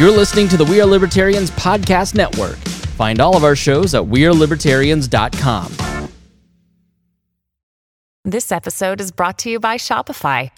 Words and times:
You're 0.00 0.10
listening 0.10 0.48
to 0.48 0.56
the 0.56 0.64
We 0.64 0.80
Are 0.80 0.86
Libertarians 0.86 1.50
Podcast 1.50 2.14
Network. 2.14 2.56
Find 2.96 3.20
all 3.20 3.36
of 3.36 3.44
our 3.44 3.54
shows 3.54 3.94
at 3.94 4.00
WeareLibertarians.com. 4.00 6.08
This 8.24 8.50
episode 8.50 9.02
is 9.02 9.12
brought 9.12 9.36
to 9.40 9.50
you 9.50 9.60
by 9.60 9.76
Shopify. 9.76 10.50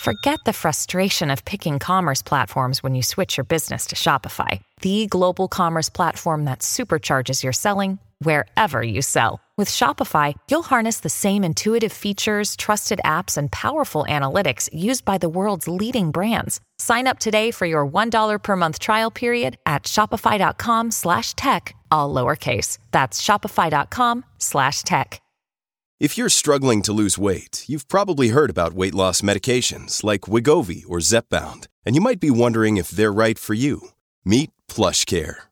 Forget 0.00 0.38
the 0.44 0.52
frustration 0.52 1.30
of 1.30 1.46
picking 1.46 1.78
commerce 1.78 2.20
platforms 2.20 2.82
when 2.82 2.94
you 2.94 3.02
switch 3.02 3.38
your 3.38 3.44
business 3.44 3.86
to 3.86 3.96
Shopify, 3.96 4.60
the 4.82 5.06
global 5.06 5.48
commerce 5.48 5.88
platform 5.88 6.44
that 6.44 6.58
supercharges 6.58 7.42
your 7.42 7.54
selling 7.54 7.98
wherever 8.18 8.82
you 8.82 9.00
sell. 9.00 9.40
With 9.58 9.68
Shopify, 9.68 10.34
you'll 10.50 10.62
harness 10.62 11.00
the 11.00 11.10
same 11.10 11.44
intuitive 11.44 11.92
features, 11.92 12.56
trusted 12.56 13.00
apps, 13.04 13.36
and 13.36 13.52
powerful 13.52 14.06
analytics 14.08 14.70
used 14.72 15.04
by 15.04 15.18
the 15.18 15.28
world's 15.28 15.68
leading 15.68 16.10
brands. 16.10 16.58
Sign 16.78 17.06
up 17.06 17.18
today 17.18 17.50
for 17.50 17.66
your 17.66 17.86
$1 17.86 18.42
per 18.42 18.56
month 18.56 18.78
trial 18.78 19.10
period 19.10 19.58
at 19.66 19.82
shopify.com 19.82 20.90
slash 20.90 21.34
tech, 21.34 21.76
all 21.90 22.12
lowercase. 22.14 22.78
That's 22.92 23.20
shopify.com 23.20 24.24
slash 24.38 24.84
tech. 24.84 25.20
If 26.00 26.16
you're 26.16 26.30
struggling 26.30 26.80
to 26.82 26.92
lose 26.92 27.18
weight, 27.18 27.64
you've 27.68 27.88
probably 27.88 28.28
heard 28.28 28.50
about 28.50 28.72
weight 28.72 28.94
loss 28.94 29.20
medications 29.20 30.02
like 30.02 30.22
Wegovy 30.22 30.84
or 30.88 30.98
Zepbound, 30.98 31.68
and 31.84 31.94
you 31.94 32.00
might 32.00 32.20
be 32.20 32.30
wondering 32.30 32.78
if 32.78 32.88
they're 32.88 33.12
right 33.12 33.38
for 33.38 33.54
you. 33.54 33.90
Meet 34.24 34.50
PlushCare 34.66 35.51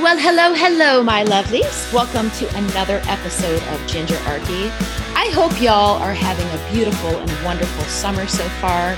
Well, 0.00 0.16
hello, 0.16 0.54
hello, 0.54 1.02
my 1.02 1.24
lovelies. 1.24 1.92
Welcome 1.92 2.30
to 2.38 2.48
another 2.56 3.02
episode 3.08 3.60
of 3.74 3.80
Gingerarchy. 3.88 4.70
I 5.16 5.28
hope 5.34 5.60
y'all 5.60 6.00
are 6.00 6.14
having 6.14 6.46
a 6.46 6.72
beautiful 6.72 7.18
and 7.18 7.44
wonderful 7.44 7.82
summer 7.86 8.28
so 8.28 8.44
far. 8.60 8.92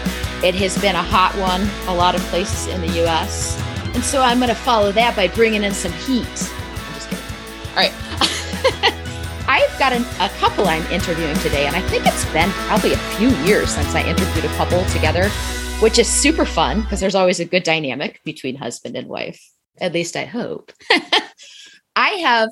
It 0.44 0.54
has 0.56 0.78
been 0.78 0.94
a 0.94 1.02
hot 1.02 1.34
one, 1.36 1.62
a 1.88 1.94
lot 1.96 2.14
of 2.14 2.20
places 2.24 2.66
in 2.66 2.82
the 2.82 3.06
US. 3.06 3.58
And 3.94 4.04
so 4.04 4.20
I'm 4.20 4.40
going 4.40 4.50
to 4.50 4.54
follow 4.54 4.92
that 4.92 5.16
by 5.16 5.28
bringing 5.28 5.64
in 5.64 5.72
some 5.72 5.90
heat. 5.92 6.26
I'm 6.26 6.94
just 6.94 7.08
kidding. 7.08 7.24
All 7.70 7.76
right. 7.76 7.94
I've 9.48 9.78
got 9.78 9.94
an, 9.94 10.04
a 10.20 10.28
couple 10.36 10.68
I'm 10.68 10.84
interviewing 10.92 11.36
today, 11.36 11.66
and 11.66 11.74
I 11.74 11.80
think 11.80 12.06
it's 12.06 12.30
been 12.30 12.50
probably 12.68 12.92
a 12.92 12.98
few 13.16 13.30
years 13.46 13.70
since 13.70 13.94
I 13.94 14.06
interviewed 14.06 14.44
a 14.44 14.54
couple 14.58 14.84
together, 14.90 15.30
which 15.80 15.98
is 15.98 16.06
super 16.06 16.44
fun 16.44 16.82
because 16.82 17.00
there's 17.00 17.14
always 17.14 17.40
a 17.40 17.46
good 17.46 17.62
dynamic 17.62 18.20
between 18.22 18.56
husband 18.56 18.96
and 18.96 19.08
wife. 19.08 19.42
At 19.80 19.92
least 19.92 20.16
I 20.16 20.24
hope. 20.24 20.72
I 21.96 22.10
have 22.10 22.50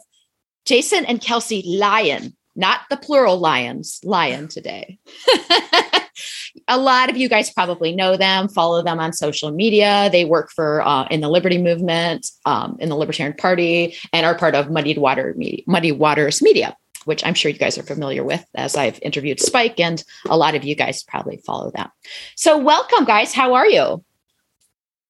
Jason 0.64 1.04
and 1.04 1.20
Kelsey 1.20 1.62
Lion, 1.66 2.36
not 2.56 2.80
the 2.90 2.96
plural 2.96 3.38
lions, 3.38 4.00
lion 4.04 4.48
today. 4.48 4.98
a 6.68 6.78
lot 6.78 7.10
of 7.10 7.16
you 7.16 7.28
guys 7.28 7.50
probably 7.50 7.94
know 7.94 8.16
them, 8.16 8.48
follow 8.48 8.82
them 8.82 9.00
on 9.00 9.12
social 9.12 9.50
media. 9.50 10.08
They 10.10 10.24
work 10.24 10.50
for 10.54 10.86
uh, 10.86 11.06
in 11.10 11.20
the 11.20 11.28
Liberty 11.28 11.58
Movement, 11.58 12.30
um, 12.44 12.76
in 12.80 12.88
the 12.88 12.96
Libertarian 12.96 13.36
Party, 13.36 13.96
and 14.12 14.26
are 14.26 14.36
part 14.36 14.54
of 14.54 14.70
Muddied 14.70 14.98
Water 14.98 15.34
Media, 15.36 15.64
Muddy 15.66 15.92
Waters 15.92 16.42
Media, 16.42 16.76
which 17.04 17.24
I'm 17.24 17.34
sure 17.34 17.50
you 17.50 17.58
guys 17.58 17.78
are 17.78 17.82
familiar 17.82 18.24
with, 18.24 18.44
as 18.54 18.76
I've 18.76 18.98
interviewed 19.02 19.40
Spike, 19.40 19.78
and 19.80 20.02
a 20.28 20.36
lot 20.36 20.54
of 20.54 20.64
you 20.64 20.74
guys 20.74 21.02
probably 21.02 21.38
follow 21.46 21.70
them. 21.70 21.88
So, 22.36 22.58
welcome, 22.58 23.04
guys. 23.04 23.32
How 23.32 23.54
are 23.54 23.66
you? 23.66 24.04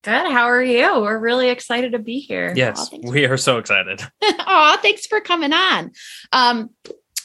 Good. 0.05 0.31
How 0.31 0.45
are 0.45 0.63
you? 0.63 1.01
We're 1.01 1.19
really 1.19 1.49
excited 1.49 1.93
to 1.93 1.99
be 1.99 2.21
here. 2.21 2.53
Yes, 2.55 2.91
we 3.03 3.27
are 3.27 3.37
so 3.37 3.59
excited. 3.59 4.01
oh, 4.23 4.79
thanks 4.81 5.07
for 5.07 5.21
coming 5.21 5.53
on. 5.53 5.91
Um, 6.33 6.71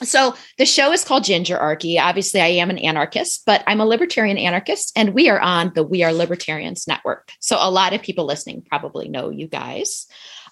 so 0.01 0.35
the 0.57 0.65
show 0.65 0.91
is 0.91 1.03
called 1.03 1.23
Gingerarchy. 1.23 1.99
Obviously, 1.99 2.41
I 2.41 2.47
am 2.47 2.69
an 2.69 2.79
anarchist, 2.79 3.43
but 3.45 3.63
I'm 3.67 3.79
a 3.79 3.85
libertarian 3.85 4.37
anarchist, 4.37 4.91
and 4.95 5.13
we 5.13 5.29
are 5.29 5.39
on 5.39 5.71
the 5.75 5.83
We 5.83 6.03
Are 6.03 6.11
Libertarians 6.11 6.87
network. 6.87 7.31
So 7.39 7.57
a 7.59 7.69
lot 7.69 7.93
of 7.93 8.01
people 8.01 8.25
listening 8.25 8.63
probably 8.67 9.07
know 9.07 9.29
you 9.29 9.47
guys. 9.47 10.07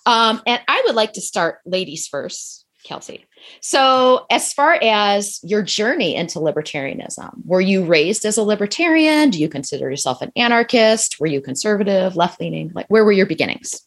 Um, 0.05 0.41
and 0.47 0.61
I 0.67 0.83
would 0.85 0.95
like 0.95 1.13
to 1.13 1.21
start 1.21 1.59
ladies 1.65 2.07
first, 2.07 2.60
Kelsey. 2.83 3.25
So, 3.59 4.25
as 4.29 4.53
far 4.53 4.73
as 4.81 5.39
your 5.43 5.61
journey 5.61 6.15
into 6.15 6.39
libertarianism, 6.39 7.45
were 7.45 7.61
you 7.61 7.83
raised 7.83 8.25
as 8.25 8.37
a 8.37 8.43
libertarian? 8.43 9.29
Do 9.29 9.39
you 9.39 9.49
consider 9.49 9.89
yourself 9.89 10.21
an 10.21 10.31
anarchist? 10.35 11.19
Were 11.19 11.27
you 11.27 11.41
conservative, 11.41 12.15
left 12.15 12.39
leaning? 12.39 12.71
Like, 12.73 12.87
where 12.87 13.03
were 13.03 13.11
your 13.11 13.25
beginnings? 13.25 13.81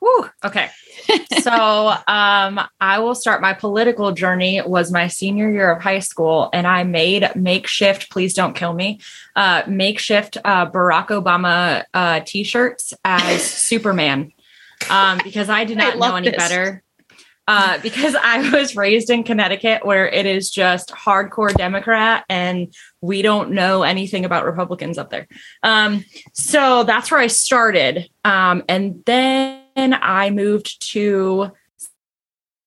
Whew, 0.00 0.30
okay. 0.44 0.70
so 1.40 1.94
um, 2.06 2.60
I 2.80 3.00
will 3.00 3.14
start 3.14 3.40
my 3.42 3.52
political 3.52 4.12
journey 4.12 4.62
was 4.62 4.92
my 4.92 5.08
senior 5.08 5.50
year 5.50 5.70
of 5.72 5.82
high 5.82 5.98
school, 5.98 6.50
and 6.52 6.66
I 6.66 6.84
made 6.84 7.28
makeshift, 7.34 8.10
please 8.10 8.34
don't 8.34 8.54
kill 8.54 8.72
me, 8.72 9.00
uh, 9.34 9.62
makeshift 9.66 10.36
uh, 10.44 10.70
Barack 10.70 11.08
Obama 11.08 11.84
uh, 11.94 12.20
t-shirts 12.24 12.94
as 13.04 13.42
Superman 13.68 14.32
um, 14.88 15.18
because 15.22 15.48
I 15.50 15.64
did 15.64 15.78
not 15.78 15.96
I 15.96 15.98
know 15.98 16.16
any 16.16 16.30
this. 16.30 16.36
better. 16.36 16.82
Uh, 17.48 17.78
because 17.78 18.14
I 18.14 18.50
was 18.50 18.76
raised 18.76 19.08
in 19.08 19.24
Connecticut 19.24 19.82
where 19.82 20.06
it 20.06 20.26
is 20.26 20.50
just 20.50 20.90
hardcore 20.90 21.52
Democrat 21.54 22.26
and 22.28 22.74
we 23.00 23.22
don't 23.22 23.52
know 23.52 23.84
anything 23.84 24.26
about 24.26 24.44
Republicans 24.44 24.98
up 24.98 25.08
there. 25.08 25.26
Um, 25.62 26.04
so 26.34 26.84
that's 26.84 27.10
where 27.10 27.20
I 27.20 27.26
started. 27.28 28.10
Um, 28.22 28.64
and 28.68 29.02
then 29.06 29.64
I 29.74 30.28
moved 30.28 30.90
to 30.92 31.52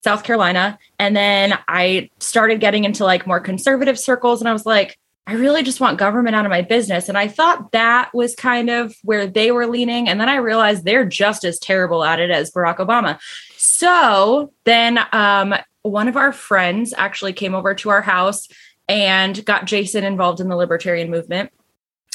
South 0.04 0.24
Carolina. 0.24 0.80
And 0.98 1.16
then 1.16 1.60
I 1.68 2.10
started 2.20 2.60
getting 2.60 2.84
into 2.84 3.06
like 3.06 3.28
more 3.28 3.40
conservative 3.40 4.00
circles. 4.00 4.42
And 4.42 4.50
I 4.50 4.54
was 4.54 4.66
like, 4.66 4.98
I 5.28 5.34
really 5.34 5.64
just 5.64 5.80
want 5.80 6.00
government 6.00 6.36
out 6.36 6.46
of 6.46 6.50
my 6.50 6.62
business. 6.62 7.08
And 7.08 7.18
I 7.18 7.28
thought 7.28 7.72
that 7.72 8.14
was 8.14 8.36
kind 8.36 8.70
of 8.70 8.96
where 9.04 9.28
they 9.28 9.52
were 9.52 9.68
leaning. 9.68 10.10
And 10.10 10.20
then 10.20 10.30
I 10.30 10.38
realized 10.38 10.84
they're 10.84 11.06
just 11.06 11.44
as 11.44 11.60
terrible 11.60 12.04
at 12.04 12.20
it 12.20 12.32
as 12.32 12.52
Barack 12.52 12.78
Obama. 12.78 13.20
So 13.56 14.52
then 14.64 15.00
um, 15.12 15.54
one 15.84 16.08
of 16.08 16.18
our 16.18 16.34
friends 16.34 16.94
actually 16.98 17.34
came 17.34 17.54
over 17.54 17.76
to 17.76 17.90
our 17.90 18.02
house 18.02 18.48
and 18.88 19.46
got 19.46 19.66
Jason 19.66 20.04
involved 20.04 20.40
in 20.40 20.50
the 20.50 20.56
libertarian 20.56 21.10
movement. 21.10 21.52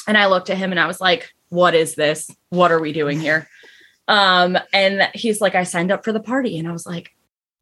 And 0.07 0.17
I 0.17 0.27
looked 0.27 0.49
at 0.49 0.57
him 0.57 0.71
and 0.71 0.79
I 0.79 0.87
was 0.87 1.01
like, 1.01 1.33
what 1.49 1.73
is 1.73 1.95
this? 1.95 2.29
What 2.49 2.71
are 2.71 2.79
we 2.79 2.93
doing 2.93 3.19
here? 3.19 3.47
Um, 4.09 4.57
and 4.71 5.09
he's 5.13 5.41
like, 5.41 5.53
I 5.53 5.63
signed 5.63 5.91
up 5.91 6.05
for 6.05 6.13
the 6.13 6.21
party. 6.21 6.57
And 6.57 6.65
I 6.65 6.71
was 6.71 6.85
like, 6.85 7.13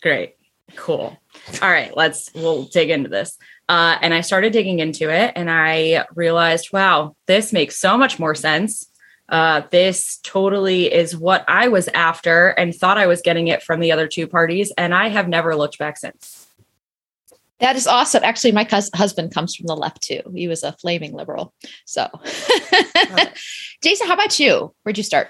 great, 0.03 0.35
cool. 0.75 1.17
All 1.59 1.71
right, 1.71 1.97
let's, 1.97 2.29
we'll 2.35 2.65
dig 2.65 2.91
into 2.91 3.09
this. 3.09 3.35
Uh, 3.67 3.97
and 4.01 4.13
I 4.13 4.21
started 4.21 4.53
digging 4.53 4.79
into 4.79 5.09
it 5.09 5.33
and 5.35 5.49
I 5.49 6.05
realized, 6.13 6.71
wow, 6.71 7.15
this 7.25 7.51
makes 7.51 7.77
so 7.77 7.97
much 7.97 8.19
more 8.19 8.35
sense. 8.35 8.89
Uh, 9.27 9.63
this 9.71 10.19
totally 10.23 10.93
is 10.93 11.17
what 11.17 11.43
I 11.47 11.67
was 11.67 11.87
after 11.89 12.49
and 12.49 12.75
thought 12.75 12.99
I 12.99 13.07
was 13.07 13.21
getting 13.21 13.47
it 13.47 13.63
from 13.63 13.79
the 13.79 13.91
other 13.91 14.07
two 14.07 14.27
parties. 14.27 14.71
And 14.77 14.93
I 14.93 15.07
have 15.07 15.27
never 15.27 15.55
looked 15.55 15.79
back 15.79 15.97
since. 15.97 16.45
That 17.59 17.75
is 17.75 17.87
awesome. 17.87 18.23
Actually, 18.23 18.51
my 18.51 18.65
cus- 18.65 18.91
husband 18.93 19.33
comes 19.33 19.55
from 19.55 19.65
the 19.65 19.75
left 19.75 20.03
too. 20.03 20.21
He 20.35 20.47
was 20.47 20.61
a 20.61 20.73
flaming 20.73 21.13
liberal. 21.13 21.53
So, 21.85 22.07
Jason, 23.81 24.07
how 24.07 24.13
about 24.13 24.39
you? 24.39 24.75
Where'd 24.83 24.97
you 24.97 25.03
start? 25.03 25.29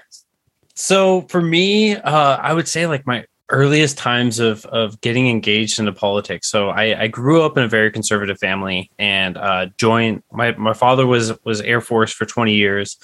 So 0.74 1.22
for 1.22 1.40
me, 1.40 1.96
uh, 1.96 2.36
I 2.36 2.52
would 2.52 2.68
say 2.68 2.86
like 2.86 3.06
my 3.06 3.24
earliest 3.48 3.96
times 3.96 4.38
of 4.38 4.64
of 4.66 5.00
getting 5.00 5.28
engaged 5.28 5.78
into 5.78 5.92
politics. 5.92 6.50
So 6.50 6.70
I, 6.70 7.02
I 7.02 7.06
grew 7.06 7.42
up 7.42 7.56
in 7.56 7.62
a 7.62 7.68
very 7.68 7.90
conservative 7.90 8.38
family 8.38 8.90
and 8.98 9.36
uh, 9.36 9.66
joined. 9.78 10.22
My 10.32 10.52
my 10.52 10.72
father 10.72 11.06
was 11.06 11.32
was 11.44 11.60
Air 11.60 11.80
Force 11.80 12.12
for 12.12 12.24
twenty 12.24 12.54
years. 12.54 12.96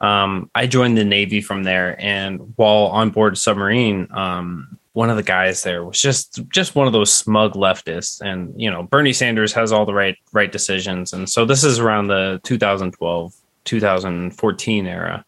Um, 0.00 0.50
I 0.54 0.66
joined 0.66 0.98
the 0.98 1.04
Navy 1.04 1.40
from 1.40 1.62
there, 1.62 2.00
and 2.00 2.52
while 2.56 2.86
on 2.86 3.10
board 3.10 3.38
submarine, 3.38 4.08
um, 4.10 4.78
one 4.92 5.10
of 5.10 5.16
the 5.16 5.22
guys 5.22 5.62
there 5.62 5.84
was 5.84 6.00
just 6.00 6.40
just 6.48 6.74
one 6.74 6.86
of 6.86 6.92
those 6.92 7.12
smug 7.12 7.54
leftists, 7.54 8.20
and 8.20 8.60
you 8.60 8.70
know 8.70 8.82
Bernie 8.82 9.12
Sanders 9.12 9.52
has 9.52 9.72
all 9.72 9.86
the 9.86 9.94
right 9.94 10.16
right 10.32 10.50
decisions, 10.50 11.12
and 11.12 11.28
so 11.28 11.44
this 11.44 11.64
is 11.64 11.78
around 11.78 12.08
the 12.08 12.40
2012 12.44 13.34
2014 13.64 14.86
era. 14.86 15.24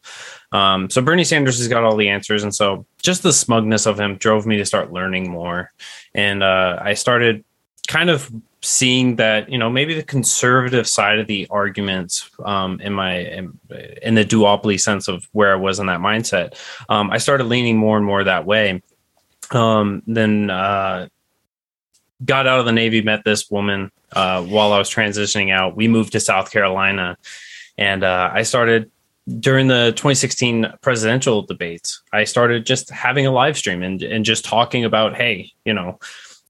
Um, 0.53 0.89
so 0.91 1.03
Bernie 1.03 1.25
Sanders 1.25 1.59
has 1.59 1.69
got 1.69 1.85
all 1.85 1.97
the 1.97 2.09
answers, 2.09 2.43
and 2.43 2.55
so 2.55 2.87
just 3.03 3.23
the 3.23 3.33
smugness 3.33 3.87
of 3.87 3.99
him 3.99 4.17
drove 4.17 4.47
me 4.47 4.57
to 4.59 4.65
start 4.65 4.93
learning 4.93 5.31
more, 5.31 5.73
and 6.15 6.43
uh, 6.43 6.79
I 6.81 6.95
started 6.95 7.45
kind 7.89 8.11
of 8.11 8.31
seeing 8.63 9.17
that 9.17 9.49
you 9.49 9.59
know 9.59 9.71
maybe 9.71 9.95
the 9.95 10.03
conservative 10.03 10.89
side 10.89 11.19
of 11.19 11.27
the 11.27 11.47
arguments 11.51 12.31
um, 12.45 12.81
in 12.81 12.93
my 12.93 13.19
in, 13.19 13.59
in, 14.03 14.15
the 14.15 14.25
duopoly 14.25 14.81
sense 14.81 15.09
of 15.09 15.29
where 15.33 15.53
I 15.53 15.57
was 15.57 15.79
in 15.79 15.87
that 15.87 16.01
mindset, 16.01 16.55
um, 16.89 17.11
I 17.11 17.19
started 17.19 17.45
leaning 17.45 17.77
more 17.77 17.97
and 17.97 18.07
more 18.07 18.25
that 18.25 18.45
way. 18.45 18.83
Um, 19.53 20.03
then 20.07 20.51
uh, 20.51 21.09
got 22.25 22.47
out 22.47 22.59
of 22.59 22.67
the 22.67 22.73
Navy, 22.73 23.03
met 23.03 23.25
this 23.25 23.51
woman 23.51 23.93
uh, 24.13 24.43
while 24.43 24.73
I 24.73 24.79
was 24.79 24.91
transitioning 24.91 25.53
out. 25.53 25.77
We 25.77 25.89
moved 25.89 26.13
to 26.13 26.21
South 26.21 26.51
Carolina, 26.51 27.17
and 27.79 28.03
uh, 28.03 28.31
I 28.33 28.43
started 28.43 28.91
during 29.41 29.67
the 29.67 29.93
2016 29.97 30.73
presidential 30.83 31.43
debates. 31.43 32.03
I 32.13 32.25
started 32.25 32.65
just 32.65 32.91
having 32.91 33.27
a 33.27 33.33
live 33.33 33.57
stream 33.57 33.83
and 33.83 34.03
and 34.03 34.25
just 34.25 34.45
talking 34.45 34.85
about, 34.85 35.17
hey, 35.17 35.53
you 35.65 35.75
know, 35.75 35.99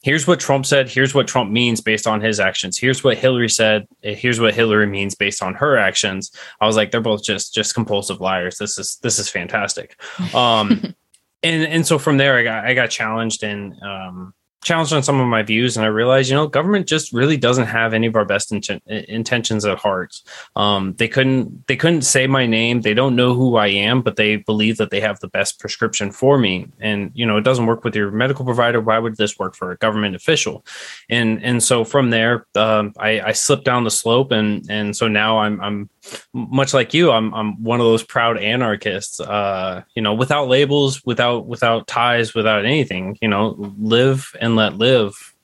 here's 0.02 0.26
what 0.26 0.38
Trump 0.38 0.66
said. 0.66 0.88
Here's 0.88 1.14
what 1.14 1.26
Trump 1.26 1.50
means 1.50 1.80
based 1.80 2.06
on 2.06 2.20
his 2.20 2.38
actions. 2.38 2.78
Here's 2.78 3.02
what 3.02 3.18
Hillary 3.18 3.48
said. 3.48 3.88
Here's 4.02 4.38
what 4.38 4.54
Hillary 4.54 4.86
means 4.86 5.14
based 5.14 5.42
on 5.42 5.54
her 5.54 5.76
actions. 5.76 6.30
I 6.60 6.66
was 6.66 6.76
like, 6.76 6.90
they're 6.90 7.00
both 7.00 7.24
just 7.24 7.54
just 7.54 7.74
compulsive 7.74 8.20
liars. 8.20 8.58
This 8.58 8.78
is 8.78 8.98
this 9.02 9.18
is 9.18 9.28
fantastic. 9.28 10.00
Um, 10.32 10.94
and 11.42 11.62
and 11.64 11.86
so 11.86 11.98
from 11.98 12.18
there, 12.18 12.36
I 12.36 12.42
got 12.42 12.64
I 12.66 12.74
got 12.74 12.90
challenged 12.90 13.42
and 13.42 13.74
um, 13.82 14.34
challenged 14.62 14.92
on 14.92 15.02
some 15.02 15.20
of 15.20 15.28
my 15.28 15.42
views 15.42 15.76
and 15.76 15.86
I 15.86 15.88
realized, 15.88 16.28
you 16.28 16.34
know, 16.34 16.48
government 16.48 16.88
just 16.88 17.12
really 17.12 17.36
doesn't 17.36 17.66
have 17.66 17.94
any 17.94 18.06
of 18.08 18.16
our 18.16 18.24
best 18.24 18.50
inten- 18.50 18.80
intentions 18.86 19.64
at 19.64 19.78
heart. 19.78 20.20
Um, 20.56 20.94
they 20.94 21.08
couldn't 21.08 21.66
they 21.68 21.76
couldn't 21.76 22.02
say 22.02 22.26
my 22.26 22.46
name. 22.46 22.80
They 22.80 22.94
don't 22.94 23.16
know 23.16 23.34
who 23.34 23.56
I 23.56 23.68
am, 23.68 24.02
but 24.02 24.16
they 24.16 24.36
believe 24.36 24.76
that 24.78 24.90
they 24.90 25.00
have 25.00 25.20
the 25.20 25.28
best 25.28 25.60
prescription 25.60 26.10
for 26.10 26.38
me. 26.38 26.68
And 26.80 27.12
you 27.14 27.24
know, 27.24 27.36
it 27.36 27.44
doesn't 27.44 27.66
work 27.66 27.84
with 27.84 27.94
your 27.94 28.10
medical 28.10 28.44
provider. 28.44 28.80
Why 28.80 28.98
would 28.98 29.16
this 29.16 29.38
work 29.38 29.54
for 29.54 29.70
a 29.70 29.76
government 29.76 30.16
official? 30.16 30.64
And 31.08 31.42
and 31.44 31.62
so 31.62 31.84
from 31.84 32.10
there, 32.10 32.46
um, 32.56 32.92
I, 32.98 33.20
I 33.20 33.32
slipped 33.32 33.64
down 33.64 33.84
the 33.84 33.90
slope, 33.90 34.32
and 34.32 34.64
and 34.68 34.96
so 34.96 35.06
now 35.06 35.38
I'm 35.38 35.60
I'm 35.60 35.90
much 36.32 36.74
like 36.74 36.94
you, 36.94 37.10
I'm 37.10 37.32
I'm 37.34 37.62
one 37.62 37.80
of 37.80 37.86
those 37.86 38.02
proud 38.02 38.38
anarchists. 38.38 39.20
Uh, 39.20 39.82
you 39.94 40.02
know, 40.02 40.14
without 40.14 40.48
labels, 40.48 41.04
without 41.04 41.46
without 41.46 41.86
ties, 41.86 42.34
without 42.34 42.64
anything. 42.64 43.18
You 43.20 43.28
know, 43.28 43.56
live 43.78 44.32
and 44.40 44.56
let 44.56 44.76
live. 44.76 45.34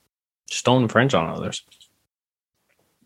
Just 0.49 0.65
don't 0.65 0.83
infringe 0.83 1.13
on 1.13 1.29
others. 1.29 1.63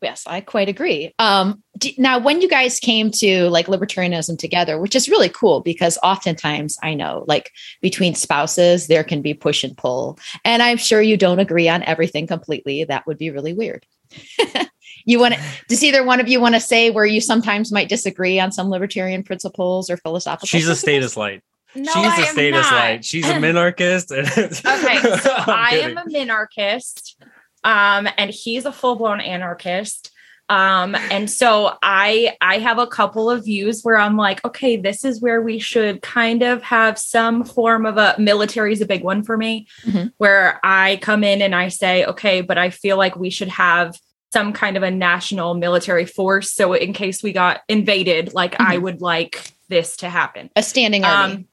Yes, 0.02 0.24
I 0.28 0.42
quite 0.42 0.70
agree. 0.70 1.14
Um, 1.18 1.64
now, 1.98 2.20
when 2.20 2.42
you 2.42 2.48
guys 2.48 2.80
came 2.80 3.10
to 3.12 3.50
like 3.50 3.68
libertarianism 3.68 4.38
together, 4.38 4.80
which 4.80 4.96
is 4.96 5.10
really 5.10 5.30
cool 5.30 5.62
because 5.62 5.98
oftentimes 6.04 6.78
I 6.84 6.94
know, 6.94 7.26
like 7.28 7.52
between 7.82 8.14
spouses, 8.14 8.88
there 8.88 9.04
can 9.04 9.22
be 9.22 9.34
push 9.34 9.64
and 9.64 9.76
pull, 9.76 10.20
and 10.46 10.62
I'm 10.62 10.78
sure 10.78 11.02
you 11.02 11.18
don't 11.18 11.40
agree 11.40 11.68
on 11.68 11.84
everything 11.84 12.28
completely. 12.28 12.84
That 12.84 13.08
would 13.08 13.18
be 13.18 13.32
really 13.32 13.54
weird. 13.54 13.86
you 15.08 15.20
want 15.20 15.34
to 15.34 15.40
does 15.68 15.84
either 15.84 16.04
one 16.04 16.20
of 16.20 16.28
you 16.28 16.40
want 16.40 16.54
to 16.54 16.62
say 16.62 16.92
where 16.92 17.06
you 17.06 17.20
sometimes 17.20 17.72
might 17.72 17.90
disagree 17.90 18.40
on 18.40 18.52
some 18.52 18.70
libertarian 18.70 19.24
principles 19.24 19.90
or 19.90 19.98
philosophical 19.98 20.46
she's 20.48 20.66
principles? 20.66 20.78
a 20.78 20.82
status 20.82 21.18
light 21.18 21.42
No, 21.76 21.92
she's 21.94 21.96
I 21.96 22.16
a 22.22 22.26
am 22.28 22.34
status 22.34 22.62
not. 22.72 22.74
light 22.74 23.06
she's 23.06 23.28
a 23.30 23.34
minarchist 23.46 24.12
okay, 24.12 25.20
so 25.20 25.34
I'm 25.34 25.50
I 25.50 25.70
kidding. 25.72 25.98
am 25.98 25.98
a 25.98 26.10
minarchist, 26.10 27.16
um, 27.64 28.08
and 28.18 28.30
he's 28.30 28.66
a 28.66 28.72
full 28.72 28.96
blown 28.96 29.20
anarchist. 29.22 30.12
Um, 30.50 30.96
and 30.96 31.30
so 31.30 31.78
I 31.84 32.38
I 32.40 32.60
have 32.60 32.80
a 32.80 32.88
couple 32.88 33.30
of 33.30 33.44
views 33.44 33.82
where 33.84 33.98
I'm 33.98 34.16
like, 34.16 34.44
okay, 34.46 34.78
this 34.78 35.04
is 35.04 35.20
where 35.22 35.42
we 35.42 35.60
should 35.60 36.02
kind 36.02 36.42
of 36.42 36.64
have 36.64 36.98
some 36.98 37.44
form 37.44 37.86
of 37.86 37.98
a 37.98 38.16
military 38.18 38.72
is 38.72 38.80
a 38.80 38.86
big 38.86 39.04
one 39.04 39.24
for 39.24 39.36
me, 39.36 39.68
Mhm. 39.86 40.14
where 40.18 40.62
I 40.64 41.00
come 41.02 41.26
in 41.26 41.42
and 41.42 41.54
I 41.54 41.68
say, 41.68 42.06
okay, 42.06 42.40
but 42.40 42.58
I 42.58 42.70
feel 42.70 42.96
like 42.96 43.18
we 43.18 43.30
should 43.30 43.50
have 43.50 44.00
some 44.34 44.54
kind 44.54 44.76
of 44.78 44.84
a 44.84 44.92
national 44.92 45.54
military 45.54 46.06
force. 46.06 46.52
So 46.52 46.74
in 46.74 46.94
case 46.94 47.24
we 47.24 47.32
got 47.32 47.62
invaded, 47.70 48.34
like 48.34 48.60
I 48.60 48.78
Mhm. 48.78 48.82
would 48.82 49.02
like 49.02 49.52
this 49.70 49.98
to 49.98 50.10
happen. 50.10 50.50
a 50.56 50.64
standing 50.64 51.04
army. 51.04 51.34
Um, 51.34 51.46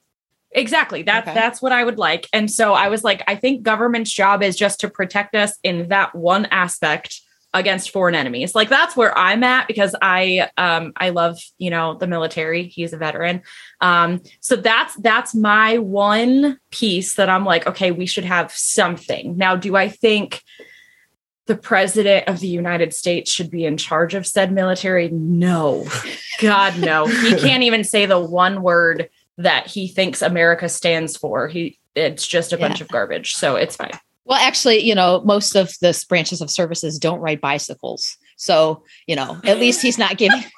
exactly. 0.53 1.03
That's 1.03 1.29
Okay. 1.29 1.35
that's 1.35 1.61
what 1.63 1.73
I 1.73 1.85
would 1.85 1.99
like. 1.99 2.29
And 2.33 2.51
so 2.51 2.73
I 2.75 2.89
was 2.89 3.03
like, 3.05 3.23
I 3.27 3.35
think 3.37 3.63
government's 3.63 4.13
job 4.13 4.43
is 4.43 4.57
just 4.57 4.81
to 4.81 4.89
protect 4.89 5.35
us 5.35 5.59
in 5.63 5.89
that 5.89 6.15
one 6.15 6.47
aspect 6.47 7.21
against 7.53 7.91
foreign 7.91 8.17
enemies. 8.17 8.53
Like 8.55 8.69
that's 8.69 8.97
where 8.97 9.17
I'm 9.17 9.45
at 9.45 9.69
because 9.69 9.95
I 10.03 10.49
um 10.57 10.93
I 10.97 11.11
love, 11.11 11.39
you 11.59 11.71
know, 11.71 11.95
the 11.95 12.09
military. 12.09 12.65
He's 12.65 12.93
a 12.93 12.97
veteran. 12.97 13.43
Um 13.81 14.21
so 14.41 14.57
that's 14.57 14.97
that's 14.97 15.35
my 15.37 15.79
one 15.79 16.59
piece 16.73 17.15
that 17.15 17.29
I'm 17.29 17.45
like, 17.45 17.67
okay, 17.69 17.93
we 17.93 18.07
should 18.07 18.25
have 18.25 18.51
something. 18.53 19.37
Now, 19.37 19.55
do 19.55 19.77
I 19.77 19.89
think 19.89 20.43
the 21.47 21.57
president 21.57 22.29
of 22.29 22.41
the 22.41 22.49
United 22.49 22.95
States 22.95 23.31
should 23.31 23.51
be 23.51 23.65
in 23.65 23.77
charge 23.77 24.15
of 24.15 24.27
said 24.27 24.53
military? 24.53 25.09
No. 25.11 25.87
God 26.41 26.79
no. 26.79 27.07
He 27.07 27.35
can't 27.39 27.63
even 27.63 27.85
say 27.85 28.07
the 28.07 28.21
one 28.21 28.63
word 28.63 29.11
that 29.39 29.67
he 29.67 29.89
thinks 29.89 30.23
America 30.23 30.69
stands 30.69 31.17
for. 31.17 31.49
He 31.49 31.79
it's 31.95 32.27
just 32.27 32.53
a 32.53 32.59
bunch 32.59 32.81
of 32.81 32.89
garbage. 32.89 33.35
So 33.35 33.57
it's 33.57 33.77
fine. 33.77 33.93
Well, 34.25 34.39
actually, 34.41 34.79
you 34.81 34.95
know, 34.95 35.23
most 35.25 35.55
of 35.55 35.73
the 35.81 36.05
branches 36.09 36.41
of 36.41 36.51
services 36.51 36.99
don't 36.99 37.21
ride 37.21 37.41
bicycles. 37.41 38.17
So, 38.37 38.83
you 39.07 39.15
know, 39.15 39.41
at 39.45 39.59
least 39.59 39.83
he's 39.83 39.99
not 39.99 40.17
giving 40.17 40.41
them 40.41 40.51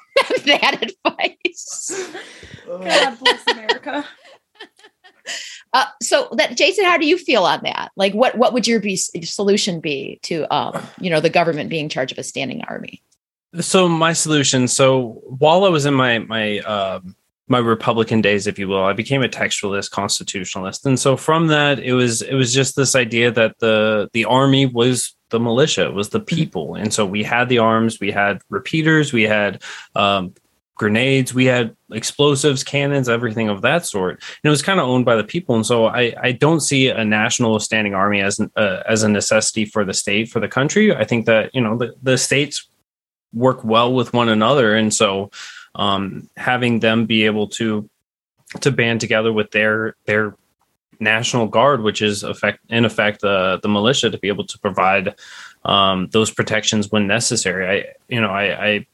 that 0.45 0.81
advice. 0.81 2.09
God 2.65 3.19
bless 3.19 3.47
America. 3.47 4.05
Uh, 5.73 5.85
so 6.01 6.29
that 6.33 6.55
Jason, 6.57 6.85
how 6.85 6.97
do 6.97 7.05
you 7.05 7.17
feel 7.17 7.43
on 7.43 7.59
that? 7.63 7.91
Like 7.95 8.13
what 8.13 8.37
what 8.37 8.53
would 8.53 8.67
your 8.67 8.79
be 8.79 8.95
solution 8.95 9.79
be 9.79 10.19
to 10.23 10.51
um, 10.53 10.81
you 10.99 11.09
know, 11.09 11.19
the 11.19 11.29
government 11.29 11.69
being 11.69 11.85
in 11.85 11.89
charge 11.89 12.11
of 12.11 12.17
a 12.17 12.23
standing 12.23 12.63
army? 12.67 13.01
so 13.61 13.87
my 13.87 14.13
solution 14.13 14.67
so 14.67 15.21
while 15.25 15.63
i 15.63 15.69
was 15.69 15.85
in 15.85 15.93
my 15.93 16.19
my 16.19 16.59
um 16.59 17.15
my 17.47 17.57
republican 17.57 18.21
days 18.21 18.45
if 18.45 18.59
you 18.59 18.67
will 18.67 18.83
i 18.83 18.93
became 18.93 19.23
a 19.23 19.29
textualist 19.29 19.89
constitutionalist 19.91 20.85
and 20.85 20.99
so 20.99 21.15
from 21.15 21.47
that 21.47 21.79
it 21.79 21.93
was 21.93 22.21
it 22.21 22.33
was 22.33 22.53
just 22.53 22.75
this 22.75 22.95
idea 22.95 23.31
that 23.31 23.57
the 23.59 24.09
the 24.13 24.25
army 24.25 24.65
was 24.65 25.15
the 25.29 25.39
militia 25.39 25.85
it 25.85 25.93
was 25.93 26.09
the 26.09 26.19
people 26.19 26.75
and 26.75 26.93
so 26.93 27.05
we 27.05 27.23
had 27.23 27.47
the 27.49 27.57
arms 27.57 27.99
we 27.99 28.11
had 28.11 28.39
repeaters 28.49 29.13
we 29.13 29.23
had 29.23 29.61
um 29.95 30.33
grenades. 30.77 31.33
We 31.33 31.45
had 31.45 31.75
explosives 31.91 32.63
cannons 32.63 33.09
everything 33.09 33.49
of 33.49 33.61
that 33.61 33.85
sort. 33.85 34.11
And 34.11 34.39
it 34.43 34.49
was 34.49 34.61
kind 34.61 34.79
of 34.79 34.87
owned 34.87 35.05
by 35.05 35.15
the 35.15 35.23
people. 35.23 35.55
And 35.55 35.65
so 35.65 35.87
i 35.87 36.13
i 36.21 36.31
don't 36.31 36.61
see 36.61 36.89
a 36.89 37.03
national 37.03 37.59
standing 37.59 37.93
army 37.93 38.21
as 38.21 38.39
uh, 38.55 38.83
as 38.87 39.03
a 39.03 39.09
necessity 39.09 39.65
for 39.65 39.83
the 39.83 39.93
state 39.93 40.29
for 40.29 40.39
the 40.39 40.47
country. 40.47 40.95
I 40.95 41.03
think 41.03 41.25
that 41.25 41.53
you 41.53 41.61
know 41.61 41.77
the, 41.77 41.95
the 42.01 42.17
states 42.17 42.67
work 43.33 43.63
well 43.63 43.93
with 43.93 44.13
one 44.13 44.29
another. 44.29 44.75
And 44.75 44.93
so 44.93 45.31
um, 45.75 46.29
having 46.37 46.79
them 46.79 47.05
be 47.05 47.25
able 47.25 47.47
to 47.49 47.89
to 48.61 48.71
band 48.71 49.01
together 49.01 49.33
with 49.33 49.51
their 49.51 49.95
their 50.05 50.35
national 50.99 51.45
guard 51.45 51.83
which 51.83 52.01
is 52.01 52.23
effect 52.23 52.59
in 52.69 52.83
effect 52.83 53.23
uh, 53.23 53.57
the 53.61 53.69
militia 53.69 54.09
to 54.09 54.17
be 54.17 54.29
able 54.29 54.45
to 54.45 54.57
provide 54.59 55.13
um, 55.65 56.07
those 56.11 56.31
protections 56.31 56.91
when 56.91 57.07
necessary. 57.07 57.65
I 57.67 57.93
you 58.07 58.21
know 58.21 58.29
i 58.29 58.67
i 58.67 58.85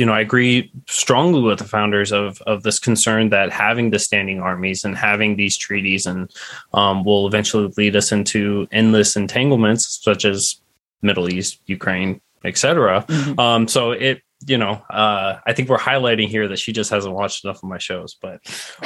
you 0.00 0.06
know 0.06 0.12
i 0.12 0.20
agree 0.20 0.72
strongly 0.88 1.42
with 1.42 1.58
the 1.58 1.64
founders 1.64 2.10
of 2.10 2.40
of 2.42 2.62
this 2.62 2.78
concern 2.78 3.28
that 3.28 3.52
having 3.52 3.90
the 3.90 3.98
standing 3.98 4.40
armies 4.40 4.82
and 4.82 4.96
having 4.96 5.36
these 5.36 5.56
treaties 5.56 6.06
and 6.06 6.30
um, 6.74 7.04
will 7.04 7.26
eventually 7.26 7.72
lead 7.76 7.94
us 7.94 8.10
into 8.10 8.66
endless 8.72 9.14
entanglements 9.14 10.00
such 10.02 10.24
as 10.24 10.60
middle 11.02 11.32
east 11.32 11.60
ukraine 11.66 12.20
etc 12.44 13.04
um, 13.38 13.68
so 13.68 13.92
it, 13.92 14.22
you 14.46 14.56
know, 14.56 14.82
uh, 14.88 15.38
I 15.46 15.52
think 15.52 15.68
we're 15.68 15.76
highlighting 15.76 16.28
here 16.28 16.48
that 16.48 16.58
she 16.58 16.72
just 16.72 16.88
hasn't 16.88 17.14
watched 17.14 17.44
enough 17.44 17.58
of 17.58 17.68
my 17.68 17.76
shows, 17.76 18.16
but 18.22 18.40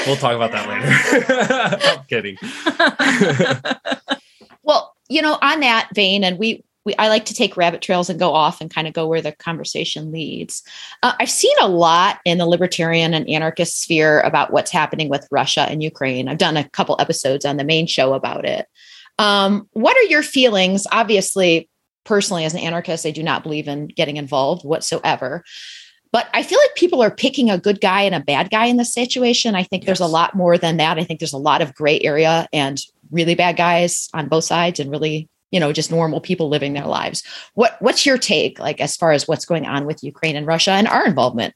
we'll 0.05 0.17
talk 0.17 0.35
about 0.35 0.51
that 0.51 0.69
later. 0.69 1.81
I'm 2.01 2.05
kidding. 2.07 2.37
Well, 4.65 4.97
you 5.09 5.23
know, 5.23 5.39
on 5.41 5.61
that 5.61 5.91
vein, 5.95 6.25
and 6.25 6.39
we, 6.39 6.65
we 6.85 6.95
I 6.97 7.09
like 7.09 7.25
to 7.27 7.35
take 7.35 7.57
rabbit 7.57 7.83
trails 7.83 8.11
and 8.11 8.19
go 8.19 8.33
off 8.33 8.61
and 8.61 8.73
kind 8.73 8.87
of 8.87 8.95
go 8.95 9.07
where 9.07 9.23
the 9.23 9.33
conversation 9.33 10.13
leads. 10.13 10.63
Uh, 11.03 11.15
I've 11.19 11.31
seen 11.31 11.57
a 11.61 11.69
lot 11.69 12.21
in 12.25 12.39
the 12.39 12.47
libertarian 12.47 13.15
and 13.15 13.29
anarchist 13.29 13.81
sphere 13.81 14.21
about 14.21 14.53
what's 14.53 14.71
happening 14.71 15.09
with 15.09 15.27
Russia 15.31 15.63
and 15.63 15.83
Ukraine. 15.83 16.29
I've 16.29 16.39
done 16.39 16.57
a 16.57 16.69
couple 16.69 16.97
episodes 16.99 17.45
on 17.45 17.57
the 17.57 17.65
main 17.65 17.87
show 17.87 18.15
about 18.15 18.45
it. 18.45 18.67
Um, 19.19 19.69
what 19.73 19.97
are 19.97 20.05
your 20.05 20.23
feelings? 20.23 20.87
Obviously, 20.91 21.69
personally, 22.05 22.45
as 22.45 22.55
an 22.55 22.61
anarchist, 22.61 23.07
I 23.07 23.11
do 23.11 23.23
not 23.23 23.43
believe 23.43 23.69
in 23.69 23.87
getting 23.87 24.17
involved 24.17 24.65
whatsoever. 24.65 25.45
But 26.13 26.29
I 26.33 26.45
feel 26.45 26.61
like 26.61 26.77
people 26.77 27.03
are 27.03 27.11
picking 27.11 27.51
a 27.51 27.59
good 27.59 27.81
guy 27.81 28.03
and 28.03 28.15
a 28.15 28.21
bad 28.21 28.49
guy 28.49 28.67
in 28.67 28.77
this 28.77 28.95
situation. 28.95 29.57
I 29.57 29.65
think 29.65 29.85
there's 29.85 29.99
a 29.99 30.07
lot 30.07 30.37
more 30.37 30.57
than 30.57 30.77
that. 30.77 30.97
I 30.97 31.03
think 31.03 31.19
there's 31.19 31.33
a 31.33 31.39
lot 31.39 31.61
of 31.61 31.75
gray 31.75 31.99
area 32.01 32.47
and 32.53 32.81
really 33.11 33.35
bad 33.35 33.57
guys 33.57 34.09
on 34.15 34.29
both 34.29 34.45
sides 34.45 34.79
and 34.79 34.93
really, 34.93 35.29
you 35.51 35.61
know, 35.61 35.73
just 35.73 35.91
normal 35.91 36.21
people 36.21 36.49
living 36.49 36.73
their 36.73 36.87
lives. 36.87 37.23
What 37.55 37.77
what's 37.81 38.05
your 38.05 38.19
take 38.19 38.59
like 38.59 38.81
as 38.81 38.97
far 38.97 39.13
as 39.13 39.29
what's 39.29 39.45
going 39.45 39.67
on 39.67 39.87
with 39.87 40.03
Ukraine 40.03 40.37
and 40.37 40.47
Russia 40.47 40.73
and 40.73 40.89
our 40.89 41.07
involvement? 41.07 41.55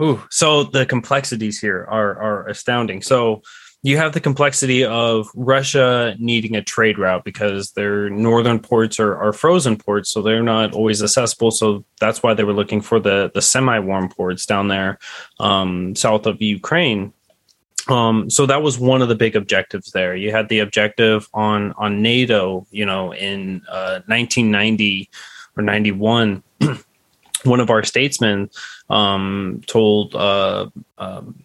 Ooh, 0.00 0.22
so 0.30 0.64
the 0.64 0.86
complexities 0.86 1.60
here 1.60 1.86
are 1.88 2.18
are 2.18 2.46
astounding. 2.48 3.02
So 3.02 3.42
you 3.82 3.96
have 3.96 4.12
the 4.12 4.20
complexity 4.20 4.84
of 4.84 5.28
Russia 5.34 6.16
needing 6.18 6.56
a 6.56 6.62
trade 6.62 6.98
route 6.98 7.24
because 7.24 7.72
their 7.72 8.10
northern 8.10 8.58
ports 8.58 8.98
are, 8.98 9.16
are 9.16 9.32
frozen 9.32 9.76
ports, 9.76 10.10
so 10.10 10.20
they're 10.20 10.42
not 10.42 10.74
always 10.74 11.02
accessible. 11.02 11.52
So 11.52 11.84
that's 12.00 12.22
why 12.22 12.34
they 12.34 12.42
were 12.42 12.52
looking 12.52 12.80
for 12.80 12.98
the 12.98 13.30
the 13.32 13.42
semi 13.42 13.78
warm 13.78 14.08
ports 14.08 14.46
down 14.46 14.68
there 14.68 14.98
um, 15.38 15.94
south 15.94 16.26
of 16.26 16.42
Ukraine. 16.42 17.12
Um, 17.88 18.28
so 18.28 18.44
that 18.46 18.62
was 18.62 18.78
one 18.78 19.02
of 19.02 19.08
the 19.08 19.14
big 19.14 19.34
objectives 19.34 19.92
there. 19.92 20.14
You 20.14 20.30
had 20.30 20.48
the 20.48 20.58
objective 20.60 21.28
on 21.32 21.72
on 21.72 22.02
NATO, 22.02 22.66
you 22.70 22.84
know, 22.84 23.12
in 23.12 23.62
uh, 23.68 24.00
1990 24.06 25.08
or 25.56 25.62
91. 25.62 26.42
one 27.44 27.60
of 27.60 27.70
our 27.70 27.82
statesmen 27.82 28.50
um, 28.90 29.62
told 29.66 30.14
uh, 30.14 30.68
um, 30.98 31.44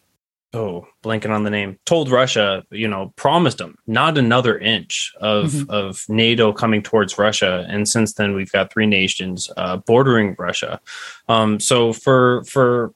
oh 0.53 0.87
blanking 1.03 1.31
on 1.31 1.43
the 1.43 1.49
name 1.49 1.79
told 1.85 2.09
russia 2.09 2.63
you 2.69 2.87
know 2.87 3.11
promised 3.15 3.57
them 3.57 3.75
not 3.87 4.17
another 4.17 4.57
inch 4.57 5.13
of 5.19 5.51
mm-hmm. 5.51 5.71
of 5.71 6.05
nato 6.07 6.53
coming 6.53 6.81
towards 6.81 7.17
russia 7.17 7.65
and 7.69 7.87
since 7.87 8.13
then 8.13 8.33
we've 8.33 8.51
got 8.51 8.71
three 8.71 8.85
nations 8.85 9.49
uh, 9.57 9.77
bordering 9.77 10.35
russia 10.37 10.79
um, 11.27 11.59
so 11.59 11.91
for 11.91 12.43
for 12.45 12.93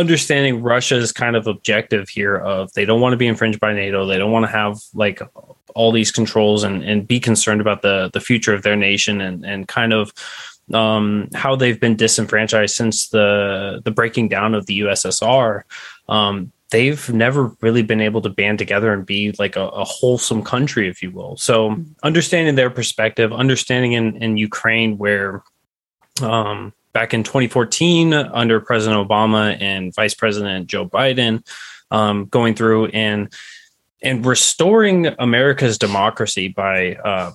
understanding 0.00 0.62
russia's 0.62 1.12
kind 1.12 1.36
of 1.36 1.46
objective 1.46 2.08
here 2.08 2.36
of 2.36 2.72
they 2.72 2.84
don't 2.84 3.00
want 3.00 3.12
to 3.12 3.16
be 3.16 3.26
infringed 3.26 3.60
by 3.60 3.72
nato 3.72 4.06
they 4.06 4.18
don't 4.18 4.32
want 4.32 4.44
to 4.44 4.50
have 4.50 4.78
like 4.94 5.20
all 5.74 5.92
these 5.92 6.10
controls 6.10 6.64
and 6.64 6.82
and 6.82 7.06
be 7.06 7.20
concerned 7.20 7.60
about 7.60 7.82
the 7.82 8.10
the 8.12 8.20
future 8.20 8.54
of 8.54 8.62
their 8.62 8.76
nation 8.76 9.20
and 9.20 9.44
and 9.44 9.68
kind 9.68 9.92
of 9.92 10.12
um, 10.72 11.28
how 11.34 11.56
they've 11.56 11.80
been 11.80 11.96
disenfranchised 11.96 12.74
since 12.74 13.08
the 13.08 13.80
the 13.84 13.90
breaking 13.90 14.28
down 14.28 14.54
of 14.54 14.66
the 14.66 14.80
USSR. 14.80 15.62
Um, 16.08 16.52
they've 16.70 17.10
never 17.12 17.56
really 17.60 17.82
been 17.82 18.00
able 18.00 18.20
to 18.22 18.28
band 18.28 18.58
together 18.58 18.92
and 18.92 19.04
be 19.04 19.34
like 19.38 19.56
a, 19.56 19.66
a 19.68 19.84
wholesome 19.84 20.42
country, 20.42 20.88
if 20.88 21.02
you 21.02 21.10
will. 21.10 21.36
So 21.36 21.70
mm-hmm. 21.70 21.92
understanding 22.02 22.54
their 22.54 22.70
perspective, 22.70 23.32
understanding 23.32 23.92
in, 23.92 24.16
in 24.22 24.36
Ukraine 24.36 24.96
where 24.96 25.42
um, 26.22 26.72
back 26.92 27.14
in 27.14 27.22
2014 27.22 28.12
under 28.12 28.60
President 28.60 29.08
Obama 29.08 29.56
and 29.60 29.94
Vice 29.94 30.14
President 30.14 30.66
Joe 30.66 30.88
Biden 30.88 31.46
um, 31.90 32.26
going 32.26 32.54
through 32.54 32.86
and 32.86 33.32
and 34.02 34.24
restoring 34.24 35.06
America's 35.18 35.76
democracy 35.76 36.48
by 36.48 36.94
uh, 36.94 37.32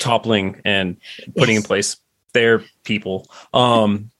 toppling 0.00 0.60
and 0.64 0.96
putting 1.36 1.56
in 1.56 1.62
place 1.62 1.96
their 2.32 2.64
people. 2.84 3.30
Um, 3.54 4.10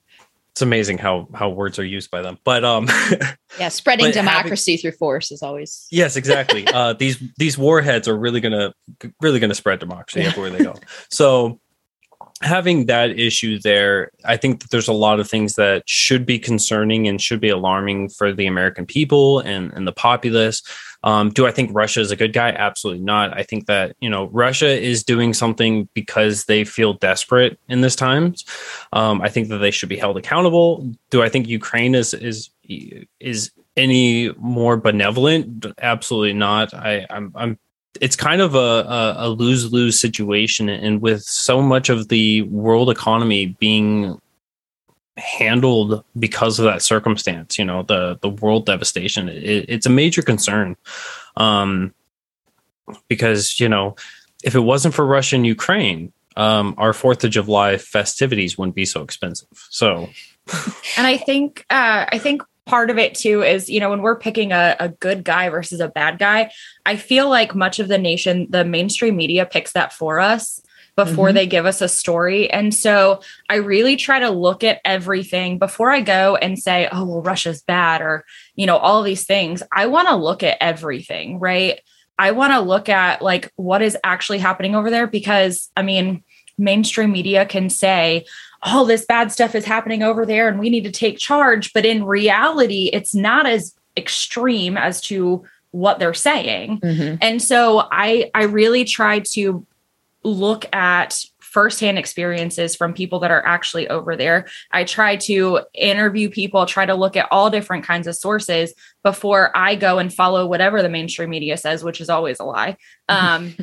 it's 0.51 0.61
amazing 0.61 0.97
how 0.97 1.29
how 1.33 1.49
words 1.49 1.79
are 1.79 1.85
used 1.85 2.11
by 2.11 2.21
them. 2.21 2.37
But 2.43 2.65
um 2.65 2.87
yeah 3.59 3.69
spreading 3.69 4.07
but 4.07 4.13
democracy 4.13 4.73
having, 4.73 4.81
through 4.81 4.97
force 4.97 5.31
is 5.31 5.41
always 5.41 5.87
yes 5.91 6.17
exactly. 6.17 6.67
Uh 6.67 6.91
these 6.91 7.23
these 7.37 7.57
warheads 7.57 8.09
are 8.09 8.17
really 8.17 8.41
gonna 8.41 8.73
really 9.21 9.39
gonna 9.39 9.55
spread 9.55 9.79
democracy 9.79 10.21
everywhere 10.21 10.49
they 10.49 10.63
go. 10.63 10.75
So 11.09 11.60
having 12.41 12.85
that 12.85 13.11
issue 13.19 13.59
there 13.59 14.11
i 14.25 14.35
think 14.35 14.61
that 14.61 14.69
there's 14.71 14.87
a 14.87 14.93
lot 14.93 15.19
of 15.19 15.29
things 15.29 15.55
that 15.55 15.83
should 15.87 16.25
be 16.25 16.39
concerning 16.39 17.07
and 17.07 17.21
should 17.21 17.39
be 17.39 17.49
alarming 17.49 18.09
for 18.09 18.33
the 18.33 18.47
american 18.47 18.85
people 18.85 19.39
and 19.39 19.71
and 19.73 19.87
the 19.87 19.91
populace 19.91 20.61
um, 21.03 21.31
do 21.31 21.47
I 21.47 21.51
think 21.51 21.71
Russia 21.73 21.99
is 21.99 22.11
a 22.11 22.15
good 22.15 22.33
guy? 22.33 22.49
Absolutely 22.49 23.03
not. 23.03 23.35
I 23.35 23.43
think 23.43 23.65
that 23.65 23.95
you 24.01 24.09
know 24.09 24.27
Russia 24.27 24.67
is 24.67 25.03
doing 25.03 25.33
something 25.33 25.89
because 25.93 26.45
they 26.45 26.63
feel 26.63 26.93
desperate 26.93 27.59
in 27.67 27.81
this 27.81 27.95
times. 27.95 28.45
Um, 28.93 29.21
I 29.21 29.29
think 29.29 29.49
that 29.49 29.57
they 29.57 29.71
should 29.71 29.89
be 29.89 29.97
held 29.97 30.17
accountable. 30.17 30.93
Do 31.09 31.23
I 31.23 31.29
think 31.29 31.47
Ukraine 31.47 31.95
is 31.95 32.13
is 32.13 32.49
is 33.19 33.51
any 33.75 34.31
more 34.37 34.77
benevolent? 34.77 35.65
Absolutely 35.81 36.33
not. 36.33 36.73
I, 36.73 37.05
I'm, 37.09 37.31
I'm 37.35 37.59
it's 37.99 38.15
kind 38.15 38.41
of 38.41 38.55
a, 38.55 39.15
a, 39.17 39.29
lose 39.29 39.71
lose 39.73 39.99
situation, 39.99 40.69
and 40.69 41.01
with 41.01 41.23
so 41.23 41.61
much 41.61 41.89
of 41.89 42.07
the 42.07 42.43
world 42.43 42.89
economy 42.89 43.47
being 43.59 44.19
handled 45.17 46.03
because 46.17 46.57
of 46.57 46.65
that 46.65 46.81
circumstance 46.81 47.59
you 47.59 47.65
know 47.65 47.83
the 47.83 48.17
the 48.21 48.29
world 48.29 48.65
devastation 48.65 49.27
it, 49.27 49.65
it's 49.67 49.85
a 49.85 49.89
major 49.89 50.21
concern. 50.21 50.75
Um 51.35 51.93
because 53.07 53.59
you 53.59 53.69
know 53.69 53.95
if 54.43 54.55
it 54.55 54.61
wasn't 54.61 54.93
for 54.93 55.05
russia 55.05 55.35
and 55.35 55.45
ukraine 55.45 56.11
um 56.37 56.73
our 56.77 56.93
fourth 56.93 57.23
of 57.23 57.31
july 57.31 57.77
festivities 57.77 58.57
wouldn't 58.57 58.75
be 58.75 58.85
so 58.85 59.01
expensive. 59.01 59.47
So 59.69 60.09
and 60.97 61.07
i 61.07 61.17
think 61.17 61.65
uh 61.69 62.05
i 62.09 62.17
think 62.17 62.41
part 62.71 62.89
of 62.89 62.97
it 62.97 63.13
too 63.13 63.43
is 63.43 63.69
you 63.69 63.81
know 63.81 63.89
when 63.89 64.01
we're 64.01 64.17
picking 64.17 64.53
a, 64.53 64.77
a 64.79 64.87
good 64.87 65.25
guy 65.25 65.49
versus 65.49 65.81
a 65.81 65.89
bad 65.89 66.17
guy 66.17 66.49
i 66.85 66.95
feel 66.95 67.27
like 67.27 67.53
much 67.53 67.79
of 67.79 67.89
the 67.89 67.97
nation 67.97 68.47
the 68.49 68.63
mainstream 68.63 69.17
media 69.17 69.45
picks 69.45 69.73
that 69.73 69.91
for 69.91 70.21
us 70.21 70.61
before 70.95 71.27
mm-hmm. 71.27 71.35
they 71.35 71.47
give 71.47 71.65
us 71.65 71.81
a 71.81 71.87
story. 71.87 72.51
And 72.51 72.73
so 72.73 73.21
I 73.49 73.55
really 73.55 73.95
try 73.95 74.19
to 74.19 74.29
look 74.29 74.63
at 74.63 74.81
everything 74.83 75.57
before 75.57 75.89
I 75.89 76.01
go 76.01 76.35
and 76.35 76.59
say, 76.59 76.89
oh, 76.91 77.05
well, 77.05 77.21
Russia's 77.21 77.61
bad 77.61 78.01
or, 78.01 78.25
you 78.55 78.65
know, 78.65 78.77
all 78.77 79.01
these 79.01 79.25
things. 79.25 79.63
I 79.71 79.85
want 79.87 80.09
to 80.09 80.15
look 80.15 80.43
at 80.43 80.57
everything, 80.59 81.39
right? 81.39 81.79
I 82.19 82.31
want 82.31 82.51
to 82.53 82.59
look 82.59 82.89
at 82.89 83.21
like 83.21 83.51
what 83.55 83.81
is 83.81 83.97
actually 84.03 84.39
happening 84.39 84.75
over 84.75 84.89
there 84.89 85.07
because, 85.07 85.71
I 85.77 85.81
mean, 85.81 86.23
mainstream 86.57 87.11
media 87.11 87.45
can 87.45 87.69
say, 87.69 88.25
all 88.63 88.85
this 88.85 89.05
bad 89.05 89.31
stuff 89.31 89.55
is 89.55 89.65
happening 89.65 90.03
over 90.03 90.25
there 90.25 90.47
and 90.47 90.59
we 90.59 90.69
need 90.69 90.83
to 90.83 90.91
take 90.91 91.17
charge. 91.17 91.73
But 91.73 91.85
in 91.85 92.03
reality, 92.03 92.89
it's 92.93 93.15
not 93.15 93.45
as 93.45 93.75
extreme 93.97 94.77
as 94.77 95.01
to 95.01 95.43
what 95.71 95.99
they're 95.99 96.13
saying. 96.13 96.79
Mm-hmm. 96.79 97.15
And 97.21 97.41
so 97.41 97.87
I 97.91 98.29
I 98.33 98.43
really 98.43 98.85
try 98.85 99.19
to 99.33 99.65
look 100.23 100.65
at 100.73 101.23
firsthand 101.39 101.97
experiences 101.97 102.77
from 102.77 102.93
people 102.93 103.19
that 103.19 103.31
are 103.31 103.45
actually 103.45 103.89
over 103.89 104.15
there. 104.15 104.47
I 104.71 104.85
try 104.85 105.17
to 105.17 105.61
interview 105.73 106.29
people, 106.29 106.65
try 106.65 106.85
to 106.85 106.95
look 106.95 107.17
at 107.17 107.27
all 107.29 107.49
different 107.49 107.83
kinds 107.83 108.07
of 108.07 108.15
sources 108.15 108.73
before 109.03 109.51
I 109.55 109.75
go 109.75 109.99
and 109.99 110.13
follow 110.13 110.47
whatever 110.47 110.81
the 110.81 110.87
mainstream 110.87 111.29
media 111.29 111.57
says, 111.57 111.83
which 111.83 111.99
is 111.99 112.09
always 112.09 112.39
a 112.39 112.45
lie. 112.45 112.77
Um, 113.09 113.57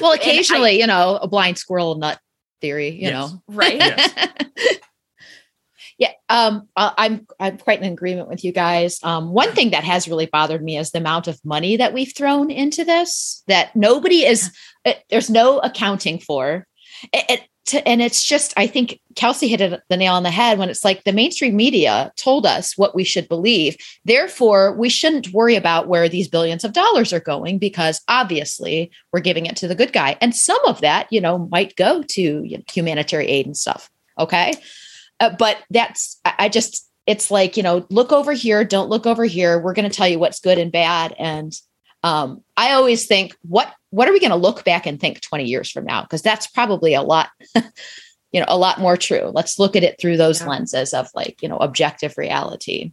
well, 0.00 0.12
occasionally, 0.12 0.70
I, 0.70 0.78
you 0.80 0.86
know, 0.86 1.18
a 1.20 1.28
blind 1.28 1.58
squirrel 1.58 1.96
nut 1.96 2.18
theory, 2.60 2.90
you 2.90 3.08
yes. 3.08 3.12
know, 3.12 3.42
right? 3.48 3.76
Yes. 3.76 4.78
Yeah, 5.98 6.12
um, 6.28 6.68
I'm 6.76 7.26
I'm 7.40 7.58
quite 7.58 7.82
in 7.82 7.92
agreement 7.92 8.28
with 8.28 8.44
you 8.44 8.52
guys. 8.52 9.00
Um, 9.02 9.32
one 9.32 9.50
thing 9.50 9.70
that 9.70 9.82
has 9.82 10.06
really 10.06 10.26
bothered 10.26 10.62
me 10.62 10.78
is 10.78 10.92
the 10.92 10.98
amount 10.98 11.26
of 11.26 11.44
money 11.44 11.76
that 11.76 11.92
we've 11.92 12.14
thrown 12.16 12.52
into 12.52 12.84
this. 12.84 13.42
That 13.48 13.74
nobody 13.74 14.24
is 14.24 14.56
it, 14.84 15.02
there's 15.10 15.28
no 15.28 15.58
accounting 15.58 16.20
for. 16.20 16.68
It, 17.12 17.24
it, 17.28 17.48
to, 17.68 17.86
and 17.88 18.02
it's 18.02 18.24
just 18.24 18.52
I 18.56 18.66
think 18.66 19.00
Kelsey 19.14 19.48
hit 19.48 19.60
it, 19.60 19.82
the 19.88 19.96
nail 19.96 20.14
on 20.14 20.22
the 20.22 20.30
head 20.30 20.58
when 20.58 20.68
it's 20.68 20.84
like 20.84 21.04
the 21.04 21.12
mainstream 21.12 21.56
media 21.56 22.12
told 22.16 22.46
us 22.46 22.76
what 22.76 22.94
we 22.94 23.04
should 23.04 23.28
believe. 23.28 23.76
Therefore, 24.04 24.72
we 24.72 24.88
shouldn't 24.88 25.32
worry 25.32 25.56
about 25.56 25.88
where 25.88 26.08
these 26.08 26.28
billions 26.28 26.64
of 26.64 26.72
dollars 26.72 27.12
are 27.12 27.20
going 27.20 27.58
because 27.58 28.00
obviously 28.08 28.90
we're 29.12 29.20
giving 29.20 29.46
it 29.46 29.56
to 29.56 29.68
the 29.68 29.74
good 29.74 29.92
guy, 29.92 30.16
and 30.20 30.34
some 30.34 30.64
of 30.66 30.80
that 30.80 31.06
you 31.10 31.20
know 31.20 31.48
might 31.50 31.76
go 31.76 32.02
to 32.02 32.22
you 32.22 32.58
know, 32.58 32.64
humanitarian 32.72 33.30
aid 33.30 33.46
and 33.46 33.56
stuff. 33.56 33.90
Okay, 34.18 34.52
uh, 35.20 35.30
but 35.30 35.58
that's, 35.70 36.20
I 36.24 36.48
just, 36.48 36.88
it's 37.06 37.30
like, 37.30 37.56
you 37.56 37.62
know, 37.62 37.86
look 37.90 38.12
over 38.12 38.32
here, 38.32 38.64
don't 38.64 38.90
look 38.90 39.06
over 39.06 39.24
here. 39.24 39.58
We're 39.58 39.72
going 39.72 39.88
to 39.88 39.96
tell 39.96 40.08
you 40.08 40.18
what's 40.18 40.40
good 40.40 40.58
and 40.58 40.70
bad. 40.70 41.14
And 41.18 41.52
um, 42.02 42.44
I 42.56 42.72
always 42.72 43.06
think, 43.06 43.36
what, 43.42 43.72
what 43.90 44.08
are 44.08 44.12
we 44.12 44.20
going 44.20 44.30
to 44.30 44.36
look 44.36 44.64
back 44.64 44.86
and 44.86 45.00
think 45.00 45.20
20 45.20 45.44
years 45.44 45.70
from 45.70 45.84
now? 45.84 46.02
Because 46.02 46.22
that's 46.22 46.46
probably 46.46 46.94
a 46.94 47.02
lot, 47.02 47.30
you 48.32 48.40
know, 48.40 48.46
a 48.48 48.58
lot 48.58 48.80
more 48.80 48.96
true. 48.96 49.30
Let's 49.32 49.58
look 49.58 49.76
at 49.76 49.82
it 49.82 49.98
through 50.00 50.16
those 50.16 50.40
yeah. 50.40 50.48
lenses 50.48 50.92
of 50.92 51.08
like, 51.14 51.42
you 51.42 51.48
know, 51.48 51.56
objective 51.56 52.18
reality. 52.18 52.92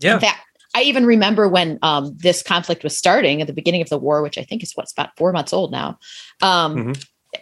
Yeah. 0.00 0.14
In 0.14 0.20
fact, 0.20 0.40
I 0.74 0.82
even 0.82 1.06
remember 1.06 1.48
when 1.48 1.78
um, 1.82 2.14
this 2.16 2.42
conflict 2.42 2.84
was 2.84 2.96
starting 2.96 3.40
at 3.40 3.46
the 3.46 3.52
beginning 3.52 3.82
of 3.82 3.88
the 3.88 3.98
war, 3.98 4.22
which 4.22 4.36
I 4.36 4.42
think 4.42 4.62
is 4.62 4.72
what's 4.74 4.92
about 4.92 5.16
four 5.16 5.32
months 5.32 5.52
old 5.52 5.72
now. 5.72 5.98
Um, 6.42 6.76
mm-hmm. 6.76 6.92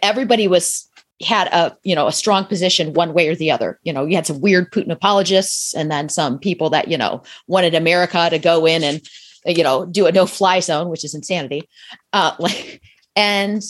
Everybody 0.01 0.47
was 0.47 0.89
had 1.21 1.47
a 1.47 1.77
you 1.83 1.95
know 1.95 2.07
a 2.07 2.11
strong 2.11 2.45
position 2.45 2.93
one 2.93 3.13
way 3.13 3.29
or 3.29 3.35
the 3.35 3.49
other 3.49 3.79
you 3.83 3.93
know 3.93 4.05
you 4.05 4.15
had 4.15 4.25
some 4.25 4.41
weird 4.41 4.69
putin 4.73 4.91
apologists 4.91 5.73
and 5.73 5.89
then 5.89 6.09
some 6.09 6.37
people 6.37 6.69
that 6.69 6.89
you 6.89 6.97
know 6.97 7.23
wanted 7.47 7.73
america 7.73 8.29
to 8.29 8.37
go 8.37 8.65
in 8.65 8.83
and 8.83 9.01
you 9.45 9.63
know 9.63 9.85
do 9.85 10.05
a 10.05 10.11
no 10.11 10.25
fly 10.25 10.59
zone 10.59 10.89
which 10.89 11.03
is 11.03 11.13
insanity. 11.13 11.67
Uh 12.13 12.35
like 12.39 12.81
and 13.15 13.61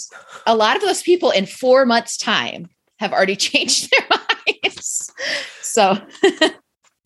a 0.48 0.56
lot 0.56 0.76
of 0.76 0.82
those 0.82 1.04
people 1.04 1.32
in 1.32 1.46
four 1.46 1.86
months 1.86 2.18
time 2.18 2.68
have 3.00 3.14
already 3.14 3.36
changed 3.48 3.92
their 3.92 4.20
minds. 4.64 5.12
So 5.62 5.98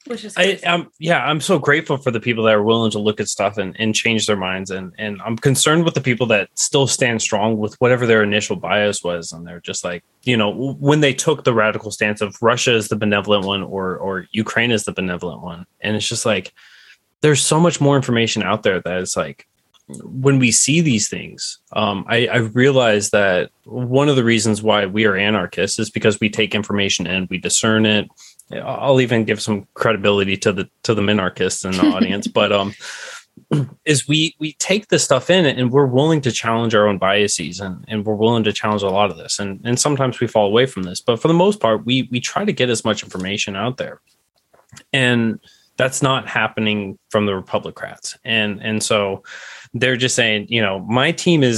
which 0.10 0.26
is 0.26 0.36
I, 0.36 0.60
am 0.64 0.90
yeah 0.98 1.24
i'm 1.24 1.40
so 1.40 1.60
grateful 1.60 1.98
for 1.98 2.10
the 2.10 2.20
people 2.20 2.44
that 2.46 2.56
are 2.56 2.64
willing 2.64 2.90
to 2.92 3.00
look 3.00 3.20
at 3.20 3.28
stuff 3.28 3.58
and, 3.58 3.76
and 3.80 3.94
change 3.94 4.26
their 4.26 4.36
minds 4.36 4.72
and 4.72 4.92
and 4.98 5.22
i'm 5.24 5.38
concerned 5.38 5.86
with 5.86 5.94
the 5.94 6.02
people 6.02 6.26
that 6.28 6.50
still 6.56 6.88
stand 6.88 7.22
strong 7.22 7.58
with 7.58 7.76
whatever 7.76 8.08
their 8.08 8.24
initial 8.24 8.56
bias 8.56 9.04
was 9.04 9.32
and 9.32 9.46
they're 9.46 9.62
just 9.62 9.84
like 9.84 10.04
you 10.24 10.36
know 10.36 10.74
when 10.80 11.02
they 11.02 11.14
took 11.14 11.44
the 11.44 11.54
radical 11.54 11.92
stance 11.92 12.22
of 12.22 12.36
russia 12.42 12.74
is 12.76 12.88
the 12.88 12.96
benevolent 12.96 13.46
one 13.46 13.62
or 13.62 13.98
or 13.98 14.26
ukraine 14.32 14.72
is 14.72 14.84
the 14.84 14.92
benevolent 14.92 15.42
one 15.42 15.66
and 15.82 15.96
it's 15.96 16.08
just 16.08 16.26
like 16.26 16.54
there's 17.22 17.44
so 17.44 17.60
much 17.60 17.82
more 17.82 17.96
information 17.96 18.44
out 18.44 18.64
there 18.64 18.80
that 18.82 19.02
is 19.02 19.18
like 19.18 19.48
when 20.04 20.38
we 20.38 20.52
see 20.52 20.82
these 20.82 21.10
things, 21.10 21.60
um, 21.74 22.06
I, 22.08 22.28
I 22.28 22.38
realize 22.38 23.10
that 23.10 23.50
one 23.66 24.08
of 24.08 24.16
the 24.16 24.24
reasons 24.24 24.62
why 24.62 24.86
we 24.86 25.06
are 25.06 25.16
anarchists 25.16 25.80
is 25.80 25.90
because 25.90 26.20
we 26.20 26.30
take 26.30 26.54
information 26.54 27.08
and 27.08 27.28
we 27.30 27.40
discern 27.40 27.86
it, 27.86 28.08
I'll 28.52 29.02
even 29.02 29.26
give 29.26 29.42
some 29.42 29.68
credibility 29.74 30.38
to 30.38 30.52
the 30.52 30.70
to 30.84 30.94
the 30.94 31.02
minarchists 31.02 31.66
in 31.66 31.72
the 31.72 31.96
audience, 31.96 32.28
but 32.28 32.52
um, 32.52 32.74
is 33.86 34.08
we 34.08 34.36
we 34.40 34.54
take 34.54 34.88
this 34.88 35.04
stuff 35.04 35.30
in 35.30 35.46
and 35.46 35.72
we're 35.72 35.86
willing 35.86 36.22
to 36.22 36.32
challenge 36.32 36.76
our 36.76 36.88
own 36.88 36.98
biases 36.98 37.60
and, 37.60 37.84
and 37.88 38.06
we're 38.06 38.16
willing 38.16 38.44
to 38.44 38.54
challenge 38.54 38.84
a 38.84 38.90
lot 38.90 39.12
of 39.12 39.18
this. 39.18 39.40
And 39.40 39.60
and 39.64 39.80
sometimes 39.80 40.20
we 40.20 40.28
fall 40.28 40.48
away 40.48 40.66
from 40.66 40.84
this 40.84 41.00
but 41.00 41.20
for 41.22 41.28
the 41.28 41.34
most 41.34 41.60
part 41.60 41.86
we 41.86 42.08
we 42.12 42.20
try 42.20 42.46
to 42.46 42.52
get 42.52 42.70
as 42.70 42.86
much 42.86 43.04
information 43.04 43.56
out 43.56 43.78
there. 43.78 44.02
And 44.94 45.40
that's 45.80 46.02
not 46.10 46.28
happening 46.28 46.80
from 47.10 47.26
the 47.26 47.36
Republicans. 47.36 48.06
and 48.38 48.52
and 48.62 48.78
so 48.90 49.24
they're 49.80 49.98
just 50.06 50.16
saying 50.22 50.40
you 50.50 50.62
know 50.66 50.76
my 51.00 51.10
team 51.12 51.42
is 51.52 51.58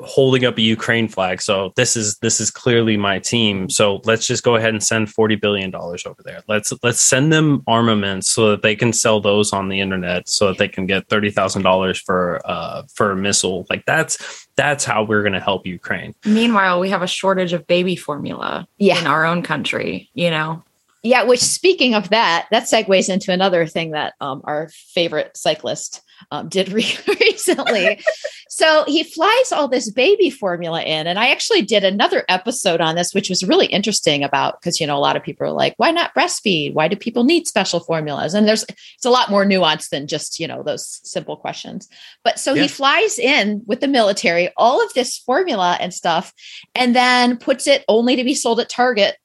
holding 0.00 0.44
up 0.44 0.58
a 0.58 0.60
Ukraine 0.60 1.08
flag. 1.08 1.40
So 1.40 1.72
this 1.80 1.96
is 1.96 2.18
this 2.18 2.40
is 2.42 2.50
clearly 2.50 2.96
my 2.98 3.18
team. 3.18 3.70
So 3.70 3.84
let's 4.04 4.26
just 4.26 4.42
go 4.44 4.54
ahead 4.56 4.74
and 4.76 4.82
send 4.82 5.10
40 5.10 5.36
billion 5.36 5.70
dollars 5.70 6.04
over 6.04 6.22
there. 6.22 6.42
Let's 6.46 6.72
let's 6.82 7.00
send 7.00 7.32
them 7.32 7.62
armaments 7.66 8.28
so 8.28 8.50
that 8.50 8.60
they 8.60 8.76
can 8.76 8.92
sell 8.92 9.18
those 9.20 9.50
on 9.58 9.70
the 9.70 9.80
internet 9.80 10.28
so 10.28 10.48
that 10.48 10.58
they 10.58 10.68
can 10.68 10.84
get 10.86 11.08
$30,000 11.08 12.04
for 12.04 12.40
uh 12.44 12.82
for 12.96 13.12
a 13.12 13.16
missile. 13.16 13.66
Like 13.70 13.84
that's 13.86 14.46
that's 14.56 14.84
how 14.84 15.04
we're 15.04 15.22
going 15.22 15.32
to 15.40 15.40
help 15.40 15.66
Ukraine. 15.66 16.14
Meanwhile, 16.24 16.80
we 16.80 16.90
have 16.90 17.02
a 17.02 17.06
shortage 17.06 17.52
of 17.54 17.66
baby 17.66 17.96
formula 17.96 18.68
Yeah. 18.76 19.00
in 19.00 19.06
our 19.06 19.24
own 19.24 19.42
country, 19.42 20.10
you 20.12 20.30
know. 20.30 20.62
Yeah, 21.02 21.22
which 21.24 21.40
speaking 21.40 21.94
of 21.94 22.10
that, 22.10 22.48
that 22.50 22.64
segues 22.64 23.08
into 23.08 23.32
another 23.32 23.66
thing 23.66 23.92
that 23.92 24.14
um, 24.20 24.40
our 24.44 24.68
favorite 24.94 25.36
cyclist 25.36 26.02
um, 26.32 26.48
did 26.48 26.70
re- 26.70 26.98
recently. 27.20 28.00
so 28.48 28.82
he 28.88 29.04
flies 29.04 29.52
all 29.52 29.68
this 29.68 29.88
baby 29.92 30.30
formula 30.30 30.82
in, 30.82 31.06
and 31.06 31.16
I 31.18 31.28
actually 31.28 31.62
did 31.62 31.84
another 31.84 32.24
episode 32.28 32.80
on 32.80 32.96
this, 32.96 33.14
which 33.14 33.28
was 33.30 33.44
really 33.44 33.66
interesting 33.66 34.24
about 34.24 34.60
because 34.60 34.80
you 34.80 34.86
know 34.88 34.96
a 34.96 34.98
lot 34.98 35.14
of 35.14 35.22
people 35.22 35.46
are 35.46 35.52
like, 35.52 35.74
why 35.76 35.92
not 35.92 36.14
breastfeed? 36.16 36.74
Why 36.74 36.88
do 36.88 36.96
people 36.96 37.22
need 37.22 37.46
special 37.46 37.78
formulas? 37.78 38.34
And 38.34 38.48
there's 38.48 38.64
it's 38.64 39.04
a 39.06 39.10
lot 39.10 39.30
more 39.30 39.44
nuanced 39.44 39.90
than 39.90 40.08
just 40.08 40.40
you 40.40 40.48
know 40.48 40.64
those 40.64 41.00
simple 41.04 41.36
questions. 41.36 41.88
But 42.24 42.40
so 42.40 42.54
Yeah. 42.54 42.62
he 42.62 42.68
flies 42.68 43.20
in 43.20 43.62
with 43.66 43.80
the 43.80 43.86
military 43.88 44.50
all 44.56 44.84
of 44.84 44.92
this 44.94 45.16
formula 45.18 45.76
and 45.80 45.94
stuff, 45.94 46.32
and 46.74 46.96
then 46.96 47.36
puts 47.36 47.68
it 47.68 47.84
only 47.86 48.16
to 48.16 48.24
be 48.24 48.34
sold 48.34 48.58
at 48.58 48.68
Target 48.68 49.16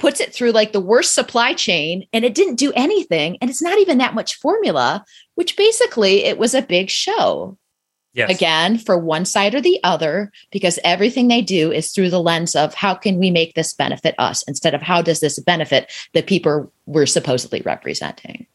puts 0.00 0.18
it 0.18 0.34
through 0.34 0.50
like 0.50 0.72
the 0.72 0.80
worst 0.80 1.14
supply 1.14 1.52
chain 1.52 2.04
and 2.12 2.24
it 2.24 2.34
didn't 2.34 2.56
do 2.56 2.72
anything 2.74 3.38
and 3.40 3.48
it's 3.50 3.62
not 3.62 3.78
even 3.78 3.98
that 3.98 4.14
much 4.14 4.34
formula 4.36 5.04
which 5.36 5.56
basically 5.56 6.24
it 6.24 6.38
was 6.38 6.54
a 6.54 6.62
big 6.62 6.90
show 6.90 7.56
Yes. 8.12 8.28
again 8.28 8.76
for 8.76 8.98
one 8.98 9.24
side 9.24 9.54
or 9.54 9.60
the 9.60 9.78
other 9.84 10.32
because 10.50 10.80
everything 10.82 11.28
they 11.28 11.42
do 11.42 11.70
is 11.70 11.92
through 11.92 12.10
the 12.10 12.20
lens 12.20 12.56
of 12.56 12.74
how 12.74 12.92
can 12.92 13.20
we 13.20 13.30
make 13.30 13.54
this 13.54 13.72
benefit 13.72 14.16
us 14.18 14.42
instead 14.48 14.74
of 14.74 14.82
how 14.82 15.00
does 15.00 15.20
this 15.20 15.38
benefit 15.38 15.92
the 16.12 16.22
people 16.22 16.72
we're 16.86 17.06
supposedly 17.06 17.60
representing 17.60 18.48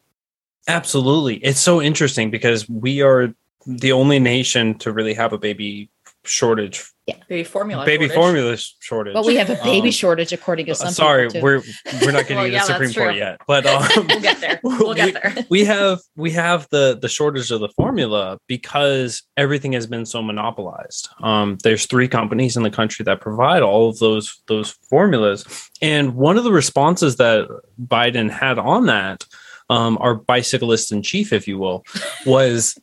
Absolutely. 0.68 1.36
It's 1.36 1.60
so 1.60 1.80
interesting 1.80 2.30
because 2.30 2.68
we 2.68 3.00
are 3.00 3.32
the 3.66 3.92
only 3.92 4.18
nation 4.18 4.76
to 4.78 4.92
really 4.92 5.14
have 5.14 5.32
a 5.32 5.38
baby 5.38 5.88
shortage, 6.26 6.84
Yeah, 7.06 7.14
Baby 7.28 7.44
formula. 7.44 7.84
baby 7.86 8.06
shortage. 8.08 8.16
formula 8.16 8.56
shortage. 8.80 9.14
but 9.14 9.24
we 9.24 9.36
have 9.36 9.48
a 9.50 9.54
baby 9.62 9.88
Um, 9.88 9.92
shortage 9.92 10.32
according 10.32 10.66
to 10.66 10.74
some 10.74 10.88
Uh, 10.88 10.90
sorry, 10.90 11.30
too. 11.30 11.40
we're 11.40 11.62
we're 12.02 12.12
not 12.12 12.22
getting 12.28 12.36
Well, 12.36 12.46
to 12.46 12.52
yeah, 12.52 12.60
the 12.66 12.72
Supreme 12.72 12.92
Court 12.92 13.14
yet, 13.16 13.38
but 13.46 13.64
um, 13.74 14.06
We'll 14.08 14.20
get 14.20 14.40
there. 14.40 14.60
We'll 14.62 14.94
get 14.94 15.06
we- 15.06 15.12
there. 15.12 15.36
we 15.50 15.64
have 15.64 16.00
we 16.16 16.30
have 16.32 16.66
the 16.70 16.98
the 17.00 17.08
shortage 17.08 17.50
of 17.50 17.60
the 17.60 17.68
formula 17.76 18.38
because 18.48 19.22
everything 19.36 19.72
has 19.72 19.86
been 19.86 20.04
so 20.06 20.20
monopolized. 20.22 21.08
Um, 21.22 21.58
there's 21.62 21.86
three 21.86 22.08
companies 22.08 22.56
in 22.56 22.62
the 22.62 22.70
country 22.70 23.04
that 23.04 23.20
provide 23.20 23.62
all 23.62 23.88
of 23.88 23.98
those 23.98 24.42
those 24.48 24.70
formulas, 24.90 25.44
and 25.80 26.14
one 26.16 26.36
of 26.36 26.44
the 26.44 26.52
responses 26.52 27.16
that 27.16 27.46
Biden 27.80 28.30
had 28.30 28.58
on 28.58 28.86
that, 28.86 29.24
um, 29.70 29.96
our 30.00 30.14
bicyclist 30.14 30.90
in 30.92 31.02
chief, 31.02 31.32
if 31.32 31.46
you 31.48 31.58
will, 31.58 31.84
was 32.26 32.76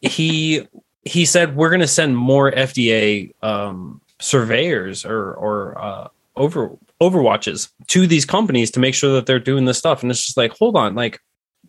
he 0.00 0.66
he 1.04 1.24
said 1.24 1.56
we're 1.56 1.70
going 1.70 1.80
to 1.80 1.86
send 1.86 2.16
more 2.16 2.50
FDA 2.50 3.32
um, 3.42 4.00
surveyors 4.20 5.04
or 5.04 5.34
or 5.34 5.78
uh, 5.78 6.08
over 6.36 6.70
overwatches 7.00 7.70
to 7.88 8.06
these 8.06 8.24
companies 8.24 8.70
to 8.70 8.80
make 8.80 8.94
sure 8.94 9.12
that 9.14 9.26
they're 9.26 9.38
doing 9.38 9.64
this 9.64 9.78
stuff. 9.78 10.02
And 10.02 10.10
it's 10.10 10.24
just 10.24 10.36
like 10.36 10.52
hold 10.52 10.76
on 10.76 10.94
like 10.94 11.20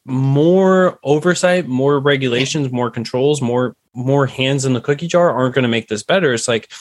more 0.06 1.00
oversight 1.04 1.68
more 1.68 2.00
regulations 2.00 2.72
more 2.72 2.92
controls 2.92 3.41
more 3.41 3.76
more 3.95 4.28
hands 4.28 4.63
in 4.63 4.74
the 4.74 4.82
cookie 4.82 5.08
jar 5.08 5.32
aren't 5.32 5.56
going 5.56 5.63
to 5.63 5.69
make 5.69 5.88
this 5.88 6.04
better. 6.04 6.34
It's 6.34 6.48
like 6.48 6.71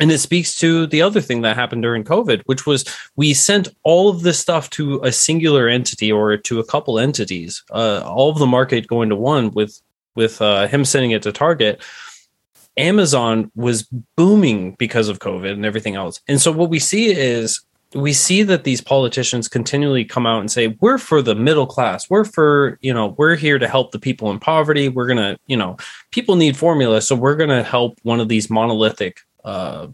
and 0.00 0.10
it 0.10 0.18
speaks 0.18 0.56
to 0.56 0.86
the 0.86 1.02
other 1.02 1.20
thing 1.20 1.42
that 1.42 1.56
happened 1.56 1.82
during 1.82 2.02
covid 2.02 2.42
which 2.46 2.66
was 2.66 2.84
we 3.16 3.34
sent 3.34 3.68
all 3.82 4.08
of 4.08 4.22
this 4.22 4.38
stuff 4.38 4.70
to 4.70 5.00
a 5.02 5.12
singular 5.12 5.68
entity 5.68 6.10
or 6.10 6.36
to 6.36 6.58
a 6.58 6.64
couple 6.64 6.98
entities 6.98 7.62
uh, 7.72 8.02
all 8.06 8.30
of 8.30 8.38
the 8.38 8.46
market 8.46 8.86
going 8.86 9.10
to 9.10 9.16
one 9.16 9.50
with 9.50 9.80
with 10.20 10.40
uh, 10.42 10.66
him 10.66 10.84
sending 10.84 11.12
it 11.12 11.22
to 11.22 11.32
target 11.32 11.82
Amazon 12.76 13.50
was 13.54 13.82
booming 14.16 14.74
because 14.78 15.08
of 15.08 15.18
COVID 15.18 15.52
and 15.52 15.66
everything 15.66 15.96
else. 15.96 16.20
And 16.28 16.40
so 16.40 16.52
what 16.52 16.70
we 16.70 16.78
see 16.78 17.10
is 17.10 17.60
we 17.94 18.12
see 18.12 18.42
that 18.44 18.64
these 18.64 18.80
politicians 18.80 19.48
continually 19.48 20.04
come 20.04 20.26
out 20.26 20.40
and 20.40 20.50
say, 20.50 20.68
we're 20.80 20.98
for 20.98 21.20
the 21.20 21.34
middle 21.34 21.66
class. 21.66 22.08
We're 22.08 22.24
for, 22.24 22.78
you 22.80 22.94
know, 22.94 23.14
we're 23.18 23.34
here 23.34 23.58
to 23.58 23.68
help 23.68 23.90
the 23.90 23.98
people 23.98 24.30
in 24.30 24.38
poverty. 24.38 24.88
We're 24.88 25.08
to, 25.18 25.38
you 25.46 25.56
know, 25.56 25.76
people 26.12 26.36
need 26.36 26.56
formula. 26.56 27.02
So 27.02 27.16
we're 27.16 27.36
to 27.50 27.64
help 27.64 27.98
one 28.02 28.20
of 28.20 28.28
these 28.28 28.48
monolithic 28.48 29.20
uh, 29.44 29.88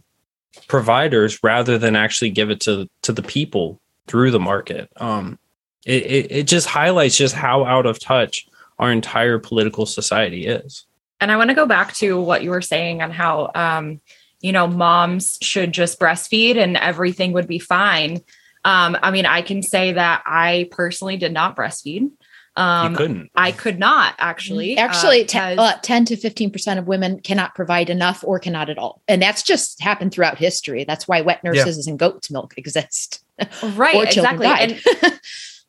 providers 0.68 1.42
rather 1.42 1.78
than 1.78 1.96
actually 1.96 2.30
give 2.30 2.50
it 2.50 2.60
to, 2.60 2.88
to 3.02 3.12
the 3.12 3.22
people 3.22 3.80
through 4.06 4.30
the 4.30 4.40
market. 4.40 4.90
Um, 4.98 5.38
it, 5.86 6.02
it, 6.04 6.26
it 6.30 6.46
just 6.46 6.66
highlights 6.66 7.16
just 7.16 7.34
how 7.34 7.64
out 7.64 7.86
of 7.86 7.98
touch 7.98 8.46
our 8.78 8.92
entire 8.92 9.38
political 9.38 9.86
society 9.86 10.46
is. 10.46 10.84
And 11.20 11.32
I 11.32 11.36
want 11.36 11.50
to 11.50 11.54
go 11.54 11.66
back 11.66 11.94
to 11.94 12.20
what 12.20 12.42
you 12.42 12.50
were 12.50 12.60
saying 12.62 13.02
on 13.02 13.10
how, 13.10 13.50
um, 13.54 14.00
you 14.40 14.52
know, 14.52 14.66
moms 14.66 15.38
should 15.40 15.72
just 15.72 15.98
breastfeed 15.98 16.56
and 16.56 16.76
everything 16.76 17.32
would 17.32 17.48
be 17.48 17.58
fine. 17.58 18.20
Um, 18.64 18.96
I 19.02 19.10
mean, 19.10 19.24
I 19.26 19.42
can 19.42 19.62
say 19.62 19.92
that 19.92 20.22
I 20.26 20.68
personally 20.70 21.16
did 21.16 21.32
not 21.32 21.56
breastfeed. 21.56 22.10
Um, 22.56 22.92
you 22.92 22.96
couldn't. 22.96 23.30
I 23.34 23.52
could 23.52 23.78
not 23.78 24.14
actually. 24.18 24.76
uh, 24.78 24.80
Actually, 24.82 25.20
te- 25.24 25.38
because- 25.38 25.58
uh, 25.58 25.78
10 25.82 26.04
to 26.06 26.16
15% 26.16 26.78
of 26.78 26.86
women 26.86 27.20
cannot 27.20 27.54
provide 27.54 27.90
enough 27.90 28.24
or 28.26 28.38
cannot 28.38 28.70
at 28.70 28.78
all. 28.78 29.02
And 29.08 29.20
that's 29.22 29.42
just 29.42 29.80
happened 29.82 30.12
throughout 30.12 30.38
history. 30.38 30.84
That's 30.84 31.06
why 31.06 31.20
wet 31.20 31.44
nurses 31.44 31.86
and 31.86 31.98
goat's 31.98 32.30
milk 32.30 32.54
exist. 32.56 33.22
right, 33.74 33.94
exactly. 34.04 34.46
And, 34.46 34.80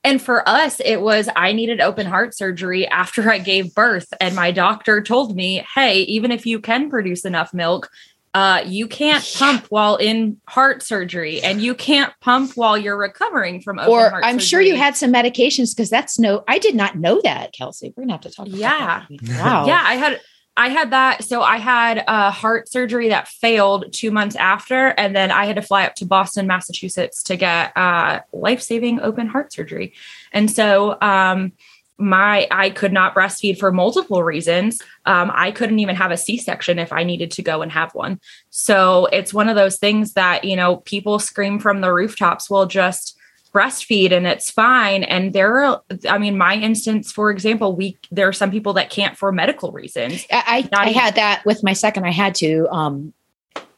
and 0.04 0.22
for 0.22 0.48
us, 0.48 0.80
it 0.80 1.02
was 1.02 1.30
I 1.36 1.52
needed 1.52 1.82
open 1.82 2.08
heart 2.08 2.36
surgery 2.36 2.88
after 2.88 3.30
I 3.30 3.40
gave 3.40 3.76
birth. 3.76 4.08
And 4.22 4.36
my 4.36 4.52
doctor 4.52 5.02
told 5.02 5.36
me, 5.36 5.66
hey, 5.76 6.02
even 6.04 6.32
if 6.32 6.46
you 6.46 6.60
can 6.60 6.90
produce 6.90 7.26
enough 7.26 7.54
milk, 7.54 7.90
uh, 8.34 8.62
you 8.66 8.88
can't 8.88 9.28
pump 9.38 9.66
while 9.70 9.96
in 9.96 10.40
heart 10.48 10.84
surgery 10.84 11.42
and 11.42 11.62
you 11.62 11.74
can't 11.74 12.14
pump 12.22 12.52
while 12.54 12.78
you're 12.78 12.98
recovering 12.98 13.62
from 13.62 13.80
open 13.80 13.92
or 13.92 14.24
I'm 14.24 14.38
sure 14.38 14.62
you 14.62 14.76
had 14.76 14.96
some 14.96 15.12
medications 15.12 15.76
because 15.76 15.90
that's 15.90 16.20
no, 16.20 16.44
I 16.48 16.60
did 16.60 16.76
not 16.76 16.96
know 16.96 17.20
that, 17.24 17.52
Kelsey. 17.54 17.94
We're 17.96 18.02
going 18.02 18.10
to 18.10 18.14
have 18.14 18.22
to 18.22 18.32
talk 18.32 18.48
about 18.48 18.60
Yeah. 18.60 19.06
Wow. 19.24 19.66
Yeah, 19.66 19.82
I 19.84 19.96
had 19.96 20.22
I 20.58 20.70
had 20.70 20.90
that. 20.90 21.24
So 21.24 21.44
I 21.44 21.58
had 21.58 22.04
a 22.08 22.32
heart 22.32 22.68
surgery 22.68 23.10
that 23.10 23.28
failed 23.28 23.94
two 23.94 24.10
months 24.10 24.36
after, 24.36 24.88
and 24.98 25.16
then 25.16 25.32
I 25.32 25.46
had 25.46 25.56
to 25.56 25.62
fly 25.62 25.86
up 25.86 25.94
to 25.96 26.06
Boston, 26.06 26.48
Massachusetts 26.48 27.22
to 27.24 27.36
get 27.36 27.78
uh, 27.78 28.22
life 28.34 28.62
saving 28.62 29.00
open 29.00 29.28
heart 29.28 29.54
surgery. 29.54 29.94
And 30.34 30.50
so 30.50 30.98
um, 31.00 31.54
my 32.00 32.48
I 32.50 32.72
could 32.72 32.92
not 32.92 33.16
breastfeed 33.16 33.60
for 33.60 33.72
multiple 33.72 34.24
reasons. 34.24 34.82
Um, 35.06 35.32
I 35.34 35.52
couldn't 35.52 35.80
even 35.80 35.96
have 35.96 36.12
a 36.12 36.18
C 36.18 36.38
section 36.38 36.80
if 36.80 36.92
I 36.92 37.04
needed 37.04 37.32
to 37.32 37.44
go 37.44 37.62
and 37.62 37.72
have 37.72 37.94
one. 37.94 38.20
So 38.50 39.06
it's 39.08 39.34
one 39.34 39.50
of 39.50 39.56
those 39.56 39.78
things 39.78 40.14
that 40.14 40.44
you 40.44 40.56
know 40.56 40.78
people 40.78 41.20
scream 41.20 41.60
from 41.60 41.82
the 41.82 41.94
rooftops. 41.94 42.50
Well, 42.50 42.66
just 42.66 43.17
breastfeed 43.58 44.12
and 44.12 44.28
it's 44.28 44.52
fine 44.52 45.04
and 45.04 45.34
there 45.34 45.64
are 45.64 45.82
i 46.10 46.18
mean 46.18 46.38
my 46.38 46.56
instance 46.56 47.12
for 47.12 47.32
example 47.32 47.76
we 47.76 47.98
there 48.12 48.28
are 48.28 48.34
some 48.34 48.52
people 48.52 48.74
that 48.74 48.90
can't 48.90 49.18
for 49.18 49.32
medical 49.32 49.72
reasons 49.72 50.26
I, 50.32 50.68
I, 50.74 50.90
had 50.92 51.16
that 51.16 51.44
with 51.46 51.64
my 51.64 51.74
second. 51.74 52.06
I 52.06 52.12
had 52.12 52.36
to 52.36 52.68
um, 52.70 53.14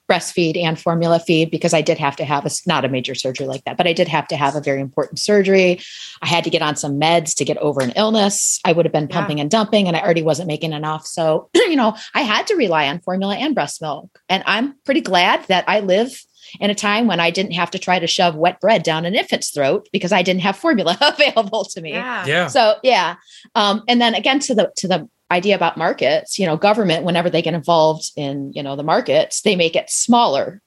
breastfeed 0.10 0.58
and 0.58 0.80
formula 0.80 1.20
feed 1.20 1.52
because 1.52 1.74
I 1.74 1.82
did 1.82 2.00
have 2.00 2.16
to 2.16 2.26
have 2.26 2.46
a 2.46 2.50
not 2.66 2.84
a 2.84 2.90
major 2.90 3.14
surgery 3.14 3.46
like 3.46 3.64
that, 3.66 3.78
but 3.78 3.86
I 3.86 3.94
did 3.94 4.08
have 4.08 4.28
to 4.30 4.36
have 4.36 4.56
a 4.56 4.62
very 4.62 4.82
important 4.82 5.20
surgery. 5.20 5.80
I 6.22 6.28
had 6.28 6.44
to 6.46 6.50
get 6.50 6.64
on 6.64 6.76
some 6.76 7.00
meds 7.00 7.36
to 7.36 7.46
get 7.46 7.58
over 7.58 7.82
an 7.82 7.94
illness. 7.96 8.60
I 8.66 8.72
would 8.72 8.86
have 8.86 8.92
been 8.92 9.08
Yeah. 9.10 9.18
pumping 9.18 9.40
and 9.40 9.52
dumping, 9.52 9.88
and 9.88 9.96
I 9.96 10.02
already 10.02 10.24
wasn't 10.24 10.48
making 10.48 10.74
enough. 10.74 11.06
So 11.06 11.50
you 11.56 11.76
know, 11.76 11.96
I 12.16 12.22
had 12.22 12.48
to 12.48 12.56
rely 12.56 12.88
on 12.88 13.00
formula 13.00 13.36
and 13.36 13.54
breast 13.54 13.82
milk, 13.82 14.20
and 14.28 14.44
I'm 14.48 14.76
pretty 14.84 15.02
glad 15.02 15.46
that 15.46 15.66
I 15.68 15.82
live. 15.82 16.24
In 16.60 16.70
a 16.70 16.76
time 16.76 17.08
when 17.08 17.20
I 17.20 17.32
didn't 17.32 17.54
have 17.54 17.72
to 17.72 17.80
try 17.80 18.00
to 18.00 18.08
shove 18.08 18.36
wet 18.36 18.60
bread 18.60 18.84
down 18.84 19.06
an 19.06 19.16
infant's 19.16 19.52
throat 19.52 19.88
because 19.92 20.12
I 20.12 20.22
didn't 20.22 20.42
have 20.42 20.58
formula 20.58 20.98
available 21.02 21.66
to 21.66 21.82
me. 21.82 21.94
Yeah. 21.94 22.26
Yeah. 22.26 22.48
so 22.48 22.76
yeah. 22.84 23.16
Um, 23.56 23.84
and 23.88 24.02
then 24.02 24.16
again 24.16 24.40
to 24.42 24.56
the 24.56 24.72
to 24.78 24.88
the 24.88 25.10
idea 25.32 25.56
about 25.56 25.78
markets 25.78 26.40
you 26.40 26.46
know 26.46 26.58
government 26.58 27.06
whenever 27.06 27.30
they 27.30 27.42
get 27.42 27.54
involved 27.54 28.12
in 28.16 28.52
you 28.54 28.64
know 28.64 28.76
the 28.76 28.84
markets 28.84 29.42
they 29.42 29.56
make 29.56 29.76
it 29.76 29.90
smaller. 29.90 30.62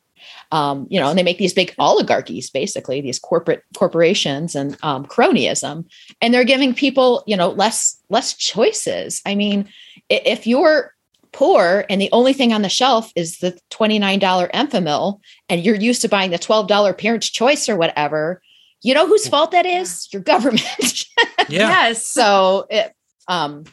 Um, 0.53 0.87
you 0.90 1.01
know 1.01 1.09
and 1.09 1.18
they 1.18 1.23
make 1.23 1.38
these 1.38 1.55
big 1.55 1.75
oligarchies 1.79 2.51
basically 2.51 3.01
these 3.01 3.18
corporate 3.18 3.62
corporations 3.77 4.55
and 4.55 4.77
um, 4.83 5.07
cronyism. 5.07 5.87
And 6.21 6.33
they're 6.33 6.45
giving 6.45 6.75
people 6.75 7.25
you 7.27 7.37
know 7.37 7.51
less 7.51 8.01
less 8.09 8.35
choices. 8.35 9.23
I 9.27 9.35
mean 9.35 9.68
if 10.09 10.47
you're 10.47 10.95
poor 11.33 11.85
and 11.88 12.01
the 12.01 12.11
only 12.12 12.33
thing 12.33 12.53
on 12.53 12.62
the 12.62 12.68
shelf 12.68 13.11
is 13.16 13.38
the 13.38 13.59
$29 13.71 14.51
Enfamil 14.53 15.21
and 15.49 15.64
you're 15.64 15.75
used 15.77 16.03
to 16.03 16.09
buying 16.09 16.31
the 16.31 16.38
$12 16.38 16.99
parent's 16.99 17.31
choice 17.31 17.68
or 17.68 17.77
whatever, 17.77 18.42
you 18.83 18.95
know 18.95 19.07
whose 19.07 19.29
fault 19.29 19.53
that 19.53 19.66
is? 19.66 20.09
Your 20.12 20.23
government. 20.23 20.62
Yeah. 21.49 21.68
Yes. 21.68 22.07
so 22.07 22.66
it, 22.71 22.92
um, 23.27 23.64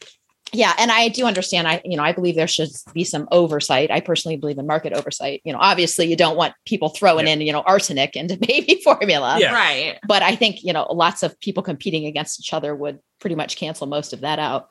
yeah, 0.52 0.74
and 0.80 0.92
I 0.92 1.10
do 1.10 1.26
understand. 1.26 1.68
I, 1.68 1.82
you 1.86 1.96
know, 1.96 2.04
I 2.04 2.12
believe 2.12 2.36
there 2.36 2.48
should 2.48 2.70
be 2.94 3.04
some 3.04 3.28
oversight. 3.32 3.92
I 3.92 4.00
personally 4.00 4.38
believe 4.38 4.58
in 4.58 4.66
market 4.66 4.94
oversight. 4.94 5.42
You 5.46 5.54
know, 5.54 5.60
obviously, 5.60 6.08
you 6.08 6.16
don't 6.16 6.36
want 6.36 6.56
people 6.66 6.90
throwing 6.90 7.28
Yeah. 7.28 7.34
in, 7.34 7.42
you 7.42 7.52
know, 7.54 7.62
arsenic 7.62 8.16
into 8.16 8.38
baby 8.48 8.82
formula. 8.84 9.38
Yeah. 9.40 9.54
Right. 9.54 10.00
But 10.08 10.24
I 10.24 10.36
think 10.36 10.64
you 10.64 10.74
know, 10.74 10.88
lots 10.92 11.22
of 11.22 11.40
people 11.40 11.62
competing 11.62 12.06
against 12.08 12.40
each 12.40 12.54
other 12.54 12.76
would 12.76 13.00
pretty 13.20 13.36
much 13.36 13.58
cancel 13.58 13.86
most 13.86 14.12
of 14.12 14.22
that 14.22 14.40
out. 14.40 14.70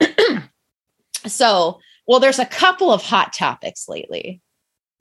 so, 1.26 1.78
well, 2.12 2.20
there's 2.20 2.38
a 2.38 2.44
couple 2.44 2.92
of 2.92 3.02
hot 3.02 3.32
topics 3.32 3.88
lately. 3.88 4.42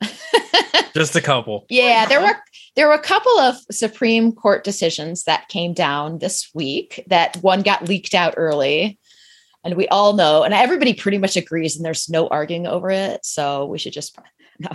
Just 0.93 1.13
a 1.13 1.19
couple. 1.19 1.65
Yeah, 1.69 2.05
there 2.05 2.21
were 2.21 2.37
there 2.77 2.87
were 2.87 2.93
a 2.93 3.03
couple 3.03 3.37
of 3.37 3.57
Supreme 3.69 4.31
Court 4.31 4.63
decisions 4.63 5.25
that 5.25 5.49
came 5.49 5.73
down 5.73 6.19
this 6.19 6.49
week. 6.53 7.03
That 7.07 7.35
one 7.41 7.63
got 7.63 7.89
leaked 7.89 8.15
out 8.15 8.35
early, 8.37 8.97
and 9.65 9.75
we 9.75 9.89
all 9.89 10.13
know, 10.13 10.43
and 10.43 10.53
everybody 10.53 10.93
pretty 10.93 11.17
much 11.17 11.35
agrees, 11.35 11.75
and 11.75 11.83
there's 11.83 12.07
no 12.07 12.29
arguing 12.29 12.65
over 12.65 12.89
it. 12.89 13.25
So 13.25 13.65
we 13.65 13.77
should 13.77 13.91
just 13.91 14.17
no. 14.59 14.69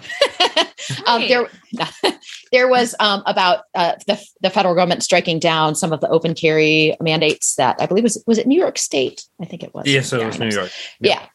um, 1.06 1.22
there, 1.22 1.48
there 2.52 2.68
was 2.68 2.94
um, 3.00 3.22
about 3.24 3.60
uh, 3.74 3.94
the 4.06 4.22
the 4.42 4.50
federal 4.50 4.74
government 4.74 5.02
striking 5.02 5.38
down 5.38 5.74
some 5.74 5.90
of 5.90 6.02
the 6.02 6.08
open 6.10 6.34
carry 6.34 6.98
mandates 7.00 7.54
that 7.54 7.76
I 7.80 7.86
believe 7.86 8.04
was 8.04 8.22
was 8.26 8.36
it 8.36 8.46
New 8.46 8.60
York 8.60 8.76
State? 8.76 9.24
I 9.40 9.46
think 9.46 9.62
it 9.62 9.72
was. 9.72 9.86
Yeah, 9.86 10.02
so 10.02 10.20
it 10.20 10.26
was 10.26 10.38
New 10.38 10.50
York. 10.50 10.70
Yeah. 11.00 11.26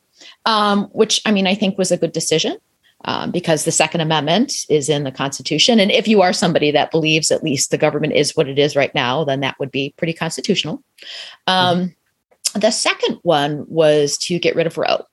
Um, 0.45 0.85
which 0.85 1.21
I 1.25 1.31
mean, 1.31 1.47
I 1.47 1.55
think 1.55 1.77
was 1.77 1.91
a 1.91 1.97
good 1.97 2.11
decision 2.11 2.57
um, 3.05 3.31
because 3.31 3.63
the 3.63 3.71
Second 3.71 4.01
Amendment 4.01 4.53
is 4.69 4.89
in 4.89 5.03
the 5.03 5.11
Constitution. 5.11 5.79
And 5.79 5.91
if 5.91 6.07
you 6.07 6.21
are 6.21 6.33
somebody 6.33 6.71
that 6.71 6.91
believes 6.91 7.31
at 7.31 7.43
least 7.43 7.71
the 7.71 7.77
government 7.77 8.13
is 8.13 8.35
what 8.35 8.49
it 8.49 8.57
is 8.57 8.75
right 8.75 8.93
now, 8.95 9.23
then 9.23 9.41
that 9.41 9.59
would 9.59 9.71
be 9.71 9.93
pretty 9.97 10.13
constitutional. 10.13 10.83
Um, 11.47 11.95
The 12.53 12.71
second 12.71 13.17
one 13.23 13.65
was 13.69 14.17
to 14.17 14.37
get 14.37 14.57
rid 14.57 14.67
of 14.67 14.77
Roe. 14.77 15.05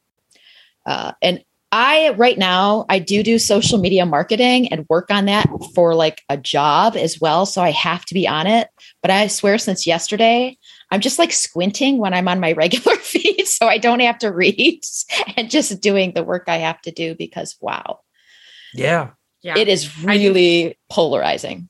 Uh, 0.85 1.13
and 1.23 1.45
I, 1.71 2.11
right 2.17 2.37
now, 2.37 2.85
I 2.89 2.99
do 2.99 3.23
do 3.23 3.39
social 3.39 3.79
media 3.79 4.05
marketing 4.07 4.73
and 4.73 4.87
work 4.89 5.09
on 5.11 5.27
that 5.27 5.49
for 5.73 5.95
like 5.95 6.23
a 6.29 6.37
job 6.37 6.97
as 6.97 7.21
well. 7.21 7.47
So 7.47 7.63
I 7.63 7.71
have 7.71 8.05
to 8.07 8.15
be 8.15 8.27
on 8.27 8.49
it. 8.49 8.71
But 9.03 9.13
I 9.13 9.29
swear, 9.29 9.57
since 9.59 9.87
yesterday, 9.87 10.59
I'm 10.91 11.01
just 11.01 11.19
like 11.19 11.33
squinting 11.33 11.99
when 11.99 12.15
I'm 12.15 12.29
on 12.29 12.41
my 12.41 12.53
regular 12.65 12.97
feed. 12.97 13.47
So 13.47 13.67
I 13.67 13.79
don't 13.79 14.01
have 14.01 14.19
to 14.19 14.33
read 14.33 14.83
and 15.37 15.51
just 15.51 15.81
doing 15.81 16.13
the 16.15 16.23
work 16.23 16.45
I 16.49 16.57
have 16.59 16.81
to 16.83 16.91
do 16.91 17.15
because 17.15 17.57
wow, 17.61 18.01
Yeah. 18.75 19.11
Yeah. 19.43 19.57
it 19.59 19.69
is 19.69 19.89
I 20.07 20.17
do- 20.19 20.33
really 20.33 20.79
polarizing. 20.91 21.69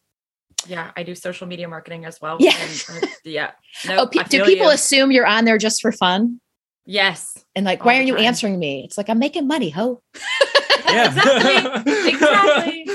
yeah. 0.66 0.90
I 0.96 1.02
do 1.02 1.14
social 1.14 1.46
media 1.46 1.68
marketing 1.68 2.04
as 2.04 2.20
well. 2.20 2.36
Yeah. 2.40 2.54
And, 2.58 3.04
uh, 3.04 3.06
yeah. 3.24 3.50
oh, 3.90 4.06
pe- 4.06 4.24
do 4.24 4.44
people 4.44 4.66
you. 4.66 4.72
assume 4.72 5.10
you're 5.12 5.26
on 5.26 5.44
there 5.44 5.58
just 5.58 5.80
for 5.82 5.92
fun? 5.92 6.40
Yes. 6.86 7.32
And 7.54 7.66
like, 7.66 7.80
All 7.80 7.86
why 7.86 7.96
aren't 7.96 8.06
you 8.06 8.16
time. 8.16 8.24
answering 8.24 8.58
me? 8.58 8.82
It's 8.84 8.96
like, 8.96 9.10
I'm 9.10 9.18
making 9.18 9.46
money, 9.46 9.70
ho. 9.70 10.02
Yeah. 10.88 11.08
Exactly. 11.14 12.14
exactly. 12.14 12.86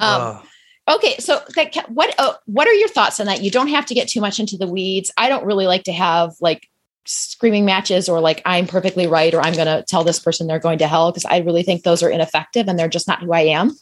Um, 0.00 0.20
Oh, 0.20 0.42
Okay, 0.88 1.16
so 1.18 1.40
what 1.88 2.14
uh, 2.18 2.34
what 2.46 2.66
are 2.66 2.72
your 2.72 2.88
thoughts 2.88 3.20
on 3.20 3.26
that? 3.26 3.42
You 3.42 3.50
don't 3.50 3.68
have 3.68 3.86
to 3.86 3.94
get 3.94 4.08
too 4.08 4.20
much 4.20 4.40
into 4.40 4.56
the 4.56 4.66
weeds. 4.66 5.10
I 5.16 5.28
don't 5.28 5.44
really 5.44 5.66
like 5.66 5.84
to 5.84 5.92
have 5.92 6.34
like 6.40 6.68
screaming 7.04 7.64
matches 7.64 8.08
or 8.08 8.20
like 8.20 8.42
I'm 8.44 8.66
perfectly 8.66 9.06
right 9.06 9.32
or 9.34 9.40
I'm 9.40 9.54
going 9.54 9.66
to 9.66 9.82
tell 9.86 10.04
this 10.04 10.18
person 10.18 10.46
they're 10.46 10.58
going 10.58 10.78
to 10.78 10.88
hell 10.88 11.10
because 11.10 11.24
I 11.24 11.38
really 11.38 11.62
think 11.62 11.82
those 11.82 12.02
are 12.02 12.10
ineffective 12.10 12.68
and 12.68 12.78
they're 12.78 12.88
just 12.88 13.08
not 13.08 13.22
who 13.22 13.32
I 13.32 13.40
am. 13.40 13.76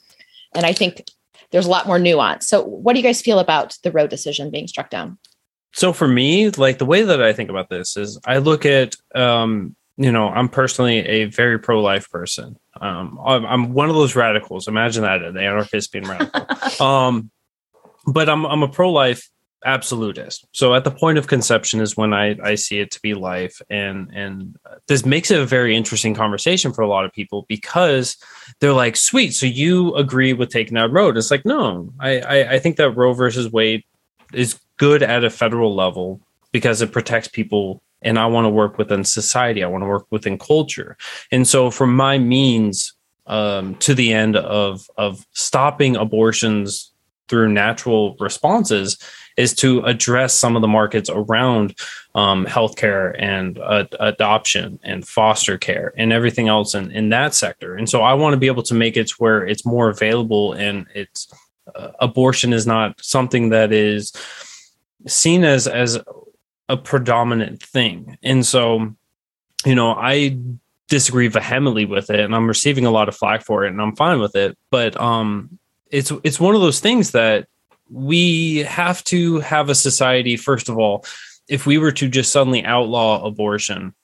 And 0.55 0.67
I 0.67 0.73
think 0.73 1.05
there's 1.51 1.67
a 1.67 1.71
lot 1.71 1.87
more 1.87 1.99
nuance. 1.99 2.49
So, 2.49 2.63
what 2.65 2.93
do 2.95 2.99
you 2.99 3.05
guys 3.05 3.23
feel 3.23 3.39
about 3.39 3.79
the 3.83 3.93
Roe 3.93 4.07
decision 4.07 4.51
being 4.51 4.67
struck 4.67 4.91
down? 4.91 5.19
so 5.77 5.93
for 5.93 6.09
me, 6.09 6.49
like 6.51 6.79
the 6.79 6.87
way 6.87 7.03
that 7.03 7.23
I 7.23 7.35
think 7.35 7.51
about 7.51 7.69
this 7.69 7.99
is 7.99 8.19
I 8.25 8.39
look 8.39 8.65
at, 8.65 8.97
um, 9.15 9.77
you 9.99 10.11
know, 10.11 10.31
I'm 10.31 10.49
personally 10.49 11.01
a 11.01 11.27
very 11.27 11.59
pro-life 11.59 12.11
person. 12.11 12.59
Um, 12.81 13.19
I'm, 13.25 13.47
I'm 13.47 13.73
one 13.73 13.89
of 13.89 13.95
those 13.95 14.17
radicals. 14.17 14.69
Imagine 14.69 15.03
that 15.03 15.23
an 15.23 15.37
anarchist 15.37 15.93
being 15.93 16.07
radical. 16.07 16.47
um, 16.87 17.31
but 18.07 18.29
I'm 18.29 18.47
I'm 18.47 18.63
a 18.63 18.69
pro-life 18.69 19.29
absolutist. 19.65 20.47
So 20.53 20.75
at 20.75 20.85
the 20.85 20.91
point 20.91 21.19
of 21.19 21.27
conception 21.27 21.81
is 21.81 21.97
when 21.97 22.13
I 22.13 22.37
I 22.43 22.55
see 22.55 22.79
it 22.79 22.91
to 22.93 23.01
be 23.01 23.15
life, 23.15 23.61
and 23.69 24.11
and 24.15 24.57
this 24.87 25.05
makes 25.05 25.31
it 25.31 25.41
a 25.41 25.47
very 25.47 25.77
interesting 25.77 26.15
conversation 26.15 26.73
for 26.73 26.83
a 26.83 26.89
lot 26.89 27.05
of 27.05 27.13
people 27.13 27.45
because 27.49 28.17
they're 28.61 28.73
like, 28.73 28.97
sweet, 28.97 29.33
so 29.33 29.47
you 29.47 29.95
agree 29.95 30.33
with 30.33 30.51
taking 30.51 30.75
that 30.75 30.93
road? 30.93 31.17
It's 31.17 31.31
like, 31.31 31.45
no, 31.45 31.93
I 31.99 32.21
I, 32.21 32.53
I 32.53 32.59
think 32.59 32.77
that 32.77 32.91
Roe 32.91 33.13
versus 33.13 33.51
Wade 33.51 33.85
is 34.33 34.59
good 34.79 35.03
at 35.03 35.25
a 35.25 35.31
federal 35.31 35.75
level 35.75 36.21
because 36.53 36.81
it 36.83 36.93
protects 36.93 37.29
people 37.29 37.83
and 38.03 38.19
I 38.19 38.27
want 38.27 38.45
to 38.45 38.51
work 38.51 38.79
within 38.79 39.05
society. 39.05 39.65
I 39.65 39.69
want 39.69 39.83
to 39.83 39.89
work 39.89 40.07
within 40.11 40.39
culture. 40.39 40.97
And 41.33 41.47
so 41.47 41.71
from 41.71 41.95
my 41.95 42.19
means 42.19 42.95
um, 43.27 43.75
to 43.77 43.95
the 43.95 44.13
end 44.13 44.37
of 44.37 44.89
of 44.97 45.27
stopping 45.33 45.97
abortions 45.97 46.93
through 47.29 47.53
natural 47.53 48.17
responses 48.21 48.99
is 49.37 49.55
to 49.55 49.81
address 49.81 50.35
some 50.35 50.57
of 50.57 50.63
the 50.63 50.69
markets 50.69 51.11
around 51.13 51.75
um, 52.15 52.47
healthcare 52.47 53.15
and 53.19 53.59
uh, 53.59 53.85
adoption 54.01 54.79
and 54.83 55.07
foster 55.07 55.59
care 55.59 55.93
and 55.99 56.13
everything 56.13 56.49
else 56.49 56.75
in, 56.75 56.91
in 56.91 57.11
that 57.11 57.35
sector. 57.35 57.75
And 57.75 57.89
so 57.89 58.01
I 58.01 58.15
want 58.15 58.33
to 58.33 58.39
be 58.39 58.47
able 58.47 58.63
to 58.63 58.75
make 58.75 58.97
it 58.97 59.11
where 59.19 59.47
it's 59.47 59.67
more 59.67 59.91
available 59.91 60.53
and 60.53 60.87
it's 60.95 61.29
uh, 61.75 61.91
abortion 62.01 62.53
is 62.53 62.67
not 62.67 62.99
something 63.05 63.51
that 63.51 63.73
is 63.73 64.13
seen 65.07 65.45
as 65.45 65.67
as 65.67 65.99
a 66.69 66.77
predominant 66.77 67.63
thing. 67.63 68.19
And 68.23 68.45
so, 68.45 68.95
you 69.65 69.75
know, 69.75 69.93
I 69.93 70.39
disagree 70.89 71.29
vehemently 71.29 71.85
with 71.85 72.11
it 72.11 72.21
and 72.21 72.35
I'm 72.35 72.47
receiving 72.47 72.87
a 72.87 72.91
lot 72.91 73.09
of 73.09 73.17
flack 73.17 73.45
for 73.45 73.65
it 73.65 73.69
and 73.69 73.81
I'm 73.81 73.97
fine 73.97 74.21
with 74.21 74.37
it, 74.37 74.57
but 74.71 74.99
um 75.01 75.59
it's 75.91 76.13
it's 76.25 76.41
one 76.41 76.55
of 76.55 76.61
those 76.61 76.81
things 76.81 77.13
that 77.13 77.49
we 77.91 78.59
have 78.59 79.03
to 79.05 79.39
have 79.41 79.69
a 79.69 79.75
society 79.75 80.37
first 80.37 80.69
of 80.69 80.79
all 80.79 81.05
if 81.49 81.67
we 81.67 81.79
were 81.79 81.93
to 81.93 82.09
just 82.09 82.33
suddenly 82.33 82.65
outlaw 82.65 83.25
abortion 83.25 83.95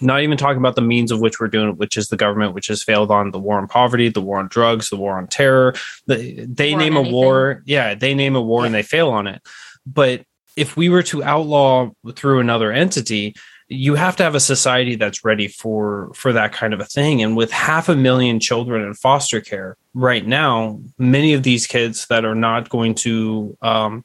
not 0.00 0.22
even 0.22 0.36
talking 0.36 0.58
about 0.58 0.74
the 0.74 0.82
means 0.82 1.10
of 1.10 1.20
which 1.20 1.38
we're 1.38 1.48
doing 1.48 1.70
it, 1.70 1.76
which 1.76 1.96
is 1.96 2.08
the 2.08 2.16
government, 2.16 2.54
which 2.54 2.66
has 2.68 2.82
failed 2.82 3.10
on 3.10 3.30
the 3.30 3.38
war 3.38 3.58
on 3.58 3.68
poverty, 3.68 4.08
the 4.08 4.20
war 4.20 4.38
on 4.38 4.48
drugs, 4.48 4.90
the 4.90 4.96
war 4.96 5.16
on 5.16 5.28
terror. 5.28 5.74
The, 6.06 6.44
they 6.44 6.72
War 6.72 6.80
name 6.80 6.96
a 6.96 7.02
war, 7.02 7.62
yeah, 7.66 7.94
they 7.94 8.14
name 8.14 8.36
a 8.36 8.40
war 8.40 8.64
and 8.64 8.74
they 8.74 8.82
fail 8.82 9.10
on 9.10 9.26
it. 9.26 9.42
But 9.86 10.24
if 10.56 10.76
we 10.76 10.88
were 10.88 11.02
to 11.04 11.22
outlaw 11.22 11.90
through 12.14 12.40
another 12.40 12.72
entity, 12.72 13.34
you 13.68 13.94
have 13.94 14.16
to 14.16 14.22
have 14.22 14.34
a 14.34 14.40
society 14.40 14.94
that's 14.96 15.24
ready 15.24 15.48
for 15.48 16.10
for 16.14 16.32
that 16.32 16.52
kind 16.52 16.72
of 16.72 16.80
a 16.80 16.84
thing. 16.84 17.22
And 17.22 17.36
with 17.36 17.50
half 17.50 17.88
a 17.88 17.96
million 17.96 18.40
children 18.40 18.82
in 18.82 18.94
foster 18.94 19.40
care 19.40 19.76
right 19.94 20.26
now, 20.26 20.80
many 20.98 21.32
of 21.34 21.42
these 21.42 21.66
kids 21.66 22.06
that 22.06 22.24
are 22.24 22.34
not 22.34 22.68
going 22.68 22.94
to 22.96 23.56
um, 23.62 24.04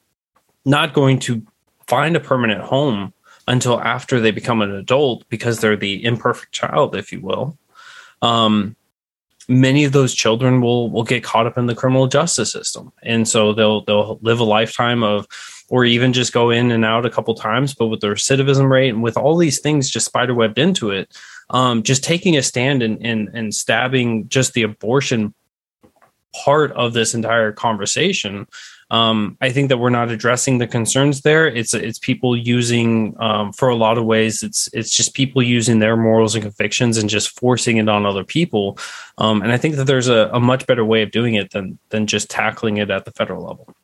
not 0.64 0.94
going 0.94 1.18
to 1.20 1.42
find 1.86 2.16
a 2.16 2.20
permanent 2.20 2.62
home 2.62 3.12
until 3.48 3.80
after 3.80 4.20
they 4.20 4.30
become 4.30 4.62
an 4.62 4.72
adult 4.74 5.28
because 5.28 5.60
they're 5.60 5.76
the 5.76 6.04
imperfect 6.04 6.52
child, 6.52 6.94
if 6.94 7.12
you 7.12 7.20
will. 7.20 7.58
Um, 8.20 8.76
many 9.48 9.84
of 9.84 9.92
those 9.92 10.14
children 10.14 10.60
will 10.60 10.90
will 10.90 11.04
get 11.04 11.24
caught 11.24 11.46
up 11.46 11.58
in 11.58 11.66
the 11.66 11.74
criminal 11.74 12.06
justice 12.06 12.52
system, 12.52 12.92
and 13.02 13.28
so 13.28 13.52
they'll 13.52 13.84
they'll 13.84 14.18
live 14.22 14.40
a 14.40 14.44
lifetime 14.44 15.02
of, 15.02 15.26
or 15.72 15.84
even 15.84 16.12
just 16.12 16.32
go 16.32 16.50
in 16.50 16.70
and 16.70 16.84
out 16.84 17.06
a 17.06 17.10
couple 17.10 17.34
times. 17.34 17.74
But 17.74 17.86
with 17.86 18.00
the 18.00 18.08
recidivism 18.08 18.70
rate 18.70 18.90
and 18.90 19.02
with 19.02 19.16
all 19.16 19.36
these 19.36 19.58
things 19.58 19.90
just 19.90 20.12
spiderwebbed 20.12 20.58
into 20.58 20.90
it, 20.90 21.10
um, 21.50 21.82
just 21.82 22.04
taking 22.04 22.36
a 22.36 22.42
stand 22.42 22.82
and 22.82 23.04
and 23.04 23.28
and 23.32 23.54
stabbing 23.54 24.28
just 24.28 24.52
the 24.52 24.62
abortion 24.62 25.34
part 26.44 26.72
of 26.72 26.92
this 26.92 27.14
entire 27.14 27.52
conversation 27.52 28.46
um, 28.92 29.38
I 29.40 29.50
think 29.50 29.70
that 29.70 29.78
we're 29.78 29.88
not 29.88 30.10
addressing 30.10 30.58
the 30.58 30.66
concerns 30.66 31.22
there. 31.22 31.46
It's 31.46 31.72
it's 31.72 31.98
people 31.98 32.36
using 32.36 33.16
um, 33.18 33.50
for 33.54 33.70
a 33.70 33.74
lot 33.74 33.96
of 33.96 34.04
ways. 34.04 34.42
It's 34.42 34.68
it's 34.74 34.94
just 34.94 35.14
people 35.14 35.42
using 35.42 35.78
their 35.78 35.96
morals 35.96 36.34
and 36.34 36.44
convictions 36.44 36.98
and 36.98 37.08
just 37.08 37.30
forcing 37.40 37.78
it 37.78 37.88
on 37.88 38.04
other 38.04 38.22
people. 38.22 38.78
Um, 39.16 39.40
and 39.40 39.50
I 39.50 39.56
think 39.56 39.76
that 39.76 39.84
there's 39.86 40.08
a, 40.08 40.28
a 40.34 40.40
much 40.40 40.66
better 40.66 40.84
way 40.84 41.00
of 41.00 41.10
doing 41.10 41.34
it 41.34 41.52
than 41.52 41.78
than 41.88 42.06
just 42.06 42.28
tackling 42.28 42.76
it 42.76 42.90
at 42.90 43.06
the 43.06 43.12
federal 43.12 43.42
level. 43.42 43.74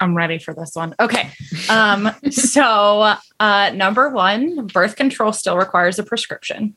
I'm 0.00 0.16
ready 0.16 0.38
for 0.38 0.54
this 0.54 0.74
one. 0.74 0.94
Okay. 1.00 1.30
Um, 1.68 2.10
so 2.30 3.14
uh, 3.40 3.70
number 3.74 4.08
one, 4.10 4.66
birth 4.66 4.96
control 4.96 5.32
still 5.32 5.56
requires 5.56 5.98
a 5.98 6.02
prescription. 6.02 6.76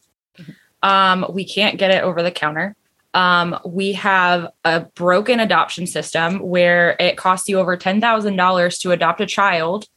Um, 0.83 1.25
we 1.31 1.45
can't 1.45 1.77
get 1.77 1.91
it 1.91 2.03
over 2.03 2.23
the 2.23 2.31
counter. 2.31 2.75
Um, 3.13 3.59
we 3.65 3.93
have 3.93 4.47
a 4.63 4.81
broken 4.81 5.39
adoption 5.39 5.85
system 5.85 6.39
where 6.39 6.95
it 6.99 7.17
costs 7.17 7.49
you 7.49 7.59
over 7.59 7.77
$10,000 7.77 8.81
to 8.81 8.91
adopt 8.91 9.21
a 9.21 9.25
child. 9.25 9.87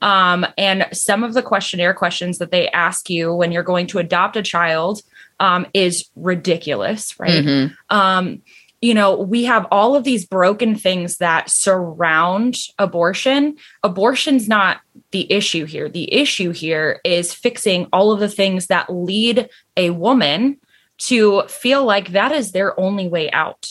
Um, 0.00 0.46
and 0.58 0.86
some 0.92 1.22
of 1.22 1.34
the 1.34 1.42
questionnaire 1.42 1.94
questions 1.94 2.38
that 2.38 2.50
they 2.50 2.68
ask 2.70 3.08
you 3.08 3.32
when 3.32 3.52
you're 3.52 3.62
going 3.62 3.86
to 3.88 3.98
adopt 3.98 4.36
a 4.36 4.42
child 4.42 5.02
um, 5.40 5.66
is 5.74 6.08
ridiculous, 6.16 7.18
right? 7.18 7.44
Mm-hmm. 7.44 7.96
Um, 7.96 8.42
you 8.84 8.92
know, 8.92 9.16
we 9.16 9.44
have 9.44 9.66
all 9.70 9.96
of 9.96 10.04
these 10.04 10.26
broken 10.26 10.74
things 10.74 11.16
that 11.16 11.48
surround 11.48 12.54
abortion. 12.78 13.56
Abortion's 13.82 14.46
not 14.46 14.82
the 15.10 15.32
issue 15.32 15.64
here. 15.64 15.88
The 15.88 16.12
issue 16.12 16.50
here 16.50 17.00
is 17.02 17.32
fixing 17.32 17.86
all 17.94 18.12
of 18.12 18.20
the 18.20 18.28
things 18.28 18.66
that 18.66 18.92
lead 18.92 19.48
a 19.78 19.88
woman 19.88 20.58
to 20.98 21.44
feel 21.48 21.82
like 21.82 22.08
that 22.08 22.30
is 22.30 22.52
their 22.52 22.78
only 22.78 23.08
way 23.08 23.30
out. 23.30 23.70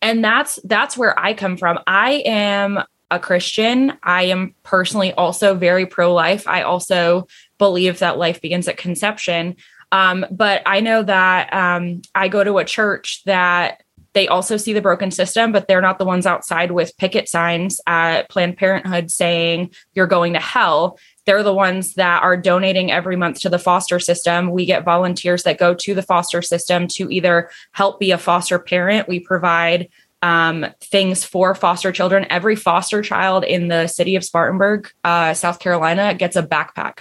And 0.00 0.24
that's 0.24 0.58
that's 0.64 0.96
where 0.96 1.18
I 1.18 1.34
come 1.34 1.58
from. 1.58 1.80
I 1.86 2.22
am 2.24 2.82
a 3.10 3.18
Christian. 3.18 3.98
I 4.02 4.24
am 4.24 4.54
personally 4.62 5.12
also 5.12 5.56
very 5.56 5.84
pro 5.84 6.14
life. 6.14 6.48
I 6.48 6.62
also 6.62 7.26
believe 7.58 7.98
that 7.98 8.16
life 8.16 8.40
begins 8.40 8.66
at 8.66 8.78
conception. 8.78 9.56
Um, 9.92 10.24
but 10.30 10.62
I 10.64 10.80
know 10.80 11.02
that 11.02 11.52
um, 11.52 12.00
I 12.14 12.28
go 12.28 12.42
to 12.42 12.58
a 12.58 12.64
church 12.64 13.22
that 13.26 13.82
they 14.14 14.28
also 14.28 14.56
see 14.56 14.72
the 14.72 14.80
broken 14.80 15.10
system, 15.10 15.52
but 15.52 15.68
they're 15.68 15.80
not 15.80 15.98
the 15.98 16.04
ones 16.04 16.26
outside 16.26 16.70
with 16.70 16.96
picket 16.96 17.28
signs 17.28 17.80
at 17.86 18.28
Planned 18.28 18.56
Parenthood 18.56 19.10
saying 19.10 19.70
you're 19.94 20.06
going 20.06 20.32
to 20.32 20.40
hell. 20.40 20.98
They're 21.26 21.42
the 21.42 21.54
ones 21.54 21.94
that 21.94 22.22
are 22.22 22.36
donating 22.36 22.90
every 22.90 23.16
month 23.16 23.40
to 23.40 23.48
the 23.48 23.58
foster 23.58 24.00
system. 24.00 24.50
We 24.50 24.64
get 24.64 24.84
volunteers 24.84 25.42
that 25.42 25.58
go 25.58 25.74
to 25.74 25.94
the 25.94 26.02
foster 26.02 26.40
system 26.40 26.88
to 26.88 27.10
either 27.10 27.50
help 27.72 28.00
be 28.00 28.10
a 28.10 28.18
foster 28.18 28.58
parent. 28.58 29.08
We 29.08 29.20
provide 29.20 29.88
um, 30.22 30.66
things 30.80 31.24
for 31.24 31.54
foster 31.54 31.92
children. 31.92 32.26
Every 32.30 32.56
foster 32.56 33.02
child 33.02 33.44
in 33.44 33.68
the 33.68 33.86
city 33.86 34.16
of 34.16 34.24
Spartanburg, 34.24 34.90
uh, 35.04 35.34
South 35.34 35.60
Carolina, 35.60 36.14
gets 36.14 36.34
a 36.34 36.42
backpack, 36.42 37.00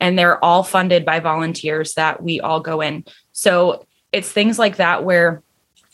and 0.00 0.18
they're 0.18 0.42
all 0.44 0.62
funded 0.62 1.04
by 1.04 1.20
volunteers 1.20 1.94
that 1.94 2.22
we 2.22 2.40
all 2.40 2.60
go 2.60 2.80
in. 2.80 3.04
So 3.32 3.86
it's 4.10 4.32
things 4.32 4.58
like 4.58 4.76
that 4.76 5.04
where 5.04 5.42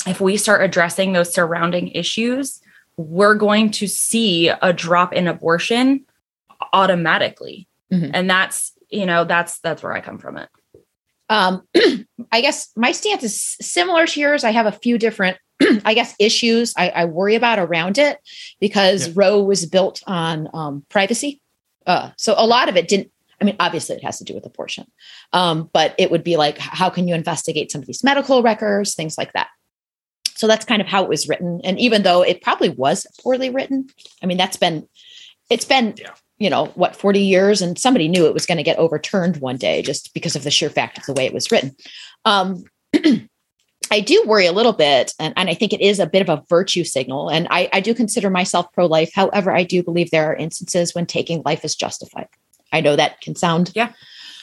if 0.07 0.21
we 0.21 0.37
start 0.37 0.63
addressing 0.63 1.13
those 1.13 1.33
surrounding 1.33 1.89
issues, 1.89 2.61
we're 2.97 3.35
going 3.35 3.71
to 3.73 3.87
see 3.87 4.49
a 4.49 4.73
drop 4.73 5.13
in 5.13 5.29
abortion 5.29 6.05
automatically. 6.73 7.67
Mm-hmm. 7.93 8.11
And 8.15 8.31
that's, 8.31 8.73
you 8.91 9.07
know, 9.07 9.25
that's 9.25 9.59
that's 9.61 9.83
where 9.83 9.93
I 9.93 10.01
come 10.01 10.19
from 10.19 10.39
it. 10.39 10.49
Um, 11.29 11.67
I 12.33 12.41
guess 12.41 12.71
my 12.77 12.93
stance 12.93 13.23
is 13.23 13.57
similar 13.61 14.07
to 14.07 14.21
yours. 14.21 14.45
I 14.45 14.51
have 14.51 14.67
a 14.67 14.73
few 14.73 14.99
different, 14.99 15.39
I 15.85 15.95
guess, 15.95 16.15
issues 16.19 16.75
I, 16.77 16.91
I 16.91 17.05
worry 17.07 17.35
about 17.35 17.59
around 17.59 17.99
it 17.99 18.19
because 18.61 19.09
yeah. 19.09 19.15
Roe 19.17 19.43
was 19.43 19.67
built 19.67 20.03
on 20.07 20.49
um, 20.53 20.85
privacy. 20.89 21.41
Uh, 21.87 22.11
so 22.17 22.35
a 22.37 22.47
lot 22.47 22.69
of 22.69 22.77
it 22.77 22.89
didn't. 22.89 23.11
I 23.41 23.45
mean, 23.45 23.57
obviously, 23.59 23.97
it 23.97 24.05
has 24.05 24.19
to 24.19 24.25
do 24.25 24.35
with 24.35 24.47
abortion, 24.47 24.87
um, 25.33 25.69
but 25.73 25.97
it 25.99 26.13
would 26.13 26.23
be 26.23 26.37
like, 26.37 26.59
how 26.59 26.91
can 26.91 27.09
you 27.09 27.15
investigate 27.15 27.73
some 27.73 27.81
of 27.81 27.89
these 27.89 28.05
medical 28.05 28.41
records, 28.41 28.95
things 28.95 29.19
like 29.19 29.33
that. 29.33 29.49
So 30.35 30.47
that's 30.47 30.65
kind 30.65 30.83
of 30.83 30.89
how 30.89 31.03
it 31.03 31.09
was 31.09 31.29
written. 31.29 31.61
And 31.65 31.79
even 31.79 32.03
though 32.03 32.23
it 32.23 32.43
probably 32.43 32.69
was 32.71 33.07
poorly 33.23 33.51
written, 33.51 33.89
I 34.23 34.27
mean, 34.27 34.39
that's 34.39 34.57
been, 34.57 34.89
it's 35.51 35.65
been, 35.65 35.95
yeah. 35.97 36.15
you 36.39 36.51
know, 36.51 36.67
what, 36.75 36.97
40 36.97 37.21
years, 37.21 37.63
and 37.63 37.79
somebody 37.79 38.09
knew 38.09 38.27
it 38.27 38.35
was 38.35 38.47
going 38.47 38.59
to 38.59 38.65
get 38.65 38.79
overturned 38.79 39.39
one 39.39 39.57
day 39.57 39.83
just 39.83 40.13
because 40.15 40.37
of 40.37 40.45
the 40.45 40.51
sheer 40.51 40.71
fact 40.71 40.99
of 40.99 41.07
the 41.07 41.13
way 41.13 41.27
it 41.27 41.35
was 41.35 41.51
written. 41.51 41.77
Um, 42.25 42.65
I 43.91 44.01
do 44.01 44.25
worry 44.27 44.47
a 44.47 44.53
little 44.53 44.73
bit, 44.73 45.13
and, 45.19 45.35
and 45.37 45.51
I 45.51 45.55
think 45.55 45.75
it 45.75 45.83
is 45.83 45.99
a 45.99 46.07
bit 46.07 46.23
of 46.23 46.29
a 46.31 46.43
virtue 46.49 46.83
signal. 46.83 47.29
And 47.29 47.47
I, 47.51 47.69
I 47.75 47.81
do 47.81 47.95
consider 47.95 48.31
myself 48.31 48.73
pro 48.73 48.87
life. 48.87 49.11
However, 49.15 49.55
I 49.55 49.65
do 49.65 49.83
believe 49.83 50.11
there 50.11 50.31
are 50.31 50.35
instances 50.35 50.95
when 50.95 51.05
taking 51.05 51.43
life 51.45 51.63
is 51.63 51.77
justified. 51.77 52.29
I 52.73 52.81
know 52.81 52.97
that 52.97 53.21
can 53.21 53.37
sound 53.37 53.71
yeah, 53.75 53.93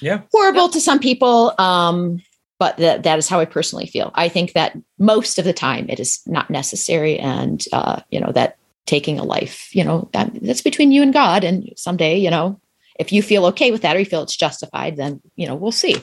yeah. 0.02 0.22
horrible 0.32 0.66
yeah. 0.66 0.72
to 0.74 0.82
some 0.82 1.00
people. 1.00 1.54
Um, 1.58 2.22
but 2.60 2.78
that, 2.78 3.04
that 3.04 3.18
is 3.18 3.28
how 3.28 3.40
I 3.40 3.46
personally 3.46 3.88
feel. 3.88 4.12
I 4.16 4.30
think 4.30 4.54
that 4.54 4.78
most 5.00 5.40
of 5.40 5.46
the 5.46 5.54
time 5.54 5.90
it 5.90 6.00
is 6.00 6.22
not 6.28 6.50
necessary. 6.50 7.18
And, 7.18 7.64
uh, 7.72 8.02
you 8.12 8.20
know, 8.20 8.32
that 8.34 8.58
taking 8.86 9.18
a 9.18 9.24
life, 9.24 9.74
you 9.74 9.84
know, 9.84 10.10
that, 10.14 10.32
that's 10.42 10.62
between 10.62 10.92
you 10.92 11.02
and 11.02 11.14
God. 11.14 11.44
And 11.44 11.72
someday, 11.78 12.18
you 12.18 12.30
know, 12.30 12.60
if 13.00 13.14
you 13.14 13.22
feel 13.22 13.46
okay 13.46 13.72
with 13.72 13.84
that 13.84 13.96
or 13.96 14.00
you 14.00 14.06
feel 14.06 14.24
it's 14.24 14.36
justified, 14.36 14.98
then, 14.98 15.22
you 15.36 15.48
know, 15.48 15.56
we'll 15.56 15.72
see. 15.72 15.96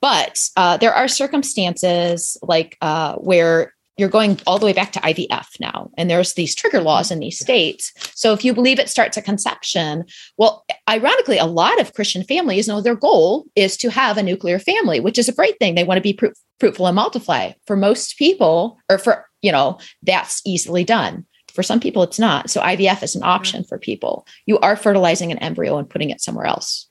But 0.00 0.40
uh, 0.56 0.76
there 0.78 0.92
are 0.92 1.06
circumstances 1.06 2.36
like 2.42 2.76
uh, 2.82 3.14
where 3.14 3.73
you're 3.96 4.08
going 4.08 4.40
all 4.46 4.58
the 4.58 4.66
way 4.66 4.72
back 4.72 4.92
to 4.92 5.00
IVF 5.00 5.60
now. 5.60 5.90
And 5.96 6.10
there's 6.10 6.34
these 6.34 6.54
trigger 6.54 6.80
laws 6.80 7.10
in 7.10 7.20
these 7.20 7.38
states. 7.38 7.92
So 8.14 8.32
if 8.32 8.44
you 8.44 8.52
believe 8.52 8.78
it 8.78 8.88
starts 8.88 9.16
at 9.16 9.24
conception, 9.24 10.04
well, 10.36 10.64
ironically, 10.88 11.38
a 11.38 11.46
lot 11.46 11.80
of 11.80 11.94
Christian 11.94 12.24
families 12.24 12.66
know 12.66 12.80
their 12.80 12.96
goal 12.96 13.46
is 13.54 13.76
to 13.78 13.90
have 13.90 14.18
a 14.18 14.22
nuclear 14.22 14.58
family, 14.58 14.98
which 14.98 15.18
is 15.18 15.28
a 15.28 15.34
great 15.34 15.58
thing. 15.58 15.74
They 15.74 15.84
want 15.84 15.98
to 15.98 16.02
be 16.02 16.18
fruitful 16.58 16.86
and 16.86 16.96
multiply. 16.96 17.52
For 17.66 17.76
most 17.76 18.18
people, 18.18 18.78
or 18.90 18.98
for, 18.98 19.26
you 19.42 19.52
know, 19.52 19.78
that's 20.02 20.42
easily 20.44 20.82
done. 20.82 21.24
For 21.52 21.62
some 21.62 21.78
people, 21.78 22.02
it's 22.02 22.18
not. 22.18 22.50
So 22.50 22.60
IVF 22.60 23.00
is 23.04 23.14
an 23.14 23.22
option 23.22 23.62
for 23.62 23.78
people. 23.78 24.26
You 24.46 24.58
are 24.58 24.74
fertilizing 24.74 25.30
an 25.30 25.38
embryo 25.38 25.78
and 25.78 25.88
putting 25.88 26.10
it 26.10 26.20
somewhere 26.20 26.46
else. 26.46 26.88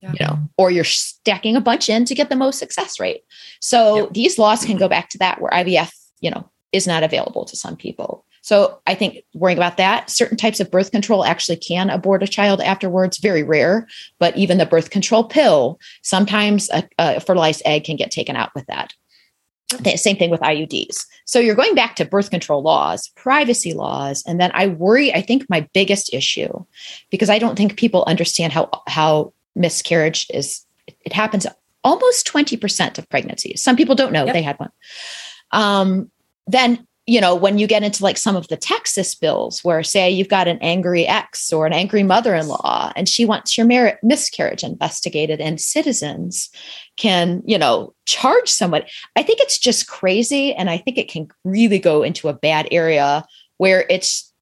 Yeah. 0.00 0.12
You 0.12 0.26
know, 0.26 0.38
or 0.58 0.70
you're 0.70 0.84
stacking 0.84 1.56
a 1.56 1.60
bunch 1.60 1.88
in 1.88 2.04
to 2.04 2.14
get 2.14 2.28
the 2.28 2.36
most 2.36 2.58
success 2.58 3.00
rate. 3.00 3.22
So 3.60 4.10
these 4.12 4.38
laws 4.38 4.64
can 4.64 4.76
go 4.76 4.86
back 4.86 5.08
to 5.10 5.18
that 5.18 5.40
where 5.40 5.50
IVF 5.50 5.90
you 6.20 6.30
know, 6.30 6.48
is 6.72 6.86
not 6.86 7.02
available 7.02 7.44
to 7.44 7.56
some 7.56 7.76
people. 7.76 8.24
So 8.44 8.78
I 8.86 8.94
think 8.94 9.24
worrying 9.32 9.56
about 9.56 9.78
that, 9.78 10.10
certain 10.10 10.36
types 10.36 10.60
of 10.60 10.70
birth 10.70 10.90
control 10.90 11.24
actually 11.24 11.56
can 11.56 11.88
abort 11.88 12.22
a 12.22 12.28
child 12.28 12.60
afterwards, 12.60 13.16
very 13.16 13.42
rare. 13.42 13.88
But 14.18 14.36
even 14.36 14.58
the 14.58 14.66
birth 14.66 14.90
control 14.90 15.24
pill, 15.24 15.80
sometimes 16.02 16.68
a, 16.70 16.86
a 16.98 17.20
fertilized 17.20 17.62
egg 17.64 17.84
can 17.84 17.96
get 17.96 18.10
taken 18.10 18.36
out 18.36 18.50
with 18.54 18.66
that. 18.66 18.92
The 19.80 19.96
same 19.96 20.16
thing 20.16 20.28
with 20.28 20.42
IUDs. 20.42 21.06
So 21.24 21.38
you're 21.38 21.54
going 21.54 21.74
back 21.74 21.96
to 21.96 22.04
birth 22.04 22.28
control 22.28 22.62
laws, 22.62 23.08
privacy 23.16 23.72
laws, 23.72 24.22
and 24.26 24.38
then 24.38 24.50
I 24.52 24.66
worry. 24.66 25.12
I 25.14 25.22
think 25.22 25.46
my 25.48 25.66
biggest 25.72 26.12
issue, 26.12 26.64
because 27.10 27.30
I 27.30 27.38
don't 27.38 27.56
think 27.56 27.78
people 27.78 28.04
understand 28.06 28.52
how 28.52 28.68
how 28.86 29.32
miscarriage 29.56 30.26
is. 30.28 30.66
It 30.86 31.14
happens 31.14 31.46
almost 31.82 32.26
twenty 32.26 32.58
percent 32.58 32.98
of 32.98 33.08
pregnancies. 33.08 33.62
Some 33.62 33.74
people 33.74 33.94
don't 33.94 34.12
know 34.12 34.26
yep. 34.26 34.34
they 34.34 34.42
had 34.42 34.58
one. 34.58 34.70
Um, 35.54 36.10
then 36.46 36.86
you 37.06 37.20
know 37.20 37.34
when 37.34 37.58
you 37.58 37.66
get 37.66 37.82
into 37.82 38.02
like 38.02 38.16
some 38.16 38.36
of 38.36 38.48
the 38.48 38.56
texas 38.56 39.14
bills 39.14 39.60
where 39.62 39.82
say 39.82 40.10
you've 40.10 40.28
got 40.28 40.48
an 40.48 40.58
angry 40.60 41.06
ex 41.06 41.52
or 41.52 41.66
an 41.66 41.72
angry 41.72 42.02
mother-in-law 42.02 42.92
and 42.96 43.08
she 43.08 43.24
wants 43.24 43.58
your 43.58 43.66
mar- 43.66 43.98
miscarriage 44.02 44.62
investigated 44.62 45.40
and 45.40 45.60
citizens 45.60 46.50
can 46.96 47.42
you 47.44 47.58
know 47.58 47.94
charge 48.06 48.48
somebody 48.48 48.86
i 49.16 49.22
think 49.22 49.40
it's 49.40 49.58
just 49.58 49.86
crazy 49.86 50.54
and 50.54 50.70
i 50.70 50.78
think 50.78 50.96
it 50.96 51.08
can 51.08 51.28
really 51.44 51.78
go 51.78 52.02
into 52.02 52.28
a 52.28 52.34
bad 52.34 52.66
area 52.70 53.24
where 53.58 53.84
it's 53.90 54.32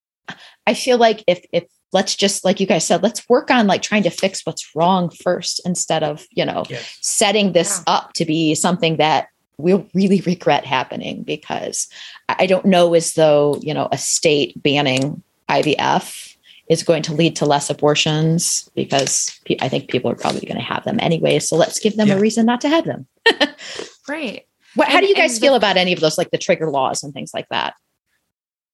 i 0.67 0.75
feel 0.75 0.99
like 0.99 1.25
if 1.27 1.45
if 1.53 1.65
let's 1.93 2.15
just 2.15 2.45
like 2.45 2.61
you 2.61 2.67
guys 2.67 2.87
said 2.87 3.03
let's 3.03 3.29
work 3.29 3.51
on 3.51 3.67
like 3.67 3.83
trying 3.83 4.03
to 4.03 4.11
fix 4.11 4.47
what's 4.47 4.75
wrong 4.75 5.11
first 5.11 5.61
instead 5.65 6.03
of 6.03 6.27
you 6.31 6.45
know 6.45 6.65
yes. 6.69 6.99
setting 7.01 7.53
this 7.53 7.83
yeah. 7.87 7.95
up 7.95 8.13
to 8.13 8.25
be 8.25 8.55
something 8.55 8.97
that 8.97 9.29
we'll 9.59 9.87
really 9.95 10.21
regret 10.23 10.65
happening 10.65 11.23
because 11.23 11.89
I 12.29 12.47
don't 12.47 12.67
know 12.67 12.95
as 12.95 13.15
though, 13.15 13.59
you 13.63 13.75
know, 13.75 13.89
a 13.93 13.99
state 13.99 14.61
banning 14.63 15.23
IVF 15.49 16.37
is 16.69 16.83
going 16.83 17.03
to 17.03 17.13
lead 17.13 17.37
to 17.37 17.47
less 17.47 17.69
abortions 17.69 18.69
because 18.75 19.39
I 19.61 19.69
think 19.69 19.91
people 19.91 20.11
are 20.11 20.17
probably 20.17 20.41
going 20.41 20.57
to 20.57 20.63
have 20.63 20.85
them 20.85 20.99
anyway. 21.01 21.39
So 21.39 21.57
let's 21.57 21.79
give 21.79 21.97
them 21.97 22.09
yeah. 22.09 22.15
a 22.15 22.21
reason 22.21 22.47
not 22.47 22.61
to 22.63 22.69
have 22.69 22.85
them. 22.85 23.07
right. 24.09 24.47
What, 24.75 24.89
how 24.89 25.01
do 25.01 25.07
you 25.07 25.15
guys 25.15 25.39
feel 25.39 25.53
the, 25.53 25.59
about 25.59 25.77
any 25.77 25.93
of 25.93 26.01
those, 26.01 26.17
like 26.17 26.31
the 26.31 26.39
trigger 26.39 26.71
laws 26.71 27.03
and 27.03 27.13
things 27.13 27.33
like 27.35 27.49
that? 27.51 27.75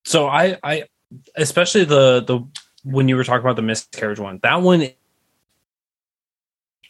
So 0.05 0.29
I, 0.29 0.59
I, 0.63 0.85
especially 1.37 1.85
the 1.85 2.23
the 2.23 2.41
when 2.85 3.09
you 3.09 3.17
were 3.17 3.25
talking 3.25 3.41
about 3.41 3.57
the 3.57 3.63
miscarriage 3.63 4.19
one, 4.19 4.39
that 4.43 4.63
one 4.63 4.89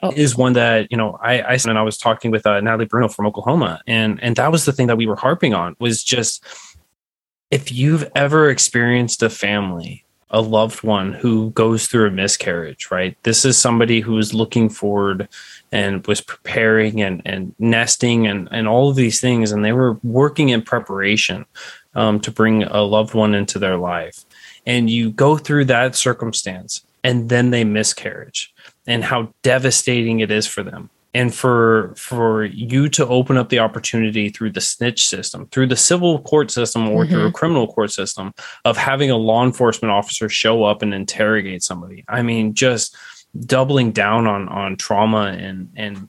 oh. 0.02 0.12
is 0.14 0.36
one 0.36 0.54
that 0.54 0.90
you 0.90 0.96
know 0.96 1.18
I 1.22 1.40
I 1.40 1.58
and 1.66 1.78
I 1.78 1.82
was 1.82 1.98
talking 1.98 2.30
with 2.30 2.46
uh, 2.46 2.60
Natalie 2.60 2.86
Bruno 2.86 3.08
from 3.08 3.26
Oklahoma, 3.26 3.80
and 3.86 4.22
and 4.22 4.36
that 4.36 4.52
was 4.52 4.64
the 4.64 4.72
thing 4.72 4.86
that 4.88 4.96
we 4.96 5.06
were 5.06 5.16
harping 5.16 5.54
on 5.54 5.76
was 5.78 6.02
just 6.02 6.44
if 7.50 7.72
you've 7.72 8.10
ever 8.14 8.50
experienced 8.50 9.22
a 9.22 9.30
family 9.30 10.04
a 10.30 10.40
loved 10.40 10.82
one 10.82 11.12
who 11.12 11.50
goes 11.50 11.86
through 11.86 12.06
a 12.06 12.10
miscarriage, 12.10 12.90
right? 12.90 13.16
This 13.22 13.44
is 13.44 13.56
somebody 13.56 14.00
who 14.00 14.18
is 14.18 14.34
looking 14.34 14.68
forward 14.68 15.28
and 15.72 16.06
was 16.06 16.20
preparing 16.20 17.00
and, 17.00 17.22
and 17.24 17.54
nesting 17.58 18.26
and, 18.26 18.48
and 18.52 18.68
all 18.68 18.90
of 18.90 18.96
these 18.96 19.20
things. 19.20 19.52
And 19.52 19.64
they 19.64 19.72
were 19.72 19.98
working 20.02 20.50
in 20.50 20.62
preparation 20.62 21.46
um, 21.94 22.20
to 22.20 22.30
bring 22.30 22.62
a 22.64 22.82
loved 22.82 23.14
one 23.14 23.34
into 23.34 23.58
their 23.58 23.76
life. 23.76 24.24
And 24.66 24.90
you 24.90 25.10
go 25.10 25.38
through 25.38 25.64
that 25.66 25.94
circumstance 25.94 26.84
and 27.02 27.30
then 27.30 27.50
they 27.50 27.64
miscarriage 27.64 28.52
and 28.88 29.04
how 29.04 29.32
devastating 29.42 30.20
it 30.20 30.30
is 30.32 30.46
for 30.46 30.64
them. 30.64 30.90
and 31.14 31.34
for 31.34 31.94
for 31.96 32.44
you 32.44 32.86
to 32.86 33.06
open 33.06 33.38
up 33.38 33.48
the 33.48 33.58
opportunity 33.58 34.28
through 34.28 34.50
the 34.52 34.60
snitch 34.60 35.06
system 35.06 35.46
through 35.52 35.66
the 35.66 35.74
civil 35.76 36.20
court 36.20 36.50
system 36.50 36.86
or 36.86 37.04
mm-hmm. 37.04 37.12
through 37.12 37.26
a 37.26 37.32
criminal 37.32 37.66
court 37.66 37.90
system 37.90 38.30
of 38.66 38.76
having 38.76 39.10
a 39.10 39.16
law 39.16 39.42
enforcement 39.42 39.90
officer 39.90 40.28
show 40.28 40.64
up 40.64 40.82
and 40.82 40.92
interrogate 40.92 41.62
somebody 41.62 42.04
i 42.08 42.20
mean 42.20 42.52
just 42.52 42.94
doubling 43.46 43.90
down 43.90 44.26
on 44.26 44.48
on 44.48 44.76
trauma 44.76 45.34
and 45.38 45.70
and 45.76 46.08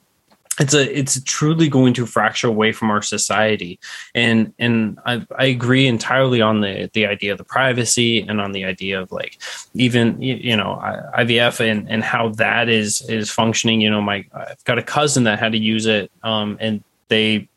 it's 0.59 0.73
a 0.73 0.97
it's 0.97 1.21
truly 1.23 1.69
going 1.69 1.93
to 1.93 2.05
fracture 2.05 2.47
away 2.47 2.71
from 2.71 2.91
our 2.91 3.01
society. 3.01 3.79
And 4.13 4.53
and 4.59 4.99
I, 5.05 5.25
I 5.37 5.45
agree 5.45 5.87
entirely 5.87 6.41
on 6.41 6.61
the 6.61 6.89
the 6.93 7.05
idea 7.05 7.31
of 7.31 7.37
the 7.37 7.43
privacy 7.43 8.21
and 8.21 8.41
on 8.41 8.51
the 8.51 8.65
idea 8.65 9.01
of 9.01 9.11
like 9.11 9.39
even 9.73 10.21
you 10.21 10.55
know 10.55 10.79
ivf 11.17 11.59
and 11.59 11.89
and 11.89 12.03
how 12.03 12.29
that 12.29 12.69
is 12.69 13.01
is 13.09 13.29
functioning. 13.29 13.81
You 13.81 13.89
know 13.89 14.01
my 14.01 14.25
i've 14.33 14.63
got 14.65 14.77
a 14.77 14.83
cousin 14.83 15.23
that 15.23 15.39
had 15.39 15.53
to 15.53 15.57
use 15.57 15.85
it 15.85 16.11
um 16.23 16.57
and 16.59 16.83
they 17.07 17.47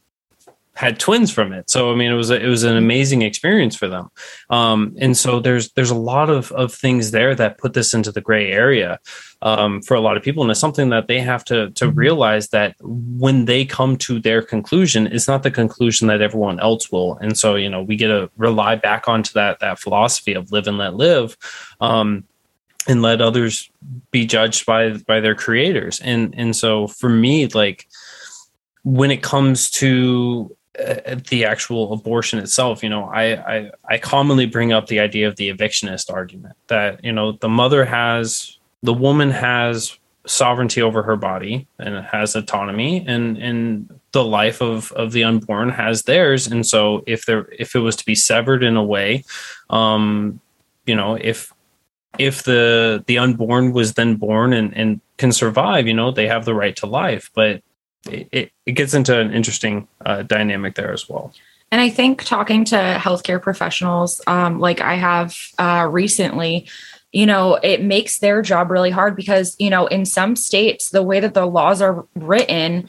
had 0.74 0.98
twins 0.98 1.30
from 1.30 1.52
it. 1.52 1.68
So 1.68 1.92
I 1.92 1.94
mean, 1.94 2.10
it 2.10 2.16
was 2.16 2.30
a, 2.30 2.40
it 2.40 2.48
was 2.48 2.62
an 2.62 2.76
amazing 2.76 3.22
experience 3.22 3.76
for 3.76 3.88
them. 3.88 4.10
Um, 4.48 4.96
and 4.98 5.16
so 5.16 5.38
there's 5.38 5.70
there's 5.72 5.90
a 5.90 5.94
lot 5.94 6.30
of 6.30 6.50
of 6.52 6.72
things 6.72 7.10
there 7.10 7.34
that 7.34 7.58
put 7.58 7.74
this 7.74 7.92
into 7.92 8.10
the 8.10 8.22
gray 8.22 8.50
area 8.50 8.98
um, 9.42 9.82
for 9.82 9.94
a 9.94 10.00
lot 10.00 10.16
of 10.16 10.22
people, 10.22 10.42
and 10.42 10.50
it's 10.50 10.60
something 10.60 10.88
that 10.88 11.08
they 11.08 11.20
have 11.20 11.44
to 11.46 11.70
to 11.70 11.86
mm-hmm. 11.86 11.98
realize 11.98 12.48
that 12.48 12.74
when 12.80 13.44
they 13.44 13.64
come 13.64 13.96
to 13.98 14.18
their 14.18 14.40
conclusion, 14.40 15.06
it's 15.08 15.28
not 15.28 15.42
the 15.42 15.50
conclusion 15.50 16.08
that 16.08 16.22
everyone 16.22 16.58
else 16.58 16.90
will. 16.90 17.16
And 17.18 17.36
so 17.36 17.54
you 17.54 17.68
know, 17.68 17.82
we 17.82 17.96
get 17.96 18.08
to 18.08 18.30
rely 18.36 18.76
back 18.76 19.08
onto 19.08 19.32
that 19.34 19.60
that 19.60 19.78
philosophy 19.78 20.32
of 20.32 20.52
live 20.52 20.66
and 20.66 20.78
let 20.78 20.94
live. 20.94 21.36
Um, 21.80 22.24
and 22.88 23.00
let 23.00 23.20
others 23.20 23.70
be 24.10 24.26
judged 24.26 24.66
by 24.66 24.94
by 25.06 25.20
their 25.20 25.36
creators 25.36 26.00
and 26.00 26.34
and 26.36 26.56
so 26.56 26.88
for 26.88 27.08
me 27.08 27.46
like 27.46 27.86
when 28.82 29.12
it 29.12 29.22
comes 29.22 29.70
to 29.70 30.56
the 31.28 31.44
actual 31.44 31.92
abortion 31.92 32.38
itself 32.38 32.82
you 32.82 32.88
know 32.88 33.04
I, 33.04 33.56
I 33.56 33.70
i 33.90 33.98
commonly 33.98 34.46
bring 34.46 34.72
up 34.72 34.86
the 34.86 35.00
idea 35.00 35.28
of 35.28 35.36
the 35.36 35.50
evictionist 35.50 36.10
argument 36.10 36.56
that 36.68 37.04
you 37.04 37.12
know 37.12 37.32
the 37.32 37.48
mother 37.48 37.84
has 37.84 38.58
the 38.82 38.94
woman 38.94 39.30
has 39.30 39.98
sovereignty 40.26 40.80
over 40.80 41.02
her 41.02 41.16
body 41.16 41.66
and 41.78 42.04
has 42.04 42.36
autonomy 42.36 43.04
and 43.06 43.36
and 43.38 44.00
the 44.12 44.24
life 44.24 44.60
of 44.60 44.92
of 44.92 45.12
the 45.12 45.24
unborn 45.24 45.70
has 45.70 46.02
theirs. 46.02 46.46
And 46.46 46.66
so 46.66 47.02
if 47.06 47.26
there 47.26 47.48
if 47.58 47.74
it 47.74 47.80
was 47.80 47.96
to 47.96 48.04
be 48.04 48.14
severed 48.14 48.62
in 48.62 48.76
a 48.76 48.84
way 48.84 49.24
um 49.70 50.40
you 50.86 50.94
know 50.94 51.14
if 51.14 51.52
if 52.18 52.42
the 52.44 53.02
the 53.06 53.18
unborn 53.18 53.72
was 53.72 53.94
then 53.94 54.16
born 54.16 54.52
and 54.52 54.76
and 54.76 55.00
can 55.16 55.32
survive 55.32 55.86
you 55.86 55.94
know 55.94 56.10
they 56.10 56.28
have 56.28 56.44
the 56.44 56.54
right 56.54 56.76
to 56.76 56.86
life. 56.86 57.30
But 57.34 57.62
it, 58.10 58.52
it 58.66 58.72
gets 58.72 58.94
into 58.94 59.18
an 59.18 59.32
interesting 59.32 59.88
uh, 60.04 60.22
dynamic 60.22 60.74
there 60.74 60.92
as 60.92 61.08
well. 61.08 61.32
And 61.70 61.80
I 61.80 61.88
think 61.88 62.22
talking 62.24 62.64
to 62.66 62.76
healthcare 62.76 63.40
professionals, 63.40 64.20
um, 64.26 64.60
like 64.60 64.80
I 64.80 64.94
have 64.96 65.36
uh, 65.58 65.88
recently, 65.90 66.66
you 67.12 67.24
know, 67.24 67.54
it 67.54 67.82
makes 67.82 68.18
their 68.18 68.42
job 68.42 68.70
really 68.70 68.90
hard 68.90 69.16
because, 69.16 69.56
you 69.58 69.70
know, 69.70 69.86
in 69.86 70.04
some 70.04 70.36
states, 70.36 70.90
the 70.90 71.02
way 71.02 71.20
that 71.20 71.34
the 71.34 71.46
laws 71.46 71.80
are 71.80 72.06
written, 72.14 72.88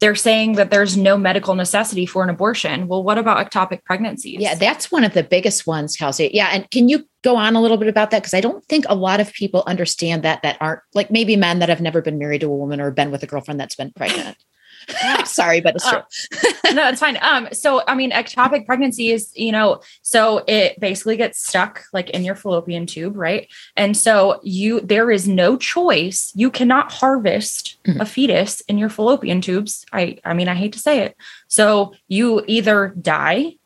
they're 0.00 0.14
saying 0.14 0.54
that 0.54 0.70
there's 0.70 0.96
no 0.96 1.18
medical 1.18 1.54
necessity 1.54 2.06
for 2.06 2.24
an 2.24 2.30
abortion. 2.30 2.88
Well, 2.88 3.02
what 3.02 3.18
about 3.18 3.46
ectopic 3.46 3.84
pregnancies? 3.84 4.40
Yeah, 4.40 4.54
that's 4.54 4.90
one 4.90 5.04
of 5.04 5.12
the 5.12 5.22
biggest 5.22 5.66
ones, 5.66 5.94
Kelsey. 5.94 6.30
Yeah. 6.32 6.48
And 6.52 6.70
can 6.70 6.88
you 6.88 7.06
go 7.22 7.36
on 7.36 7.54
a 7.54 7.60
little 7.60 7.76
bit 7.76 7.88
about 7.88 8.10
that? 8.10 8.22
Because 8.22 8.32
I 8.32 8.40
don't 8.40 8.64
think 8.64 8.86
a 8.88 8.94
lot 8.94 9.20
of 9.20 9.30
people 9.34 9.62
understand 9.66 10.22
that, 10.22 10.42
that 10.42 10.56
aren't 10.58 10.80
like 10.94 11.10
maybe 11.10 11.36
men 11.36 11.58
that 11.58 11.68
have 11.68 11.82
never 11.82 12.00
been 12.00 12.18
married 12.18 12.40
to 12.40 12.46
a 12.46 12.56
woman 12.56 12.80
or 12.80 12.90
been 12.90 13.10
with 13.10 13.22
a 13.22 13.26
girlfriend 13.26 13.60
that's 13.60 13.76
been 13.76 13.92
pregnant. 13.92 14.38
Sorry, 15.24 15.60
but 15.60 15.76
it's 15.76 15.88
true. 15.88 15.98
Uh, 15.98 16.72
no, 16.72 16.88
it's 16.88 17.00
fine. 17.00 17.18
Um, 17.22 17.48
so 17.52 17.82
I 17.86 17.94
mean, 17.94 18.10
ectopic 18.10 18.66
pregnancy 18.66 19.10
is, 19.10 19.32
you 19.36 19.52
know, 19.52 19.80
so 20.02 20.44
it 20.46 20.78
basically 20.80 21.16
gets 21.16 21.46
stuck 21.46 21.84
like 21.92 22.10
in 22.10 22.24
your 22.24 22.34
fallopian 22.34 22.86
tube, 22.86 23.16
right? 23.16 23.48
And 23.76 23.96
so 23.96 24.40
you 24.42 24.80
there 24.80 25.10
is 25.10 25.28
no 25.28 25.56
choice. 25.56 26.32
You 26.34 26.50
cannot 26.50 26.92
harvest 26.92 27.78
mm-hmm. 27.84 28.00
a 28.00 28.06
fetus 28.06 28.60
in 28.62 28.78
your 28.78 28.88
fallopian 28.88 29.40
tubes. 29.40 29.84
I 29.92 30.18
I 30.24 30.34
mean, 30.34 30.48
I 30.48 30.54
hate 30.54 30.72
to 30.72 30.78
say 30.78 31.00
it. 31.00 31.16
So 31.48 31.94
you 32.08 32.44
either 32.46 32.94
die. 33.00 33.56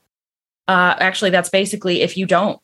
Uh 0.66 0.96
actually 0.98 1.30
that's 1.30 1.50
basically 1.50 2.02
if 2.02 2.16
you 2.16 2.26
don't 2.26 2.60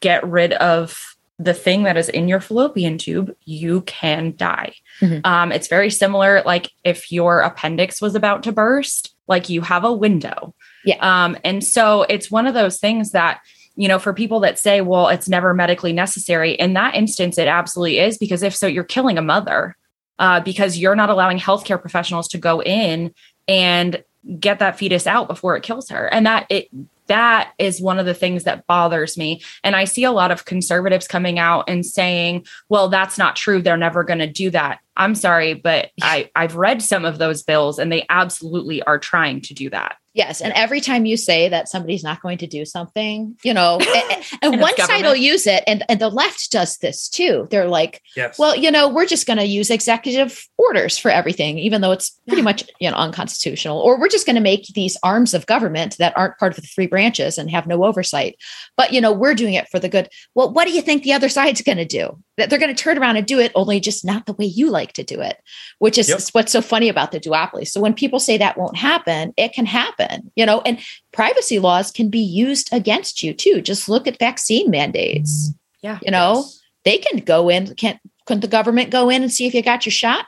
get 0.00 0.26
rid 0.28 0.52
of 0.54 1.16
the 1.38 1.54
thing 1.54 1.84
that 1.84 1.96
is 1.96 2.08
in 2.08 2.26
your 2.26 2.40
fallopian 2.40 2.98
tube, 2.98 3.34
you 3.44 3.82
can 3.82 4.34
die. 4.36 4.74
Mm-hmm. 5.00 5.20
Um, 5.24 5.52
it's 5.52 5.68
very 5.68 5.90
similar, 5.90 6.42
like 6.44 6.72
if 6.82 7.12
your 7.12 7.40
appendix 7.40 8.02
was 8.02 8.16
about 8.16 8.42
to 8.42 8.52
burst, 8.52 9.14
like 9.28 9.48
you 9.48 9.60
have 9.60 9.84
a 9.84 9.92
window. 9.92 10.54
Yeah. 10.84 10.96
Um, 11.00 11.36
and 11.44 11.62
so 11.62 12.02
it's 12.02 12.30
one 12.30 12.46
of 12.46 12.54
those 12.54 12.78
things 12.78 13.12
that, 13.12 13.40
you 13.76 13.86
know, 13.86 14.00
for 14.00 14.12
people 14.12 14.40
that 14.40 14.58
say, 14.58 14.80
well, 14.80 15.06
it's 15.08 15.28
never 15.28 15.54
medically 15.54 15.92
necessary, 15.92 16.52
in 16.54 16.72
that 16.74 16.96
instance, 16.96 17.38
it 17.38 17.46
absolutely 17.46 18.00
is, 18.00 18.18
because 18.18 18.42
if 18.42 18.56
so, 18.56 18.66
you're 18.66 18.82
killing 18.82 19.18
a 19.18 19.22
mother 19.22 19.76
uh, 20.18 20.40
because 20.40 20.78
you're 20.78 20.96
not 20.96 21.10
allowing 21.10 21.38
healthcare 21.38 21.80
professionals 21.80 22.26
to 22.28 22.38
go 22.38 22.60
in 22.62 23.14
and 23.46 24.02
get 24.40 24.58
that 24.58 24.76
fetus 24.76 25.06
out 25.06 25.28
before 25.28 25.56
it 25.56 25.62
kills 25.62 25.88
her. 25.90 26.06
And 26.06 26.26
that 26.26 26.46
it 26.50 26.68
that 27.08 27.52
is 27.58 27.80
one 27.80 27.98
of 27.98 28.06
the 28.06 28.14
things 28.14 28.44
that 28.44 28.66
bothers 28.66 29.16
me. 29.16 29.42
And 29.64 29.74
I 29.74 29.84
see 29.84 30.04
a 30.04 30.12
lot 30.12 30.30
of 30.30 30.44
conservatives 30.44 31.08
coming 31.08 31.38
out 31.38 31.64
and 31.68 31.84
saying, 31.84 32.46
well, 32.68 32.88
that's 32.88 33.18
not 33.18 33.36
true. 33.36 33.60
They're 33.60 33.76
never 33.76 34.04
going 34.04 34.20
to 34.20 34.26
do 34.26 34.50
that. 34.50 34.80
I'm 34.96 35.14
sorry, 35.14 35.54
but 35.54 35.90
I, 36.02 36.30
I've 36.36 36.56
read 36.56 36.82
some 36.82 37.04
of 37.04 37.18
those 37.18 37.42
bills 37.42 37.78
and 37.78 37.90
they 37.90 38.06
absolutely 38.08 38.82
are 38.82 38.98
trying 38.98 39.40
to 39.42 39.54
do 39.54 39.70
that. 39.70 39.96
Yes. 40.18 40.40
And 40.40 40.52
every 40.54 40.80
time 40.80 41.06
you 41.06 41.16
say 41.16 41.48
that 41.48 41.68
somebody's 41.68 42.02
not 42.02 42.20
going 42.20 42.38
to 42.38 42.48
do 42.48 42.64
something, 42.64 43.36
you 43.44 43.54
know, 43.54 43.78
and, 44.10 44.24
and 44.42 44.60
one 44.60 44.76
side 44.76 45.04
will 45.04 45.14
use 45.14 45.46
it 45.46 45.62
and, 45.68 45.84
and 45.88 46.00
the 46.00 46.08
left 46.08 46.50
does 46.50 46.76
this 46.78 47.08
too. 47.08 47.46
They're 47.52 47.68
like, 47.68 48.02
yes. 48.16 48.36
well, 48.36 48.56
you 48.56 48.72
know, 48.72 48.88
we're 48.88 49.06
just 49.06 49.28
going 49.28 49.38
to 49.38 49.44
use 49.44 49.70
executive 49.70 50.44
orders 50.58 50.98
for 50.98 51.08
everything, 51.08 51.60
even 51.60 51.82
though 51.82 51.92
it's 51.92 52.10
pretty 52.26 52.42
much, 52.42 52.64
you 52.80 52.90
know, 52.90 52.96
unconstitutional, 52.96 53.78
or 53.78 53.96
we're 54.00 54.08
just 54.08 54.26
going 54.26 54.34
to 54.34 54.42
make 54.42 54.66
these 54.74 54.96
arms 55.04 55.34
of 55.34 55.46
government 55.46 55.96
that 55.98 56.16
aren't 56.16 56.36
part 56.38 56.50
of 56.50 56.60
the 56.60 56.66
three 56.66 56.88
branches 56.88 57.38
and 57.38 57.48
have 57.48 57.68
no 57.68 57.84
oversight. 57.84 58.34
But, 58.76 58.92
you 58.92 59.00
know, 59.00 59.12
we're 59.12 59.34
doing 59.34 59.54
it 59.54 59.68
for 59.68 59.78
the 59.78 59.88
good. 59.88 60.08
Well, 60.34 60.52
what 60.52 60.66
do 60.66 60.72
you 60.72 60.82
think 60.82 61.04
the 61.04 61.12
other 61.12 61.28
side's 61.28 61.62
going 61.62 61.78
to 61.78 61.84
do? 61.84 62.18
That 62.38 62.50
they're 62.50 62.58
going 62.58 62.74
to 62.74 62.82
turn 62.82 62.98
around 62.98 63.16
and 63.18 63.26
do 63.26 63.38
it, 63.38 63.52
only 63.54 63.78
just 63.78 64.04
not 64.04 64.26
the 64.26 64.32
way 64.32 64.46
you 64.46 64.68
like 64.68 64.94
to 64.94 65.04
do 65.04 65.20
it, 65.20 65.40
which 65.78 65.96
is 65.96 66.08
yep. 66.08 66.20
what's 66.32 66.50
so 66.50 66.60
funny 66.60 66.88
about 66.88 67.12
the 67.12 67.20
duopoly. 67.20 67.68
So 67.68 67.80
when 67.80 67.94
people 67.94 68.18
say 68.18 68.36
that 68.38 68.58
won't 68.58 68.76
happen, 68.76 69.32
it 69.36 69.52
can 69.52 69.66
happen 69.66 70.07
happen, 70.08 70.30
you 70.36 70.46
know, 70.46 70.60
and 70.62 70.78
privacy 71.12 71.58
laws 71.58 71.90
can 71.90 72.10
be 72.10 72.20
used 72.20 72.72
against 72.72 73.22
you 73.22 73.34
too. 73.34 73.60
Just 73.60 73.88
look 73.88 74.06
at 74.06 74.18
vaccine 74.18 74.70
mandates. 74.70 75.48
Mm-hmm. 75.48 75.54
Yeah. 75.82 75.98
You 76.02 76.10
know, 76.10 76.34
yes. 76.36 76.60
they 76.84 76.98
can 76.98 77.20
go 77.20 77.48
in, 77.48 77.74
can't 77.74 77.98
couldn't 78.26 78.40
the 78.40 78.48
government 78.48 78.90
go 78.90 79.08
in 79.08 79.22
and 79.22 79.32
see 79.32 79.46
if 79.46 79.54
you 79.54 79.62
got 79.62 79.86
your 79.86 79.92
shot? 79.92 80.26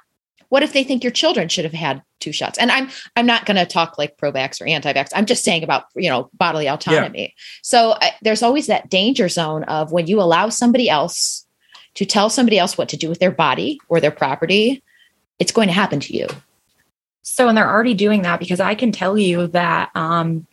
What 0.49 0.63
if 0.63 0.73
they 0.73 0.85
think 0.85 1.05
your 1.05 1.13
children 1.13 1.49
should 1.49 1.65
have 1.65 1.75
had 1.75 2.03
two 2.19 2.33
shots? 2.33 2.59
And 2.59 2.71
I'm 2.71 2.89
I'm 3.17 3.27
not 3.27 3.47
going 3.47 3.57
to 3.57 3.67
talk 3.67 3.99
like 3.99 4.17
pro-vax 4.17 4.61
or 4.61 4.67
anti-vax. 4.67 5.11
I'm 5.15 5.27
just 5.27 5.45
saying 5.45 5.63
about 5.63 5.85
you 5.95 6.09
know 6.09 6.31
bodily 6.35 6.69
autonomy. 6.69 7.23
Yeah. 7.23 7.43
So 7.63 7.97
I, 8.01 8.13
there's 8.23 8.43
always 8.43 8.67
that 8.69 8.89
danger 8.89 9.29
zone 9.29 9.65
of 9.65 9.93
when 9.93 10.07
you 10.07 10.21
allow 10.21 10.49
somebody 10.49 10.89
else 10.89 11.47
to 11.95 12.05
tell 12.05 12.31
somebody 12.31 12.59
else 12.59 12.79
what 12.79 12.89
to 12.91 12.97
do 12.97 13.09
with 13.09 13.19
their 13.19 13.33
body 13.33 13.79
or 13.89 14.01
their 14.01 14.11
property, 14.13 14.83
it's 15.39 15.53
going 15.53 15.69
to 15.69 15.75
happen 15.75 16.01
to 16.01 16.17
you. 16.17 16.29
So, 17.23 17.49
and 17.49 17.57
they're 17.57 17.69
already 17.69 17.95
doing 17.95 18.23
that 18.23 18.41
because 18.41 18.61
I 18.61 18.75
can 18.75 18.93
tell 18.93 19.19
you 19.19 19.49
that 19.49 19.91
um, 19.95 20.47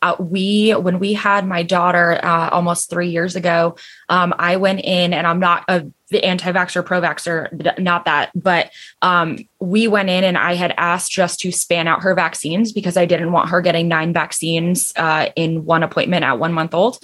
uh, 0.00 0.16
we, 0.18 0.72
when 0.72 0.98
we 0.98 1.12
had 1.12 1.46
my 1.46 1.62
daughter 1.62 2.18
uh, 2.24 2.48
almost 2.50 2.90
three 2.90 3.08
years 3.08 3.36
ago, 3.36 3.76
um, 4.08 4.34
I 4.38 4.56
went 4.56 4.80
in 4.80 5.12
and 5.12 5.26
I'm 5.26 5.40
not 5.40 5.64
a 5.68 5.86
anti-vaxxer, 6.12 6.84
pro-vaxxer, 6.84 7.78
not 7.78 8.04
that, 8.04 8.30
but 8.34 8.70
um, 9.00 9.38
we 9.60 9.88
went 9.88 10.10
in 10.10 10.24
and 10.24 10.36
I 10.36 10.54
had 10.54 10.74
asked 10.76 11.10
just 11.10 11.40
to 11.40 11.50
span 11.50 11.88
out 11.88 12.02
her 12.02 12.14
vaccines 12.14 12.72
because 12.72 12.98
I 12.98 13.06
didn't 13.06 13.32
want 13.32 13.48
her 13.48 13.62
getting 13.62 13.88
nine 13.88 14.12
vaccines 14.12 14.92
uh, 14.96 15.30
in 15.36 15.64
one 15.64 15.82
appointment 15.82 16.24
at 16.24 16.38
one 16.38 16.52
month 16.52 16.74
old. 16.74 16.98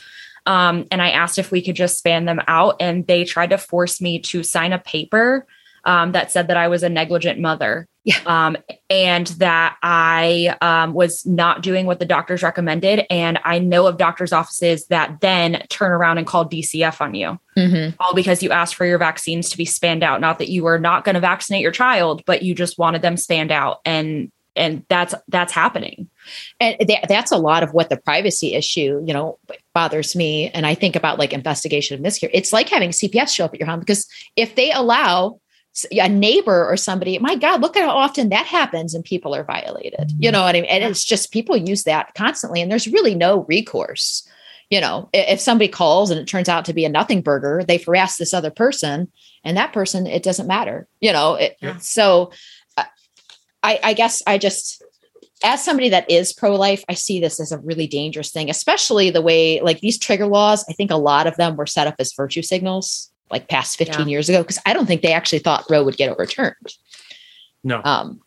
Um, 0.45 0.87
and 0.91 1.01
I 1.03 1.11
asked 1.11 1.39
if 1.39 1.51
we 1.51 1.63
could 1.63 1.77
just 1.77 1.99
span 1.99 2.25
them 2.25 2.41
out, 2.49 2.77
and 2.81 3.07
they 3.07 3.25
tried 3.25 3.51
to 3.51 3.59
force 3.59 4.01
me 4.01 4.19
to 4.21 4.43
sign 4.43 4.73
a 4.73 4.79
paper 4.79 5.47
um, 5.85 6.13
that 6.13 6.33
said 6.33 6.49
that 6.49 6.57
I 6.57 6.69
was 6.69 6.83
a 6.83 6.89
negligent 6.89 7.39
mother. 7.39 7.87
Yeah. 8.09 8.17
Um, 8.25 8.57
and 8.89 9.27
that 9.37 9.77
I 9.83 10.57
um, 10.63 10.95
was 10.95 11.27
not 11.27 11.63
doing 11.63 11.85
what 11.85 11.99
the 11.99 12.07
doctors 12.07 12.43
recommended. 12.43 13.05
And 13.11 13.39
I 13.45 13.59
know 13.59 13.87
of 13.87 13.99
doctors' 13.99 14.33
offices 14.33 14.87
that 14.87 15.21
then 15.21 15.63
turn 15.69 15.93
around 15.93 16.17
and 16.17 16.27
call 16.27 16.49
DCF 16.49 17.03
on 17.03 17.15
you, 17.15 17.39
mm-hmm. 17.55 17.95
all 18.01 18.15
because 18.15 18.43
you 18.43 18.51
asked 18.51 18.77
for 18.77 18.87
your 18.87 18.97
vaccines 18.97 19.51
to 19.51 19.59
be 19.59 19.67
spanned 19.67 20.03
out. 20.03 20.23
Not 20.23 20.39
that 20.39 20.49
you 20.49 20.65
were 20.65 20.79
not 20.79 21.05
going 21.05 21.17
to 21.17 21.21
vaccinate 21.21 21.61
your 21.61 21.71
child, 21.71 22.23
but 22.25 22.43
you 22.43 22.55
just 22.55 22.79
wanted 22.79 23.03
them 23.03 23.19
spanned 23.19 23.53
out. 23.53 23.81
And 23.85 24.33
and 24.57 24.87
that's 24.89 25.15
that's 25.29 25.53
happening 25.53 26.09
and 26.59 26.77
th- 26.81 27.05
that's 27.09 27.31
a 27.31 27.37
lot 27.37 27.63
of 27.63 27.75
what 27.75 27.91
the 27.91 27.99
privacy 27.99 28.55
issue 28.55 29.01
you 29.07 29.13
know 29.13 29.39
bothers 29.75 30.17
me 30.17 30.49
and 30.49 30.67
i 30.67 30.75
think 30.75 30.97
about 30.97 31.19
like 31.19 31.33
investigation 31.33 31.95
of 31.95 32.01
miscarriage 32.01 32.35
it's 32.35 32.53
like 32.53 32.69
having 32.71 32.91
cps 32.91 33.29
show 33.29 33.45
up 33.45 33.53
at 33.53 33.61
your 33.61 33.69
home 33.69 33.79
because 33.79 34.09
if 34.35 34.57
they 34.57 34.73
allow 34.73 35.39
a 35.93 36.09
neighbor 36.09 36.67
or 36.67 36.77
somebody, 36.77 37.19
my 37.19 37.37
God, 37.37 37.61
look 37.61 37.77
at 37.77 37.85
how 37.85 37.97
often 37.97 38.31
that 38.31 38.47
happens 38.47 38.95
and 38.95 39.05
people 39.05 39.35
are 39.35 39.45
violated. 39.45 40.13
You 40.19 40.31
know 40.31 40.43
what 40.43 40.57
I 40.57 40.61
mean? 40.61 40.71
And 40.71 40.85
it's 40.85 41.05
just 41.05 41.33
people 41.33 41.57
use 41.57 41.85
that 41.85 42.15
constantly, 42.15 42.61
and 42.61 42.71
there's 42.71 42.89
really 42.89 43.15
no 43.15 43.45
recourse. 43.45 44.29
You 44.71 44.83
know, 44.83 45.09
if 45.15 45.41
somebody 45.41 45.69
calls 45.69 46.11
and 46.11 46.21
it 46.21 46.27
turns 46.27 46.49
out 46.49 46.67
to 46.67 46.75
be 46.75 46.85
a 46.85 46.91
nothing 46.91 47.23
burger, 47.23 47.65
they've 47.67 47.85
harassed 47.85 48.19
this 48.19 48.35
other 48.35 48.51
person, 48.51 49.11
and 49.45 49.57
that 49.57 49.73
person, 49.73 50.07
it 50.07 50.23
doesn't 50.23 50.47
matter. 50.47 50.87
You 51.01 51.13
know, 51.13 51.35
it, 51.37 51.57
yeah. 51.61 51.79
so 51.79 52.33
uh, 52.77 52.85
I, 53.63 53.81
I 53.83 53.93
guess 53.95 54.23
I 54.27 54.37
just 54.39 54.83
as 55.45 55.65
somebody 55.65 55.89
that 55.89 56.11
is 56.11 56.33
pro-life 56.33 56.85
i 56.89 56.95
see 56.95 57.21
this 57.21 57.39
as 57.39 57.53
a 57.53 57.59
really 57.59 57.87
dangerous 57.87 58.33
thing 58.33 58.51
especially 58.51 59.11
the 59.11 59.23
way 59.23 59.61
like 59.61 59.79
these 59.79 59.97
trigger 59.97 60.27
laws 60.27 60.65
i 60.69 60.73
think 60.73 60.91
a 60.91 60.97
lot 60.97 61.29
of 61.29 61.37
them 61.37 61.55
were 61.55 61.65
set 61.65 61.87
up 61.87 61.95
as 62.01 62.13
virtue 62.13 62.43
signals 62.43 63.13
like 63.31 63.49
past 63.49 63.79
15 63.79 64.01
yeah. 64.01 64.07
years 64.07 64.29
ago 64.29 64.43
because 64.43 64.59
I 64.67 64.73
don't 64.73 64.87
think 64.87 65.03
they 65.03 65.13
actually 65.13 65.41
thought 65.41 65.65
Roe 65.71 65.85
would 65.85 65.97
get 65.97 66.11
overturned. 66.11 66.75
No. 67.65 67.81
Um, 67.85 68.21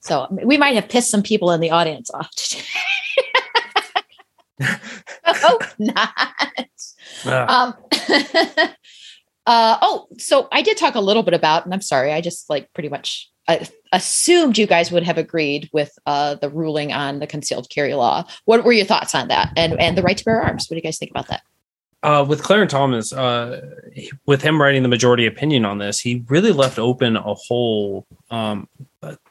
so 0.00 0.26
we 0.30 0.56
might 0.56 0.74
have 0.74 0.88
pissed 0.88 1.10
some 1.10 1.22
people 1.22 1.50
in 1.50 1.60
the 1.60 1.70
audience 1.70 2.10
off 2.10 2.30
oh, 5.26 5.58
not. 5.78 6.10
Um, 7.24 7.74
uh, 9.46 9.78
oh, 9.82 10.06
so 10.18 10.48
I 10.52 10.62
did 10.62 10.76
talk 10.76 10.94
a 10.94 11.00
little 11.00 11.22
bit 11.22 11.34
about, 11.34 11.64
and 11.64 11.74
I'm 11.74 11.82
sorry, 11.82 12.12
I 12.12 12.20
just 12.20 12.48
like 12.50 12.72
pretty 12.72 12.88
much 12.88 13.30
uh, 13.46 13.64
assumed 13.92 14.58
you 14.58 14.66
guys 14.66 14.90
would 14.90 15.04
have 15.04 15.18
agreed 15.18 15.68
with 15.72 15.96
uh, 16.06 16.34
the 16.36 16.50
ruling 16.50 16.92
on 16.92 17.18
the 17.18 17.26
concealed 17.26 17.70
carry 17.70 17.94
law. 17.94 18.24
What 18.44 18.64
were 18.64 18.72
your 18.72 18.86
thoughts 18.86 19.14
on 19.14 19.28
that, 19.28 19.52
and 19.56 19.78
and 19.80 19.96
the 19.96 20.02
right 20.02 20.16
to 20.16 20.24
bear 20.24 20.40
arms? 20.42 20.68
What 20.68 20.74
do 20.74 20.76
you 20.76 20.82
guys 20.82 20.98
think 20.98 21.10
about 21.10 21.28
that? 21.28 21.42
Uh, 22.02 22.24
with 22.26 22.42
Clarence 22.42 22.72
Thomas, 22.72 23.12
uh, 23.12 23.60
with 24.26 24.42
him 24.42 24.60
writing 24.60 24.82
the 24.82 24.88
majority 24.88 25.26
opinion 25.26 25.64
on 25.64 25.78
this, 25.78 25.98
he 25.98 26.24
really 26.28 26.52
left 26.52 26.78
open 26.78 27.16
a 27.16 27.34
hole, 27.34 28.06
um, 28.30 28.68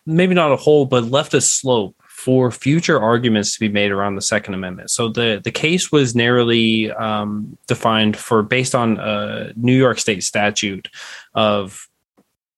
maybe 0.06 0.34
not 0.34 0.52
a 0.52 0.58
hole, 0.58 0.86
but 0.86 1.06
left 1.06 1.34
a 1.34 1.42
slope 1.42 1.96
for 2.08 2.52
future 2.52 3.00
arguments 3.00 3.54
to 3.54 3.60
be 3.60 3.70
made 3.70 3.92
around 3.92 4.16
the 4.16 4.22
Second 4.22 4.54
Amendment. 4.54 4.90
So 4.92 5.08
the 5.08 5.40
the 5.42 5.52
case 5.52 5.92
was 5.92 6.16
narrowly 6.16 6.92
um, 6.92 7.58
defined 7.68 8.18
for 8.18 8.44
based 8.44 8.76
on 8.76 8.98
a 8.98 9.54
New 9.56 9.78
York 9.78 10.00
State 10.00 10.24
statute 10.24 10.90
of 11.36 11.88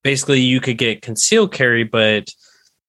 basically 0.01 0.39
you 0.39 0.59
could 0.59 0.77
get 0.77 1.01
concealed 1.01 1.51
carry, 1.51 1.83
but 1.83 2.33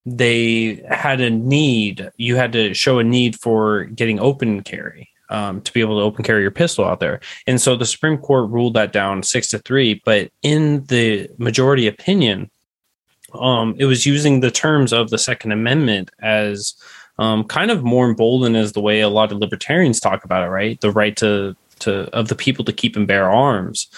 they 0.06 0.82
had 0.88 1.20
a 1.20 1.28
need. 1.28 2.10
You 2.16 2.36
had 2.36 2.52
to 2.52 2.72
show 2.72 2.98
a 2.98 3.04
need 3.04 3.38
for 3.38 3.84
getting 3.84 4.18
open 4.18 4.62
carry 4.62 5.10
um, 5.30 5.60
to 5.62 5.72
be 5.72 5.80
able 5.80 5.98
to 5.98 6.04
open 6.04 6.24
carry 6.24 6.42
your 6.42 6.50
pistol 6.50 6.84
out 6.84 7.00
there. 7.00 7.20
And 7.46 7.60
so 7.60 7.76
the 7.76 7.86
Supreme 7.86 8.18
Court 8.18 8.50
ruled 8.50 8.74
that 8.74 8.92
down 8.92 9.22
six 9.22 9.48
to 9.50 9.58
three. 9.58 10.02
But 10.04 10.30
in 10.42 10.84
the 10.84 11.28
majority 11.38 11.86
opinion, 11.86 12.50
um, 13.34 13.74
it 13.78 13.86
was 13.86 14.06
using 14.06 14.40
the 14.40 14.50
terms 14.50 14.92
of 14.92 15.10
the 15.10 15.18
Second 15.18 15.52
Amendment 15.52 16.10
as 16.20 16.74
um, 17.18 17.44
kind 17.44 17.70
of 17.70 17.82
more 17.82 18.08
emboldened 18.08 18.56
as 18.56 18.72
the 18.72 18.80
way 18.80 19.00
a 19.00 19.08
lot 19.08 19.30
of 19.30 19.38
libertarians 19.38 20.00
talk 20.00 20.24
about 20.24 20.42
it, 20.42 20.48
right? 20.50 20.80
The 20.80 20.90
right 20.90 21.16
to 21.18 21.56
to 21.80 22.14
of 22.14 22.28
the 22.28 22.34
people 22.34 22.64
to 22.64 22.72
keep 22.72 22.96
and 22.96 23.06
bear 23.06 23.30
arms. 23.30 23.88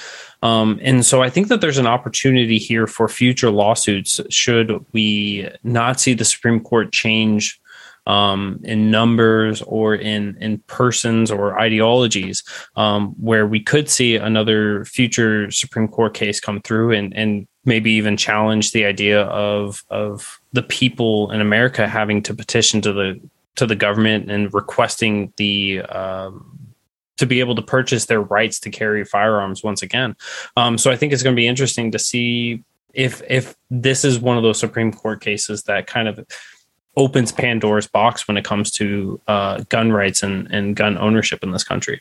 Um, 0.42 0.78
and 0.82 1.04
so 1.04 1.22
I 1.22 1.30
think 1.30 1.48
that 1.48 1.60
there's 1.60 1.78
an 1.78 1.86
opportunity 1.86 2.58
here 2.58 2.86
for 2.86 3.08
future 3.08 3.50
lawsuits 3.50 4.20
should 4.30 4.84
we 4.92 5.48
not 5.62 6.00
see 6.00 6.14
the 6.14 6.24
Supreme 6.24 6.60
Court 6.60 6.92
change 6.92 7.60
um, 8.06 8.60
in 8.64 8.90
numbers 8.90 9.62
or 9.62 9.94
in 9.94 10.36
in 10.40 10.58
persons 10.66 11.30
or 11.30 11.58
ideologies, 11.58 12.42
um, 12.76 13.10
where 13.20 13.46
we 13.46 13.60
could 13.60 13.88
see 13.88 14.16
another 14.16 14.84
future 14.84 15.50
Supreme 15.50 15.88
Court 15.88 16.14
case 16.14 16.40
come 16.40 16.60
through 16.60 16.92
and 16.92 17.16
and 17.16 17.46
maybe 17.64 17.92
even 17.92 18.16
challenge 18.16 18.72
the 18.72 18.84
idea 18.84 19.22
of 19.22 19.84
of 19.90 20.40
the 20.52 20.62
people 20.62 21.30
in 21.30 21.40
America 21.40 21.86
having 21.86 22.22
to 22.22 22.34
petition 22.34 22.80
to 22.82 22.92
the 22.92 23.20
to 23.56 23.66
the 23.66 23.76
government 23.76 24.30
and 24.30 24.52
requesting 24.54 25.32
the 25.36 25.82
um, 25.82 26.58
to 27.18 27.26
be 27.26 27.40
able 27.40 27.54
to 27.54 27.62
purchase 27.62 28.06
their 28.06 28.20
rights 28.20 28.58
to 28.60 28.70
carry 28.70 29.04
firearms 29.04 29.62
once 29.62 29.82
again. 29.82 30.16
Um, 30.56 30.78
so 30.78 30.90
I 30.90 30.96
think 30.96 31.12
it's 31.12 31.22
going 31.22 31.36
to 31.36 31.40
be 31.40 31.46
interesting 31.46 31.92
to 31.92 31.98
see 31.98 32.64
if 32.94 33.22
if 33.28 33.54
this 33.70 34.04
is 34.04 34.18
one 34.18 34.36
of 34.36 34.42
those 34.42 34.58
Supreme 34.58 34.92
Court 34.92 35.20
cases 35.20 35.62
that 35.64 35.86
kind 35.86 36.08
of 36.08 36.18
opens 36.96 37.32
Pandora's 37.32 37.86
box 37.86 38.28
when 38.28 38.36
it 38.36 38.44
comes 38.44 38.70
to 38.72 39.20
uh, 39.26 39.62
gun 39.68 39.92
rights 39.92 40.22
and, 40.22 40.50
and 40.52 40.76
gun 40.76 40.98
ownership 40.98 41.42
in 41.42 41.50
this 41.52 41.64
country. 41.64 42.00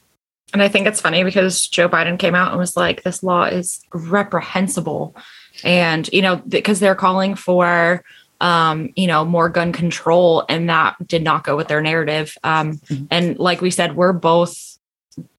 And 0.54 0.62
I 0.62 0.68
think 0.68 0.86
it's 0.86 1.00
funny 1.00 1.24
because 1.24 1.68
Joe 1.68 1.88
Biden 1.88 2.20
came 2.20 2.36
out 2.36 2.52
and 2.52 2.60
was 2.60 2.76
like, 2.76 3.04
this 3.04 3.24
law 3.24 3.44
is 3.44 3.82
reprehensible. 3.94 5.16
And, 5.64 6.10
you 6.12 6.22
know, 6.22 6.38
because 6.48 6.80
they're 6.80 6.96
calling 6.96 7.36
for, 7.36 8.04
um, 8.42 8.92
you 8.96 9.08
know, 9.08 9.24
more 9.24 9.48
gun 9.50 9.72
control, 9.72 10.44
and 10.50 10.70
that 10.70 10.96
did 11.08 11.24
not 11.24 11.44
go 11.44 11.56
with 11.56 11.68
their 11.68 11.82
narrative. 11.82 12.38
Um, 12.44 12.78
mm-hmm. 12.78 13.06
And 13.12 13.40
like 13.40 13.62
we 13.62 13.72
said, 13.72 13.96
we're 13.96 14.14
both 14.14 14.78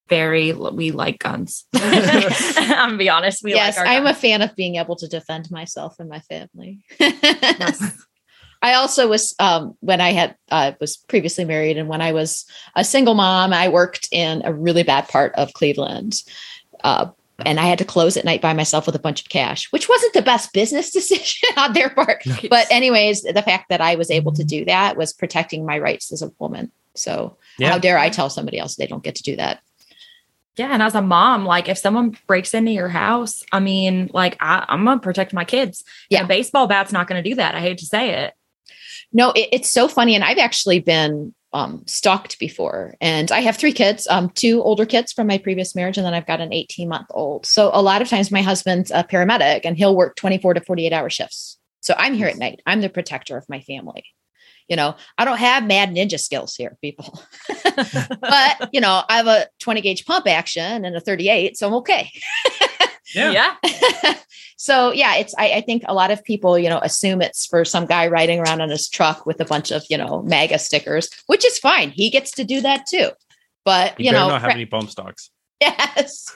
very 0.08 0.52
we 0.52 0.90
like 0.90 1.18
guns. 1.18 1.64
I'm 1.74 2.68
gonna 2.68 2.96
be 2.98 3.08
honest. 3.08 3.42
We 3.42 3.54
yes, 3.54 3.76
like 3.76 3.88
I'm 3.88 4.06
a 4.06 4.14
fan 4.14 4.42
of 4.42 4.54
being 4.54 4.76
able 4.76 4.94
to 4.96 5.08
defend 5.08 5.50
myself 5.50 5.96
and 5.98 6.08
my 6.08 6.20
family. 6.20 6.84
yes. 7.00 8.04
I 8.62 8.74
also 8.74 9.08
was 9.08 9.34
um, 9.40 9.76
when 9.80 10.00
I 10.00 10.12
had 10.12 10.36
uh, 10.50 10.72
was 10.80 10.96
previously 10.96 11.44
married, 11.44 11.76
and 11.76 11.88
when 11.88 12.00
I 12.00 12.12
was 12.12 12.46
a 12.76 12.84
single 12.84 13.14
mom, 13.14 13.52
I 13.52 13.68
worked 13.68 14.08
in 14.12 14.42
a 14.44 14.52
really 14.52 14.84
bad 14.84 15.08
part 15.08 15.34
of 15.34 15.52
Cleveland, 15.52 16.22
uh, 16.84 17.06
and 17.44 17.58
I 17.58 17.64
had 17.64 17.78
to 17.78 17.84
close 17.84 18.16
at 18.16 18.24
night 18.24 18.40
by 18.40 18.52
myself 18.52 18.86
with 18.86 18.94
a 18.94 19.00
bunch 19.00 19.20
of 19.20 19.28
cash, 19.28 19.70
which 19.72 19.88
wasn't 19.88 20.14
the 20.14 20.22
best 20.22 20.52
business 20.52 20.90
decision 20.92 21.48
on 21.56 21.72
their 21.72 21.90
part. 21.90 22.24
Nice. 22.24 22.46
But 22.48 22.68
anyways, 22.70 23.22
the 23.22 23.42
fact 23.42 23.68
that 23.68 23.80
I 23.80 23.96
was 23.96 24.10
able 24.10 24.32
to 24.32 24.44
do 24.44 24.64
that 24.66 24.96
was 24.96 25.12
protecting 25.12 25.66
my 25.66 25.78
rights 25.78 26.12
as 26.12 26.22
a 26.22 26.30
woman. 26.38 26.70
So 26.94 27.38
yeah. 27.58 27.72
how 27.72 27.78
dare 27.78 27.98
I 27.98 28.10
tell 28.10 28.30
somebody 28.30 28.58
else 28.58 28.76
they 28.76 28.86
don't 28.86 29.02
get 29.02 29.16
to 29.16 29.22
do 29.22 29.36
that? 29.36 29.60
Yeah, 30.56 30.68
and 30.70 30.82
as 30.82 30.94
a 30.94 31.00
mom, 31.00 31.46
like 31.46 31.68
if 31.68 31.78
someone 31.78 32.16
breaks 32.26 32.52
into 32.52 32.72
your 32.72 32.90
house, 32.90 33.42
I 33.52 33.60
mean, 33.60 34.10
like 34.12 34.36
I, 34.38 34.66
am 34.68 34.84
gonna 34.84 35.00
protect 35.00 35.32
my 35.32 35.44
kids. 35.44 35.82
Yeah, 36.10 36.24
a 36.24 36.26
baseball 36.26 36.66
bat's 36.66 36.92
not 36.92 37.08
gonna 37.08 37.22
do 37.22 37.34
that. 37.36 37.54
I 37.54 37.60
hate 37.60 37.78
to 37.78 37.86
say 37.86 38.24
it. 38.24 38.34
No, 39.12 39.30
it, 39.32 39.48
it's 39.52 39.70
so 39.70 39.88
funny. 39.88 40.14
And 40.14 40.24
I've 40.24 40.38
actually 40.38 40.80
been 40.80 41.34
um, 41.52 41.82
stalked 41.86 42.38
before. 42.38 42.94
And 43.00 43.30
I 43.30 43.40
have 43.40 43.56
three 43.56 43.72
kids, 43.72 44.06
um, 44.08 44.30
two 44.30 44.62
older 44.62 44.86
kids 44.86 45.12
from 45.12 45.26
my 45.26 45.38
previous 45.38 45.74
marriage, 45.74 45.98
and 45.98 46.06
then 46.06 46.14
I've 46.14 46.26
got 46.26 46.40
an 46.40 46.52
18 46.52 46.88
month 46.88 47.08
old. 47.10 47.46
So 47.46 47.70
a 47.72 47.82
lot 47.82 48.02
of 48.02 48.08
times 48.08 48.30
my 48.30 48.42
husband's 48.42 48.90
a 48.90 49.04
paramedic 49.04 49.60
and 49.64 49.76
he'll 49.76 49.96
work 49.96 50.16
24 50.16 50.54
to 50.54 50.60
48 50.60 50.92
hour 50.92 51.10
shifts. 51.10 51.58
So 51.80 51.94
I'm 51.96 52.14
here 52.14 52.28
at 52.28 52.38
night. 52.38 52.62
I'm 52.66 52.80
the 52.80 52.88
protector 52.88 53.36
of 53.36 53.48
my 53.48 53.60
family. 53.60 54.04
You 54.68 54.76
know, 54.76 54.94
I 55.18 55.24
don't 55.24 55.38
have 55.38 55.66
mad 55.66 55.90
ninja 55.90 56.18
skills 56.18 56.54
here, 56.54 56.78
people. 56.80 57.20
but, 57.76 58.70
you 58.72 58.80
know, 58.80 59.02
I 59.08 59.16
have 59.16 59.26
a 59.26 59.48
20 59.58 59.80
gauge 59.80 60.06
pump 60.06 60.26
action 60.28 60.84
and 60.84 60.96
a 60.96 61.00
38, 61.00 61.58
so 61.58 61.66
I'm 61.66 61.74
okay. 61.74 62.10
yeah. 63.14 63.56
yeah. 63.62 64.14
so 64.56 64.92
yeah, 64.92 65.16
it's 65.16 65.34
I, 65.38 65.52
I, 65.54 65.60
think 65.60 65.82
a 65.86 65.94
lot 65.94 66.10
of 66.10 66.22
people, 66.24 66.58
you 66.58 66.68
know, 66.68 66.78
assume 66.78 67.22
it's 67.22 67.46
for 67.46 67.64
some 67.64 67.86
guy 67.86 68.08
riding 68.08 68.40
around 68.40 68.60
on 68.60 68.70
his 68.70 68.88
truck 68.88 69.26
with 69.26 69.40
a 69.40 69.44
bunch 69.44 69.70
of, 69.70 69.82
you 69.88 69.96
know, 69.98 70.22
MAGA 70.22 70.58
stickers, 70.58 71.08
which 71.26 71.44
is 71.44 71.58
fine. 71.58 71.90
He 71.90 72.10
gets 72.10 72.30
to 72.32 72.44
do 72.44 72.60
that 72.60 72.86
too. 72.86 73.10
But 73.64 73.98
you, 73.98 74.06
you 74.06 74.12
know, 74.12 74.28
not 74.28 74.40
have 74.40 74.50
any 74.50 74.64
bump 74.64 74.90
stocks. 74.90 75.30
Yes. 75.60 76.34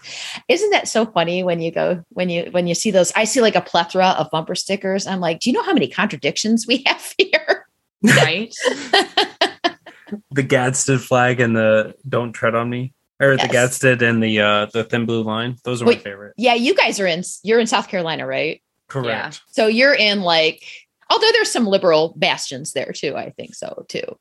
Isn't 0.48 0.70
that 0.70 0.86
so 0.86 1.04
funny 1.04 1.42
when 1.42 1.60
you 1.60 1.72
go 1.72 2.04
when 2.10 2.28
you 2.28 2.48
when 2.52 2.68
you 2.68 2.76
see 2.76 2.92
those? 2.92 3.12
I 3.16 3.24
see 3.24 3.40
like 3.40 3.56
a 3.56 3.60
plethora 3.60 4.10
of 4.10 4.30
bumper 4.30 4.54
stickers. 4.54 5.06
I'm 5.06 5.18
like, 5.18 5.40
do 5.40 5.50
you 5.50 5.54
know 5.54 5.64
how 5.64 5.72
many 5.72 5.88
contradictions 5.88 6.64
we 6.66 6.84
have 6.86 7.12
here? 7.18 7.66
Right. 8.04 8.54
the 10.30 10.42
Gadsden 10.44 10.98
flag 10.98 11.40
and 11.40 11.56
the 11.56 11.94
don't 12.08 12.32
tread 12.32 12.54
on 12.54 12.70
me 12.70 12.92
or 13.20 13.34
yes. 13.34 13.42
the 13.42 13.48
Gadsden 13.48 14.02
and 14.02 14.22
the 14.22 14.40
uh 14.40 14.66
the 14.66 14.84
thin 14.84 15.06
blue 15.06 15.22
line. 15.22 15.56
Those 15.64 15.82
are 15.82 15.86
Wait, 15.86 15.98
my 15.98 16.02
favorite. 16.02 16.34
Yeah, 16.36 16.54
you 16.54 16.74
guys 16.74 17.00
are 17.00 17.06
in 17.06 17.22
you're 17.42 17.60
in 17.60 17.66
South 17.66 17.88
Carolina, 17.88 18.26
right? 18.26 18.62
Correct. 18.88 19.08
Yeah. 19.08 19.30
So 19.48 19.66
you're 19.66 19.94
in 19.94 20.20
like 20.20 20.64
although 21.10 21.30
there's 21.32 21.50
some 21.50 21.66
liberal 21.66 22.14
bastions 22.16 22.72
there 22.72 22.92
too, 22.92 23.16
I 23.16 23.30
think 23.30 23.54
so 23.54 23.84
too. 23.88 24.18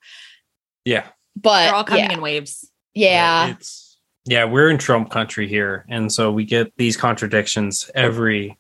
Yeah. 0.84 1.08
But 1.36 1.66
they're 1.66 1.76
all 1.76 1.84
coming 1.84 2.06
yeah. 2.06 2.14
in 2.14 2.22
waves. 2.22 2.72
Yeah. 2.94 3.50
It's 3.50 3.98
yeah, 4.28 4.46
we're 4.46 4.70
in 4.70 4.80
Trump 4.80 5.12
country 5.12 5.48
here. 5.48 5.86
And 5.88 6.12
so 6.12 6.32
we 6.32 6.46
get 6.46 6.74
these 6.78 6.98
contradictions 6.98 7.92
every 7.94 8.58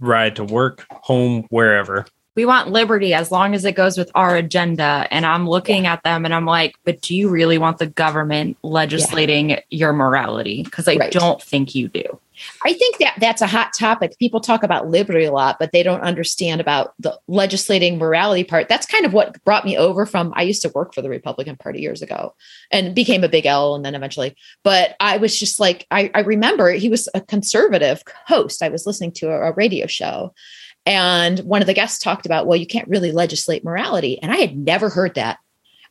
ride 0.00 0.34
to 0.36 0.44
work, 0.44 0.86
home, 0.90 1.46
wherever 1.50 2.04
we 2.38 2.46
want 2.46 2.70
liberty 2.70 3.14
as 3.14 3.32
long 3.32 3.52
as 3.52 3.64
it 3.64 3.72
goes 3.72 3.98
with 3.98 4.12
our 4.14 4.36
agenda. 4.36 5.08
And 5.10 5.26
I'm 5.26 5.48
looking 5.48 5.82
yeah. 5.82 5.94
at 5.94 6.04
them 6.04 6.24
and 6.24 6.32
I'm 6.32 6.44
like, 6.44 6.76
but 6.84 7.00
do 7.00 7.16
you 7.16 7.28
really 7.28 7.58
want 7.58 7.78
the 7.78 7.88
government 7.88 8.56
legislating 8.62 9.50
yeah. 9.50 9.60
your 9.70 9.92
morality? 9.92 10.62
Because 10.62 10.86
I 10.86 10.94
right. 10.94 11.10
don't 11.10 11.42
think 11.42 11.74
you 11.74 11.88
do. 11.88 12.20
I 12.64 12.74
think 12.74 12.98
that 12.98 13.14
that's 13.18 13.42
a 13.42 13.48
hot 13.48 13.72
topic. 13.76 14.16
People 14.20 14.38
talk 14.38 14.62
about 14.62 14.86
liberty 14.86 15.24
a 15.24 15.32
lot, 15.32 15.56
but 15.58 15.72
they 15.72 15.82
don't 15.82 16.02
understand 16.02 16.60
about 16.60 16.94
the 17.00 17.18
legislating 17.26 17.98
morality 17.98 18.44
part. 18.44 18.68
That's 18.68 18.86
kind 18.86 19.04
of 19.04 19.12
what 19.12 19.42
brought 19.44 19.64
me 19.64 19.76
over 19.76 20.06
from 20.06 20.32
I 20.36 20.42
used 20.42 20.62
to 20.62 20.68
work 20.68 20.94
for 20.94 21.02
the 21.02 21.08
Republican 21.08 21.56
Party 21.56 21.80
years 21.80 22.02
ago 22.02 22.36
and 22.70 22.94
became 22.94 23.24
a 23.24 23.28
big 23.28 23.46
L 23.46 23.74
and 23.74 23.84
then 23.84 23.96
eventually. 23.96 24.36
But 24.62 24.94
I 25.00 25.16
was 25.16 25.36
just 25.36 25.58
like, 25.58 25.88
I, 25.90 26.12
I 26.14 26.20
remember 26.20 26.70
he 26.70 26.88
was 26.88 27.08
a 27.14 27.20
conservative 27.20 28.04
host. 28.28 28.62
I 28.62 28.68
was 28.68 28.86
listening 28.86 29.10
to 29.14 29.30
a, 29.30 29.50
a 29.50 29.52
radio 29.54 29.88
show 29.88 30.32
and 30.88 31.40
one 31.40 31.60
of 31.60 31.66
the 31.66 31.74
guests 31.74 31.98
talked 31.98 32.24
about, 32.24 32.46
well, 32.46 32.56
you 32.56 32.66
can't 32.66 32.88
really 32.88 33.12
legislate 33.12 33.62
morality. 33.62 34.18
And 34.22 34.32
I 34.32 34.36
had 34.36 34.56
never 34.56 34.88
heard 34.88 35.14
that 35.16 35.38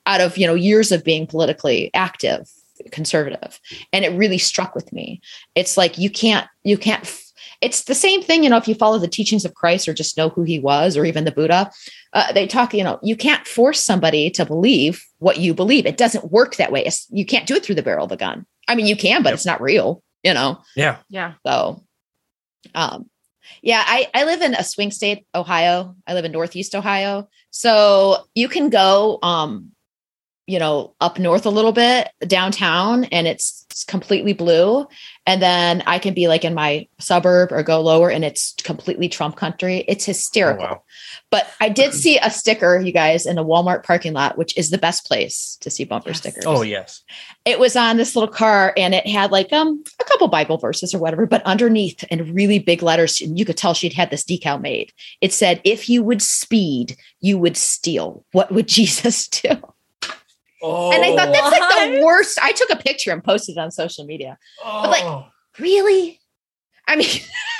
out 0.07 0.21
of, 0.21 0.39
you 0.39 0.47
know, 0.47 0.55
years 0.55 0.91
of 0.91 1.03
being 1.03 1.27
politically 1.27 1.91
active 1.93 2.49
conservative. 2.91 3.59
And 3.93 4.03
it 4.03 4.17
really 4.17 4.39
struck 4.39 4.73
with 4.73 4.91
me. 4.91 5.21
It's 5.53 5.77
like 5.77 5.99
you 5.99 6.09
can't 6.09 6.47
you 6.63 6.79
can't 6.79 7.23
it's 7.61 7.83
the 7.85 7.95
same 7.95 8.21
thing 8.21 8.43
you 8.43 8.49
know 8.49 8.57
if 8.57 8.67
you 8.67 8.75
follow 8.75 8.99
the 8.99 9.07
teachings 9.07 9.43
of 9.43 9.55
christ 9.55 9.87
or 9.87 9.93
just 9.93 10.15
know 10.15 10.29
who 10.29 10.43
he 10.43 10.59
was 10.59 10.95
or 10.95 11.05
even 11.05 11.23
the 11.23 11.31
buddha 11.31 11.71
uh, 12.13 12.31
they 12.33 12.45
talk 12.45 12.71
you 12.71 12.83
know 12.83 12.99
you 13.01 13.15
can't 13.15 13.47
force 13.47 13.83
somebody 13.83 14.29
to 14.29 14.45
believe 14.45 15.03
what 15.17 15.39
you 15.39 15.55
believe. 15.55 15.87
It 15.87 15.97
doesn't 15.97 16.31
work 16.31 16.57
that 16.57 16.71
way. 16.71 16.85
It's, 16.85 17.07
you 17.09 17.25
can't 17.25 17.47
do 17.47 17.55
it 17.55 17.65
through 17.65 17.75
the 17.75 17.81
barrel 17.83 18.05
of 18.05 18.11
a 18.11 18.17
gun. 18.17 18.45
I 18.67 18.75
mean 18.75 18.85
you 18.85 18.95
can 18.95 19.23
but 19.23 19.29
yep. 19.29 19.35
it's 19.35 19.45
not 19.45 19.61
real 19.61 20.03
you 20.23 20.33
know? 20.33 20.61
Yeah. 20.75 20.97
Yeah. 21.09 21.33
So 21.45 21.83
um 22.75 23.09
yeah 23.61 23.83
i 23.85 24.07
i 24.13 24.23
live 24.23 24.41
in 24.41 24.53
a 24.53 24.63
swing 24.63 24.91
state 24.91 25.25
ohio. 25.33 25.95
I 26.05 26.13
live 26.13 26.25
in 26.25 26.31
northeast 26.31 26.75
ohio. 26.75 27.29
So 27.51 28.25
you 28.35 28.47
can 28.47 28.69
go 28.69 29.19
um 29.23 29.71
you 30.47 30.57
know, 30.57 30.95
up 31.01 31.19
north 31.19 31.45
a 31.45 31.49
little 31.49 31.73
bit 31.73 32.09
downtown 32.27 33.03
and 33.05 33.27
it's, 33.27 33.65
completely 33.85 34.33
blue. 34.33 34.87
And 35.25 35.41
then 35.41 35.83
I 35.85 35.99
can 35.99 36.13
be 36.13 36.27
like 36.27 36.43
in 36.43 36.53
my 36.53 36.87
suburb 36.99 37.51
or 37.51 37.61
go 37.63 37.81
lower 37.81 38.09
and 38.09 38.23
it's 38.23 38.53
completely 38.63 39.09
Trump 39.09 39.35
country. 39.35 39.85
It's 39.87 40.05
hysterical. 40.05 40.65
Oh, 40.65 40.69
wow. 40.69 40.83
But 41.29 41.47
I 41.59 41.69
did 41.69 41.93
see 41.93 42.17
a 42.17 42.29
sticker, 42.29 42.79
you 42.79 42.91
guys, 42.91 43.25
in 43.25 43.37
a 43.37 43.45
Walmart 43.45 43.83
parking 43.83 44.13
lot, 44.13 44.37
which 44.37 44.57
is 44.57 44.69
the 44.69 44.77
best 44.77 45.05
place 45.05 45.57
to 45.61 45.69
see 45.69 45.83
bumper 45.83 46.09
yes. 46.09 46.19
stickers. 46.19 46.45
Oh, 46.45 46.61
yes. 46.61 47.03
It 47.45 47.59
was 47.59 47.75
on 47.75 47.97
this 47.97 48.15
little 48.15 48.33
car 48.33 48.73
and 48.77 48.93
it 48.93 49.05
had 49.07 49.31
like 49.31 49.51
um 49.53 49.83
a 49.99 50.03
couple 50.03 50.27
Bible 50.27 50.57
verses 50.57 50.93
or 50.93 50.99
whatever, 50.99 51.25
but 51.25 51.43
underneath 51.43 52.03
in 52.05 52.33
really 52.33 52.59
big 52.59 52.81
letters, 52.81 53.21
and 53.21 53.37
you 53.37 53.45
could 53.45 53.57
tell 53.57 53.73
she'd 53.73 53.93
had 53.93 54.09
this 54.09 54.23
decal 54.23 54.59
made. 54.59 54.91
It 55.21 55.33
said, 55.33 55.61
if 55.63 55.89
you 55.89 56.03
would 56.03 56.21
speed, 56.21 56.97
you 57.19 57.37
would 57.37 57.57
steal. 57.57 58.25
What 58.31 58.51
would 58.51 58.67
Jesus 58.77 59.27
do? 59.27 59.61
Oh, 60.61 60.91
and 60.91 61.03
I 61.03 61.15
thought 61.15 61.31
that's 61.31 61.41
what? 61.41 61.59
like 61.59 61.91
the 61.91 61.99
oh. 61.99 62.05
worst. 62.05 62.39
I 62.41 62.51
took 62.51 62.69
a 62.69 62.75
picture 62.75 63.11
and 63.11 63.23
posted 63.23 63.57
it 63.57 63.59
on 63.59 63.71
social 63.71 64.05
media. 64.05 64.37
Oh. 64.63 64.81
But 64.83 64.89
like, 64.91 65.03
oh. 65.03 65.27
really? 65.59 66.19
I 66.87 66.95
mean, 66.95 67.09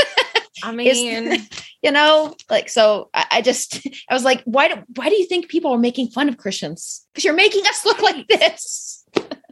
I 0.64 0.72
mean, 0.72 1.46
you 1.84 1.92
know, 1.92 2.36
like 2.50 2.70
so. 2.70 3.10
I, 3.14 3.26
I, 3.32 3.42
just, 3.42 3.86
I 4.10 4.14
was 4.14 4.24
like, 4.24 4.42
why 4.46 4.70
do 4.70 4.82
why 4.96 5.10
do 5.10 5.16
you 5.16 5.28
think 5.28 5.50
people 5.50 5.72
are 5.72 5.78
making 5.78 6.10
fun 6.10 6.30
of 6.30 6.38
Christians? 6.38 7.06
Because 7.14 7.26
you're 7.26 7.34
making 7.34 7.66
us 7.68 7.86
look 7.86 8.02
like 8.02 8.28
this, 8.28 9.06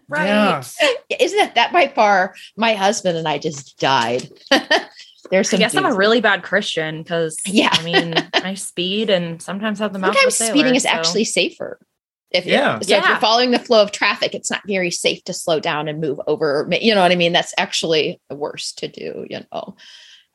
right? 0.08 0.28
Yeah. 0.28 0.64
Isn't 1.20 1.38
that 1.38 1.56
that 1.56 1.74
by 1.74 1.88
far? 1.90 2.36
My 2.58 2.74
husband 2.74 3.18
and 3.18 3.28
I 3.28 3.38
just 3.38 3.78
died. 3.78 4.30
There's 5.32 5.50
some. 5.50 5.58
I 5.58 5.60
guess 5.60 5.76
I'm 5.76 5.86
a 5.86 5.94
really 5.94 6.22
bad 6.22 6.44
Christian 6.44 7.04
because 7.04 7.38
yeah, 7.46 7.70
I 7.72 7.84
mean, 7.84 8.16
I 8.34 8.54
speed 8.56 9.10
and 9.10 9.42
sometimes 9.42 9.80
have 9.80 9.94
the 9.94 10.00
mouth. 10.00 10.16
Sometimes 10.16 10.36
speeding 10.36 10.76
is 10.76 10.84
so. 10.84 10.90
actually 10.90 11.26
safer. 11.26 11.80
If 12.36 12.46
yeah. 12.46 12.80
so 12.80 12.92
yeah. 12.92 13.00
if 13.00 13.08
you're 13.08 13.18
following 13.18 13.52
the 13.52 13.60
flow 13.60 13.82
of 13.82 13.92
traffic, 13.92 14.36
it's 14.36 14.52
not 14.52 14.62
very 14.68 14.92
safe 14.92 15.24
to 15.24 15.34
slow 15.34 15.60
down 15.60 15.88
and 15.88 16.00
move 16.00 16.20
over. 16.28 16.68
You 16.72 16.94
know 16.94 17.02
what 17.02 17.12
I 17.12 17.16
mean? 17.16 17.34
That's 17.34 17.54
actually 17.58 18.20
worse 18.30 18.74
to 18.74 18.88
do, 18.88 19.26
you 19.30 19.42
know. 19.52 19.76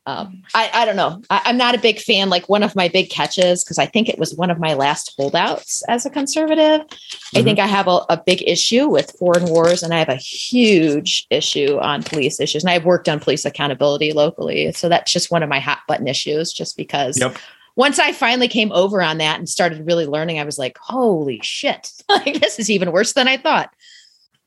Um, 0.06 0.42
I, 0.54 0.70
I 0.72 0.84
don't 0.86 0.96
know. 0.96 1.22
I, 1.28 1.42
am 1.44 1.58
not 1.58 1.74
a 1.74 1.80
big 1.80 1.98
fan. 2.00 2.30
Like 2.30 2.48
one 2.48 2.62
of 2.62 2.74
my 2.74 2.88
big 2.88 3.10
catches, 3.10 3.62
because 3.62 3.78
I 3.78 3.86
think 3.86 4.08
it 4.08 4.18
was 4.18 4.34
one 4.34 4.50
of 4.50 4.58
my 4.58 4.72
last 4.72 5.14
holdouts 5.16 5.82
as 5.88 6.06
a 6.06 6.10
conservative. 6.10 6.80
Mm-hmm. 6.80 7.38
I 7.38 7.42
think 7.42 7.58
I 7.58 7.66
have 7.66 7.86
a, 7.86 8.00
a, 8.08 8.20
big 8.24 8.42
issue 8.46 8.88
with 8.88 9.14
foreign 9.18 9.44
wars, 9.44 9.82
and 9.82 9.92
I 9.92 9.98
have 9.98 10.08
a 10.08 10.16
huge 10.16 11.26
issue 11.30 11.78
on 11.78 12.02
police 12.02 12.40
issues. 12.40 12.64
And 12.64 12.70
I've 12.70 12.86
worked 12.86 13.08
on 13.08 13.20
police 13.20 13.44
accountability 13.44 14.12
locally, 14.12 14.72
so 14.72 14.88
that's 14.88 15.12
just 15.12 15.30
one 15.30 15.42
of 15.42 15.50
my 15.50 15.60
hot 15.60 15.80
button 15.86 16.08
issues. 16.08 16.52
Just 16.52 16.76
because 16.78 17.20
yep 17.20 17.36
once 17.80 17.98
I 17.98 18.12
finally 18.12 18.46
came 18.46 18.70
over 18.72 19.00
on 19.00 19.16
that 19.18 19.38
and 19.38 19.48
started 19.48 19.86
really 19.86 20.04
learning, 20.04 20.38
I 20.38 20.44
was 20.44 20.58
like, 20.58 20.76
holy 20.76 21.40
shit, 21.42 21.90
like 22.10 22.38
this 22.38 22.58
is 22.58 22.68
even 22.68 22.92
worse 22.92 23.14
than 23.14 23.26
I 23.26 23.38
thought. 23.38 23.74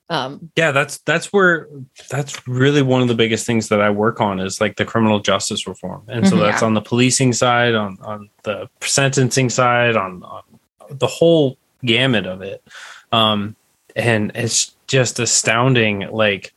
Um, 0.08 0.52
yeah, 0.56 0.72
that's 0.72 1.00
that's 1.00 1.34
where 1.34 1.68
that's 2.12 2.48
really 2.48 2.84
one 2.84 3.02
of 3.02 3.08
the 3.08 3.16
biggest 3.16 3.48
things 3.48 3.70
that 3.70 3.82
I 3.82 3.90
work 3.90 4.22
on 4.22 4.40
is 4.40 4.62
like 4.62 4.76
the 4.76 4.86
criminal 4.86 5.20
justice 5.20 5.66
reform, 5.66 6.04
and 6.08 6.28
so 6.28 6.36
mm-hmm, 6.36 6.44
that's 6.44 6.62
yeah. 6.62 6.68
on 6.68 6.76
the 6.76 6.82
policing 6.82 7.34
side, 7.34 7.74
on 7.74 7.98
on 8.04 8.30
the 8.44 8.70
sentencing 8.82 9.50
side, 9.50 9.96
on, 9.96 10.22
on 10.22 10.44
the 10.92 11.08
whole 11.08 11.58
gamut 11.84 12.28
of 12.28 12.44
it. 12.44 12.64
Um, 13.12 13.56
and 13.96 14.32
it's 14.36 14.76
just 14.86 15.18
astounding, 15.18 16.02
like 16.12 16.54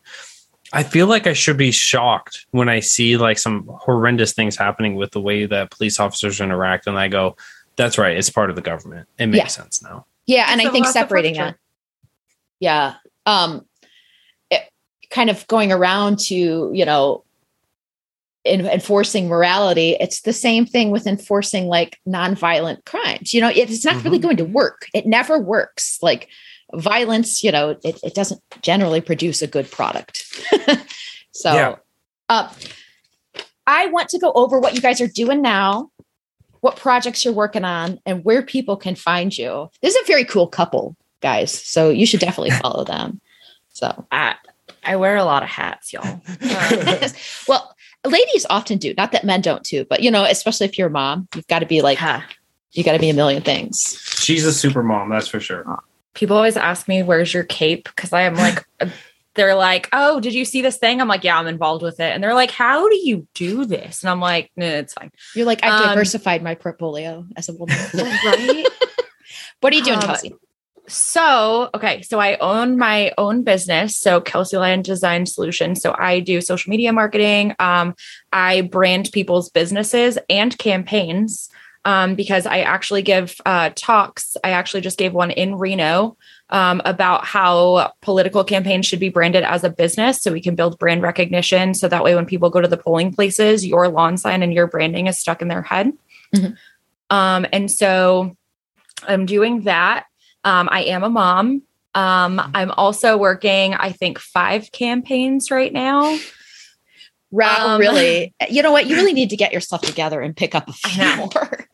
I 0.77 0.83
feel 0.83 1.07
like 1.07 1.27
I 1.27 1.33
should 1.33 1.57
be 1.57 1.71
shocked 1.71 2.45
when 2.51 2.69
I 2.69 2.81
see 2.81 3.17
like 3.17 3.39
some 3.39 3.67
horrendous 3.67 4.35
things 4.35 4.59
happening 4.59 4.95
with 4.95 5.11
the 5.13 5.23
way 5.23 5.47
that 5.47 5.71
police 5.71 5.99
officers 5.99 6.39
interact, 6.39 6.87
and 6.87 6.99
I 6.99 7.09
go, 7.09 7.35
"That's 7.77 7.97
right, 7.97 8.15
it's 8.15 8.29
part 8.29 8.51
of 8.51 8.57
the 8.57 8.63
government. 8.63 9.09
It 9.19 9.29
makes 9.29 9.39
yeah. 9.39 9.63
sense 9.63 9.83
now." 9.83 10.05
Yeah, 10.27 10.49
and 10.51 10.61
I 10.61 10.69
think 10.69 10.87
separating 10.87 11.33
that. 11.37 11.57
Yeah, 12.61 12.97
um, 13.25 13.65
it, 14.51 14.71
kind 15.09 15.31
of 15.31 15.47
going 15.47 15.73
around 15.73 16.19
to 16.27 16.71
you 16.75 16.85
know 16.85 17.25
in, 18.45 18.67
enforcing 18.67 19.29
morality 19.29 19.97
it's 19.99 20.21
the 20.21 20.33
same 20.35 20.67
thing 20.67 20.91
with 20.91 21.07
enforcing 21.07 21.69
like 21.69 21.99
nonviolent 22.07 22.85
crimes 22.85 23.35
you 23.35 23.41
know 23.41 23.51
it's 23.53 23.85
not 23.85 23.95
mm-hmm. 23.95 24.05
really 24.05 24.19
going 24.19 24.37
to 24.37 24.45
work 24.45 24.87
it 24.95 25.05
never 25.05 25.37
works 25.37 25.99
like 26.01 26.29
violence, 26.75 27.43
you 27.43 27.53
know, 27.53 27.71
it, 27.85 27.99
it 28.03 28.15
doesn't 28.15 28.41
generally 28.63 29.01
produce 29.01 29.43
a 29.43 29.47
good 29.47 29.71
product. 29.71 30.25
so, 31.33 31.55
yeah. 31.55 31.77
uh, 32.29 32.53
I 33.67 33.87
want 33.87 34.09
to 34.11 34.19
go 34.19 34.33
over 34.35 34.59
what 34.59 34.75
you 34.75 34.81
guys 34.81 35.01
are 35.01 35.09
doing 35.09 35.43
now, 35.43 35.91
what 36.61 36.77
projects 36.77 37.25
you're 37.25 37.35
working 37.35 37.65
on, 37.65 38.01
and 38.07 38.25
where 38.25 38.43
people 38.43 38.77
can 38.77 38.95
find 38.95 39.37
you. 39.37 39.71
This 39.83 39.95
is 39.95 40.03
a 40.03 40.07
very 40.07 40.25
cool 40.25 40.47
couple, 40.47 40.97
guys. 41.21 41.53
So 41.53 41.91
you 41.91 42.07
should 42.07 42.21
definitely 42.21 42.51
follow 42.63 42.85
them. 42.85 43.21
So 43.71 44.07
I, 44.11 44.37
I 44.85 44.97
wear 44.97 45.17
a 45.17 45.25
lot 45.25 45.43
of 45.43 45.49
hats, 45.49 45.93
y'all. 45.93 46.21
well, 47.49 47.75
ladies 48.05 48.47
often 48.49 48.79
do. 48.79 48.95
Not 48.97 49.13
that 49.13 49.25
men 49.25 49.41
don't 49.41 49.65
too, 49.65 49.85
but 49.89 50.03
you 50.03 50.11
know, 50.11 50.25
especially 50.25 50.67
if 50.67 50.79
you're 50.79 50.89
a 50.89 50.91
mom, 50.91 51.29
you've 51.35 51.47
got 51.49 51.59
to 51.59 51.67
be 51.67 51.83
like, 51.83 51.99
huh. 51.99 52.21
you 52.73 52.85
got 52.85 52.93
to 52.93 52.99
be 52.99 53.11
a 53.11 53.15
million 53.15 53.43
things. 53.43 54.01
She's 54.19 54.45
a 54.45 54.53
super 54.53 54.83
mom, 54.83 55.11
that's 55.11 55.29
for 55.29 55.41
sure 55.41 55.65
people 56.17 56.37
always 56.37 56.57
ask 56.57 56.89
me, 56.89 57.05
where's 57.05 57.33
your 57.33 57.45
cape? 57.45 57.85
Because 57.85 58.13
I 58.13 58.23
am 58.23 58.35
like, 58.35 58.67
they're 59.35 59.55
like, 59.55 59.89
oh, 59.93 60.19
did 60.19 60.35
you 60.35 60.45
see 60.45 60.63
this 60.63 60.79
thing? 60.79 61.01
I'm 61.01 61.09
like, 61.09 61.23
yeah, 61.23 61.39
I'm 61.39 61.47
involved 61.47 61.83
with 61.83 62.01
it. 62.01 62.13
And 62.13 62.25
they're 62.25 62.35
like, 62.35 62.51
how 62.51 62.89
do 62.89 62.97
you 62.97 63.29
do 63.35 63.67
this? 63.67 64.03
And 64.03 64.11
I'm 64.11 64.19
like, 64.19 64.51
no, 64.57 64.67
it's 64.67 64.95
fine. 64.95 65.13
You're 65.35 65.47
like, 65.47 65.63
I've 65.63 65.83
um, 65.83 65.89
diversified 65.89 66.43
my 66.43 66.55
portfolio 66.55 67.25
as 67.37 67.49
a 67.49 67.53
woman. 67.53 67.77
right? 67.95 68.67
what 69.61 69.73
are 69.73 69.77
you 69.77 69.85
doing, 69.85 69.99
um, 69.99 70.05
Kelsey? 70.05 70.35
So, 70.89 71.69
okay, 71.75 72.01
so 72.03 72.19
I 72.21 72.37
own 72.39 72.79
my 72.79 73.13
own 73.19 73.43
business, 73.43 73.97
so 73.97 74.21
Kelsey 74.21 74.57
Lyon 74.57 74.83
Design 74.83 75.27
Solutions. 75.27 75.83
So 75.83 75.95
I 75.99 76.21
do 76.21 76.41
social 76.41 76.71
media 76.71 76.93
marketing. 76.93 77.55
Um, 77.59 77.95
I 78.33 78.63
brand 78.63 79.11
people's 79.13 79.51
businesses 79.51 80.17
and 80.31 80.57
campaigns 80.57 81.51
um, 81.87 82.17
because 82.17 82.47
I 82.47 82.59
actually 82.63 83.03
give 83.03 83.41
uh, 83.47 83.71
talks. 83.77 84.37
I 84.43 84.51
actually 84.51 84.81
just 84.81 84.99
gave 84.99 85.15
one 85.15 85.31
in 85.31 85.55
Reno 85.55 86.17
um, 86.51 86.83
about 86.85 87.25
how 87.25 87.93
political 88.03 88.43
campaigns 88.43 88.87
should 88.87 88.99
be 88.99 89.09
branded 89.09 89.45
as 89.45 89.63
a 89.63 89.71
business 89.71 90.21
so 90.21 90.33
we 90.33 90.41
can 90.43 90.57
build 90.57 90.81
brand 90.81 91.03
recognition. 91.03 91.75
So 91.75 91.87
that 91.87 92.03
way, 92.03 92.17
when 92.17 92.27
people 92.27 92.51
go 92.51 92.61
to 92.61 92.67
the 92.67 92.77
polling 92.77 93.15
places, 93.15 93.65
your 93.65 93.87
lawn 93.87 94.19
sign 94.19 94.43
and 94.43 94.53
your 94.53 94.67
branding 94.67 95.07
is 95.07 95.21
stuck 95.21 95.41
in 95.41 95.47
their 95.47 95.63
head. 95.63 95.93
Mm-hmm. 96.35 96.55
Um, 97.11 97.47
and 97.53 97.71
so 97.71 98.37
I'm 99.05 99.25
doing 99.25 99.63
that. 99.63 100.07
Um, 100.43 100.69
I 100.73 100.83
am 100.85 101.05
a 101.05 101.09
mom. 101.09 101.63
Um, 101.95 102.39
mm-hmm. 102.39 102.51
I'm 102.53 102.73
also 102.73 103.17
working, 103.17 103.75
I 103.75 103.93
think, 103.93 104.19
five 104.19 104.73
campaigns 104.73 105.53
right 105.53 105.73
now. 105.73 106.19
Um, 107.73 107.81
really, 107.81 108.35
you 108.51 108.63
know 108.63 108.73
what? 108.73 108.87
You 108.87 108.97
really 108.97 109.13
need 109.13 109.31
to 109.31 109.37
get 109.37 109.53
yourself 109.53 109.83
together 109.83 110.21
and 110.21 110.37
pick 110.37 110.55
up 110.55 110.69
a 110.69 110.73
few 110.73 111.03
I 111.03 111.17
more. 111.17 111.67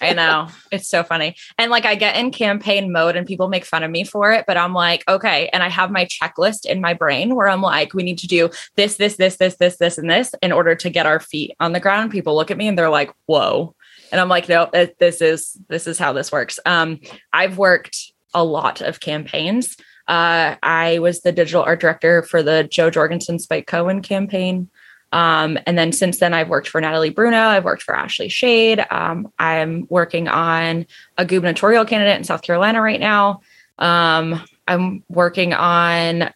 I 0.00 0.12
know. 0.12 0.48
It's 0.72 0.88
so 0.88 1.02
funny. 1.02 1.36
And 1.58 1.70
like 1.70 1.84
I 1.84 1.94
get 1.94 2.16
in 2.16 2.30
campaign 2.30 2.92
mode 2.92 3.16
and 3.16 3.26
people 3.26 3.48
make 3.48 3.64
fun 3.64 3.82
of 3.82 3.90
me 3.90 4.04
for 4.04 4.32
it, 4.32 4.44
but 4.46 4.56
I'm 4.56 4.72
like, 4.72 5.04
okay. 5.08 5.48
And 5.52 5.62
I 5.62 5.68
have 5.68 5.90
my 5.90 6.06
checklist 6.06 6.66
in 6.66 6.80
my 6.80 6.94
brain 6.94 7.34
where 7.34 7.48
I'm 7.48 7.62
like, 7.62 7.94
we 7.94 8.02
need 8.02 8.18
to 8.18 8.26
do 8.26 8.50
this, 8.74 8.96
this, 8.96 9.16
this, 9.16 9.36
this, 9.36 9.56
this, 9.56 9.76
this, 9.76 9.98
and 9.98 10.10
this 10.10 10.34
in 10.42 10.52
order 10.52 10.74
to 10.74 10.90
get 10.90 11.06
our 11.06 11.20
feet 11.20 11.54
on 11.60 11.72
the 11.72 11.80
ground. 11.80 12.10
People 12.10 12.34
look 12.34 12.50
at 12.50 12.56
me 12.56 12.68
and 12.68 12.76
they're 12.76 12.90
like, 12.90 13.12
whoa. 13.26 13.74
And 14.12 14.20
I'm 14.20 14.28
like, 14.28 14.48
no, 14.48 14.70
this 14.98 15.20
is 15.20 15.56
this 15.68 15.86
is 15.86 15.98
how 15.98 16.12
this 16.12 16.30
works. 16.30 16.60
Um, 16.64 17.00
I've 17.32 17.58
worked 17.58 18.12
a 18.34 18.44
lot 18.44 18.80
of 18.80 19.00
campaigns. 19.00 19.76
Uh, 20.06 20.54
I 20.62 21.00
was 21.00 21.20
the 21.20 21.32
digital 21.32 21.62
art 21.62 21.80
director 21.80 22.22
for 22.22 22.42
the 22.42 22.68
Jo 22.70 22.90
Jorgensen 22.90 23.38
Spike 23.38 23.66
Cohen 23.66 24.02
campaign. 24.02 24.70
Um, 25.12 25.58
and 25.66 25.78
then 25.78 25.92
since 25.92 26.18
then, 26.18 26.34
I've 26.34 26.48
worked 26.48 26.68
for 26.68 26.80
Natalie 26.80 27.10
Bruno. 27.10 27.38
I've 27.38 27.64
worked 27.64 27.82
for 27.82 27.96
Ashley 27.96 28.28
Shade. 28.28 28.84
Um, 28.90 29.32
I'm 29.38 29.86
working 29.88 30.28
on 30.28 30.86
a 31.16 31.24
gubernatorial 31.24 31.84
candidate 31.84 32.16
in 32.16 32.24
South 32.24 32.42
Carolina 32.42 32.82
right 32.82 33.00
now. 33.00 33.40
Um, 33.78 34.42
I'm 34.68 35.04
working 35.08 35.54
on 35.54 36.30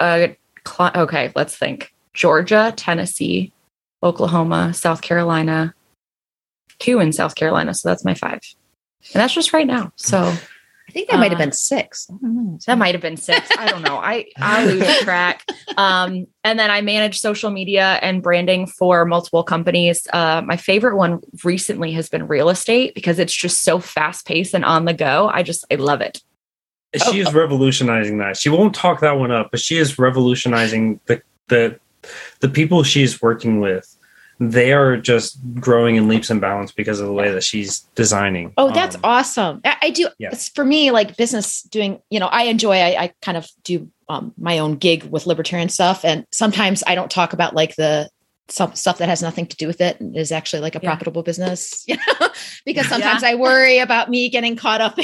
a 0.00 0.36
cl- 0.66 0.92
okay. 0.94 1.32
Let's 1.34 1.56
think: 1.56 1.92
Georgia, 2.14 2.72
Tennessee, 2.76 3.52
Oklahoma, 4.02 4.72
South 4.72 5.02
Carolina, 5.02 5.74
two 6.78 7.00
in 7.00 7.12
South 7.12 7.34
Carolina. 7.34 7.74
So 7.74 7.88
that's 7.88 8.04
my 8.04 8.14
five, 8.14 8.40
and 9.12 9.20
that's 9.20 9.34
just 9.34 9.52
right 9.52 9.66
now. 9.66 9.92
So. 9.96 10.32
I 10.92 10.94
think 10.94 11.08
that 11.08 11.18
might 11.18 11.30
have 11.30 11.40
Uh, 11.40 11.44
been 11.44 11.52
six. 11.52 12.06
I. 12.10 12.58
That 12.66 12.76
might 12.76 12.94
have 12.94 13.00
been 13.00 13.16
six. 13.16 13.48
I 13.56 13.66
don't 13.70 13.80
know. 13.80 13.96
I 13.96 14.26
I 14.36 14.66
lose 14.66 14.98
track. 15.00 15.42
Um, 15.78 16.26
and 16.44 16.58
then 16.58 16.70
I 16.70 16.82
manage 16.82 17.18
social 17.18 17.50
media 17.50 17.98
and 18.02 18.22
branding 18.22 18.66
for 18.66 19.06
multiple 19.06 19.42
companies. 19.42 20.06
Uh, 20.12 20.42
my 20.44 20.58
favorite 20.58 20.96
one 20.98 21.20
recently 21.44 21.92
has 21.92 22.10
been 22.10 22.26
real 22.28 22.50
estate 22.50 22.94
because 22.94 23.18
it's 23.18 23.34
just 23.34 23.62
so 23.62 23.78
fast 23.78 24.26
paced 24.26 24.52
and 24.52 24.66
on 24.66 24.84
the 24.84 24.92
go. 24.92 25.30
I 25.32 25.42
just 25.42 25.64
I 25.72 25.76
love 25.76 26.02
it. 26.02 26.20
She 27.10 27.20
is 27.20 27.32
revolutionizing 27.32 28.18
that. 28.18 28.36
She 28.36 28.50
won't 28.50 28.74
talk 28.74 29.00
that 29.00 29.12
one 29.18 29.30
up, 29.30 29.50
but 29.50 29.60
she 29.60 29.78
is 29.78 29.98
revolutionizing 29.98 31.00
the 31.06 31.22
the 31.48 31.80
the 32.40 32.50
people 32.50 32.82
she's 32.82 33.22
working 33.22 33.60
with. 33.60 33.96
They 34.40 34.72
are 34.72 34.96
just 34.96 35.38
growing 35.60 35.96
in 35.96 36.08
leaps 36.08 36.30
and 36.30 36.40
bounds 36.40 36.72
because 36.72 36.98
of 37.00 37.06
the 37.06 37.12
way 37.12 37.30
that 37.30 37.44
she's 37.44 37.80
designing. 37.94 38.52
Oh, 38.56 38.70
that's 38.72 38.96
Um, 38.96 39.00
awesome. 39.04 39.60
I, 39.64 39.76
I 39.82 39.90
do. 39.90 40.08
yeah. 40.18 40.30
It's 40.32 40.48
for 40.48 40.64
me, 40.64 40.90
like 40.90 41.16
business 41.16 41.62
doing, 41.62 42.00
you 42.10 42.18
know, 42.18 42.26
I 42.26 42.44
enjoy, 42.44 42.74
I, 42.76 43.02
I 43.04 43.12
kind 43.22 43.36
of 43.36 43.46
do 43.62 43.88
um, 44.08 44.32
my 44.36 44.58
own 44.58 44.76
gig 44.76 45.04
with 45.04 45.26
libertarian 45.26 45.68
stuff. 45.68 46.04
And 46.04 46.26
sometimes 46.32 46.82
I 46.86 46.94
don't 46.96 47.10
talk 47.10 47.32
about 47.32 47.54
like 47.54 47.76
the 47.76 48.08
some 48.48 48.74
stuff 48.74 48.98
that 48.98 49.08
has 49.08 49.22
nothing 49.22 49.46
to 49.46 49.56
do 49.56 49.66
with 49.68 49.80
it 49.80 49.98
and 50.00 50.16
is 50.16 50.32
actually 50.32 50.60
like 50.60 50.74
a 50.74 50.80
Yeah. 50.82 50.88
profitable 50.90 51.22
business, 51.22 51.84
you 51.88 51.96
know, 51.96 52.28
because 52.66 52.86
sometimes 52.88 53.22
I 53.22 53.36
worry 53.36 53.78
about 53.78 54.10
me 54.10 54.28
getting 54.28 54.56
caught 54.56 54.80
up 54.80 54.98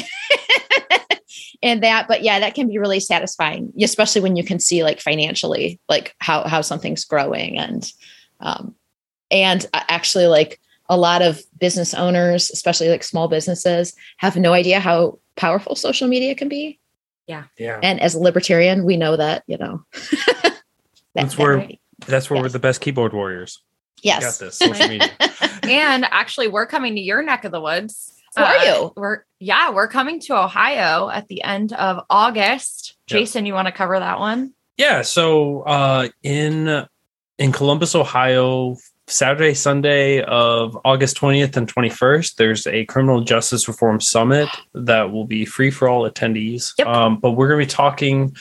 in 1.62 1.80
that. 1.80 2.08
But 2.08 2.22
yeah, 2.22 2.40
that 2.40 2.54
can 2.54 2.68
be 2.68 2.78
really 2.78 3.00
satisfying, 3.00 3.72
especially 3.80 4.20
when 4.22 4.36
you 4.36 4.44
can 4.44 4.58
see 4.58 4.82
like 4.82 5.00
financially, 5.00 5.80
like 5.88 6.14
how, 6.18 6.46
how 6.46 6.60
something's 6.60 7.04
growing 7.04 7.56
and, 7.58 7.90
um, 8.40 8.74
and 9.30 9.64
uh, 9.74 9.82
actually 9.88 10.26
like 10.26 10.60
a 10.88 10.96
lot 10.96 11.22
of 11.22 11.40
business 11.58 11.92
owners, 11.94 12.50
especially 12.50 12.88
like 12.88 13.02
small 13.04 13.28
businesses, 13.28 13.94
have 14.18 14.36
no 14.36 14.52
idea 14.52 14.80
how 14.80 15.18
powerful 15.36 15.74
social 15.76 16.08
media 16.08 16.34
can 16.34 16.48
be. 16.48 16.78
yeah. 17.26 17.44
Yeah. 17.58 17.78
And 17.82 18.00
as 18.00 18.14
a 18.14 18.18
libertarian, 18.18 18.84
we 18.84 18.96
know 18.96 19.16
that, 19.16 19.44
you 19.46 19.58
know. 19.58 19.84
that- 19.92 20.62
That's 21.14 21.34
that- 21.34 21.42
where- 21.42 21.68
That's 22.06 22.30
where 22.30 22.40
we're 22.40 22.48
the 22.48 22.58
best 22.58 22.80
keyboard 22.80 23.12
warriors. 23.12 23.60
We 24.04 24.08
yes. 24.10 24.38
Got 24.38 24.46
this 24.46 24.58
social 24.58 24.88
media. 24.94 25.10
And 25.64 26.04
actually, 26.04 26.46
we're 26.48 26.66
coming 26.66 26.94
to 26.94 27.00
your 27.00 27.22
neck 27.22 27.44
of 27.44 27.50
the 27.52 27.60
woods. 27.60 28.14
Who 28.36 28.42
are 28.44 28.56
you? 28.64 28.92
We're 28.96 29.24
yeah, 29.40 29.70
we're 29.70 29.88
coming 29.88 30.20
to 30.20 30.36
Ohio 30.40 31.08
at 31.10 31.26
the 31.26 31.42
end 31.42 31.72
of 31.72 32.04
August. 32.08 32.94
Yep. 33.10 33.18
Jason, 33.20 33.46
you 33.46 33.54
want 33.54 33.66
to 33.66 33.72
cover 33.72 33.98
that 33.98 34.20
one? 34.20 34.54
Yeah, 34.76 35.02
so 35.02 35.62
uh, 35.62 36.08
in 36.22 36.86
in 37.38 37.50
Columbus, 37.52 37.96
Ohio, 37.96 38.76
Saturday, 39.10 39.54
Sunday 39.54 40.22
of 40.22 40.78
August 40.84 41.18
20th 41.18 41.56
and 41.56 41.72
21st, 41.72 42.36
there's 42.36 42.66
a 42.66 42.84
criminal 42.84 43.22
justice 43.22 43.66
reform 43.66 44.00
summit 44.00 44.48
that 44.74 45.10
will 45.10 45.24
be 45.24 45.44
free 45.44 45.70
for 45.70 45.88
all 45.88 46.08
attendees. 46.08 46.72
Yep. 46.78 46.86
Um, 46.86 47.18
but 47.18 47.32
we're 47.32 47.48
going 47.48 47.60
to 47.60 47.66
be 47.66 47.76
talking 47.76 48.36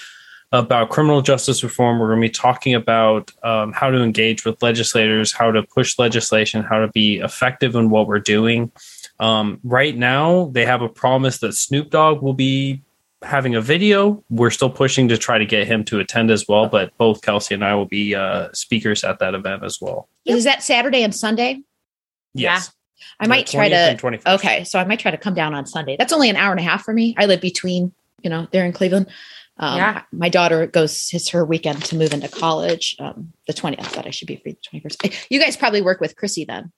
about 0.51 0.89
criminal 0.89 1.21
justice 1.21 1.63
reform. 1.63 1.99
We're 1.99 2.09
going 2.09 2.21
to 2.21 2.27
be 2.27 2.31
talking 2.31 2.73
about 2.73 3.31
um, 3.43 3.73
how 3.73 3.89
to 3.89 4.01
engage 4.01 4.45
with 4.45 4.61
legislators, 4.61 5.31
how 5.31 5.51
to 5.51 5.63
push 5.63 5.97
legislation, 5.99 6.63
how 6.63 6.79
to 6.79 6.87
be 6.89 7.19
effective 7.19 7.75
in 7.75 7.89
what 7.89 8.07
we're 8.07 8.19
doing. 8.19 8.71
Um, 9.19 9.59
right 9.63 9.95
now, 9.95 10.49
they 10.53 10.65
have 10.65 10.81
a 10.81 10.89
promise 10.89 11.39
that 11.39 11.53
Snoop 11.53 11.89
Dogg 11.89 12.21
will 12.21 12.33
be 12.33 12.83
having 13.23 13.55
a 13.55 13.61
video. 13.61 14.23
We're 14.29 14.51
still 14.51 14.69
pushing 14.69 15.07
to 15.09 15.17
try 15.17 15.37
to 15.37 15.45
get 15.45 15.67
him 15.67 15.83
to 15.85 15.99
attend 15.99 16.29
as 16.31 16.47
well, 16.47 16.67
but 16.67 16.95
both 16.97 17.21
Kelsey 17.21 17.55
and 17.55 17.63
I 17.63 17.75
will 17.75 17.85
be 17.87 18.13
uh, 18.15 18.49
speakers 18.53 19.03
at 19.03 19.19
that 19.19 19.33
event 19.33 19.63
as 19.63 19.79
well. 19.81 20.07
Is 20.25 20.43
that 20.43 20.61
Saturday 20.63 21.03
and 21.03 21.13
Sunday? 21.15 21.61
Yes. 22.33 22.71
I 23.19 23.25
The 23.25 23.29
might 23.29 23.47
try 23.47 23.69
to. 23.69 23.75
and 23.75 23.99
21st. 23.99 24.35
Okay. 24.35 24.63
So 24.63 24.77
I 24.79 24.83
might 24.85 24.99
try 24.99 25.11
to 25.11 25.17
come 25.17 25.33
down 25.33 25.53
on 25.55 25.65
Sunday. 25.65 25.95
That's 25.97 26.13
only 26.13 26.29
an 26.29 26.35
hour 26.35 26.51
and 26.51 26.59
a 26.59 26.63
half 26.63 26.83
for 26.83 26.93
me. 26.93 27.15
I 27.17 27.25
live 27.25 27.41
between, 27.41 27.91
you 28.21 28.29
know, 28.29 28.47
there 28.51 28.65
in 28.65 28.73
Cleveland. 28.73 29.07
Um, 29.57 29.77
Yeah. 29.77 30.01
My 30.11 30.29
daughter 30.29 30.67
goes, 30.67 31.09
it's 31.13 31.29
her 31.29 31.43
weekend 31.43 31.83
to 31.85 31.95
move 31.95 32.13
into 32.13 32.27
college. 32.27 32.95
Um, 32.99 33.33
the 33.47 33.53
20th, 33.53 33.95
but 33.95 34.05
I 34.05 34.11
should 34.11 34.27
be 34.27 34.35
free 34.35 34.57
the 34.71 34.79
21st. 34.79 35.25
You 35.31 35.39
guys 35.39 35.57
probably 35.57 35.81
work 35.81 35.99
with 35.99 36.15
Chrissy 36.15 36.45
then. 36.45 36.71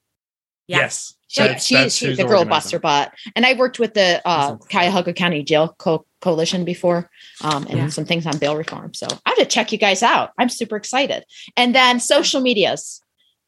Yes. 0.78 1.14
She, 1.28 1.40
That's- 1.42 1.64
she, 1.64 1.74
that's 1.76 1.94
she's 1.94 2.16
the 2.16 2.24
girl 2.24 2.44
buster 2.44 2.78
bot. 2.80 3.12
And 3.36 3.46
I 3.46 3.54
worked 3.54 3.78
with 3.78 3.94
the 3.94 4.20
uh. 4.24 4.56
Cuyahoga 4.56 5.12
County 5.12 5.42
Jail 5.44 5.74
Co- 5.78 6.04
Coalition 6.20 6.64
before 6.64 7.08
um, 7.42 7.66
and 7.68 7.78
Yeah. 7.78 7.88
some 7.88 8.04
things 8.04 8.26
on 8.26 8.36
bail 8.38 8.56
reform. 8.56 8.94
So 8.94 9.06
I 9.24 9.30
have 9.30 9.38
to 9.38 9.46
check 9.46 9.70
you 9.72 9.78
guys 9.78 10.02
out. 10.02 10.32
I'm 10.38 10.48
super 10.48 10.76
excited. 10.76 11.24
And 11.56 11.74
then 11.74 12.00
social 12.00 12.40
medias. 12.40 13.00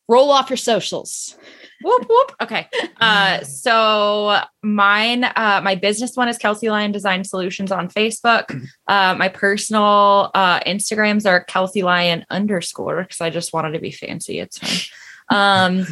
Roll 0.09 0.31
off 0.31 0.51
your 0.51 0.57
socials. 0.57 1.37
whoop 1.83 2.05
whoop 2.09 2.33
okay 2.41 2.69
uh 3.01 3.41
so 3.65 4.41
mine 4.63 5.25
uh 5.25 5.61
my 5.65 5.75
business 5.75 6.17
one 6.17 6.29
is 6.29 6.39
kelsey 6.39 6.71
lyon 6.71 6.93
design 6.93 7.25
solutions 7.25 7.73
on 7.73 7.89
facebook 7.89 8.45
uh 8.89 9.15
my 9.17 9.29
personal 9.29 10.31
uh 10.35 10.61
instagrams 10.61 11.27
are 11.27 11.43
kelsey 11.45 11.83
lyon 11.83 12.25
underscore 12.31 13.03
because 13.03 13.21
i 13.21 13.31
just 13.31 13.53
wanted 13.53 13.73
to 13.73 13.81
be 13.81 13.91
fancy 13.91 14.39
it's 14.39 14.59
fine 14.59 14.81
um 15.37 15.87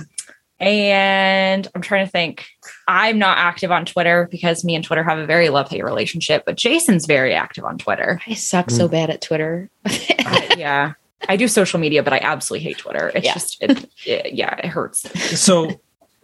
and 0.60 1.68
i'm 1.74 1.80
trying 1.80 2.04
to 2.04 2.10
think 2.10 2.46
i'm 2.86 3.18
not 3.18 3.38
active 3.38 3.70
on 3.70 3.84
twitter 3.84 4.28
because 4.30 4.64
me 4.64 4.74
and 4.74 4.84
twitter 4.84 5.02
have 5.02 5.18
a 5.18 5.26
very 5.26 5.48
love-hate 5.48 5.82
relationship 5.84 6.44
but 6.44 6.56
jason's 6.56 7.06
very 7.06 7.34
active 7.34 7.64
on 7.64 7.78
twitter 7.78 8.20
I 8.26 8.34
suck 8.34 8.70
so 8.70 8.86
hmm. 8.86 8.92
bad 8.92 9.10
at 9.10 9.22
Twitter. 9.22 9.70
I- 9.86 10.54
yeah 10.58 10.92
i 11.28 11.36
do 11.36 11.48
social 11.48 11.80
media 11.80 12.02
but 12.02 12.12
i 12.12 12.18
absolutely 12.22 12.64
hate 12.64 12.78
twitter 12.78 13.10
it's 13.14 13.24
Yeah. 13.24 13.34
just 13.34 13.62
it, 13.62 13.88
it- 14.06 14.34
yeah 14.34 14.54
it 14.58 14.66
hurts 14.66 15.00
So 15.40 15.80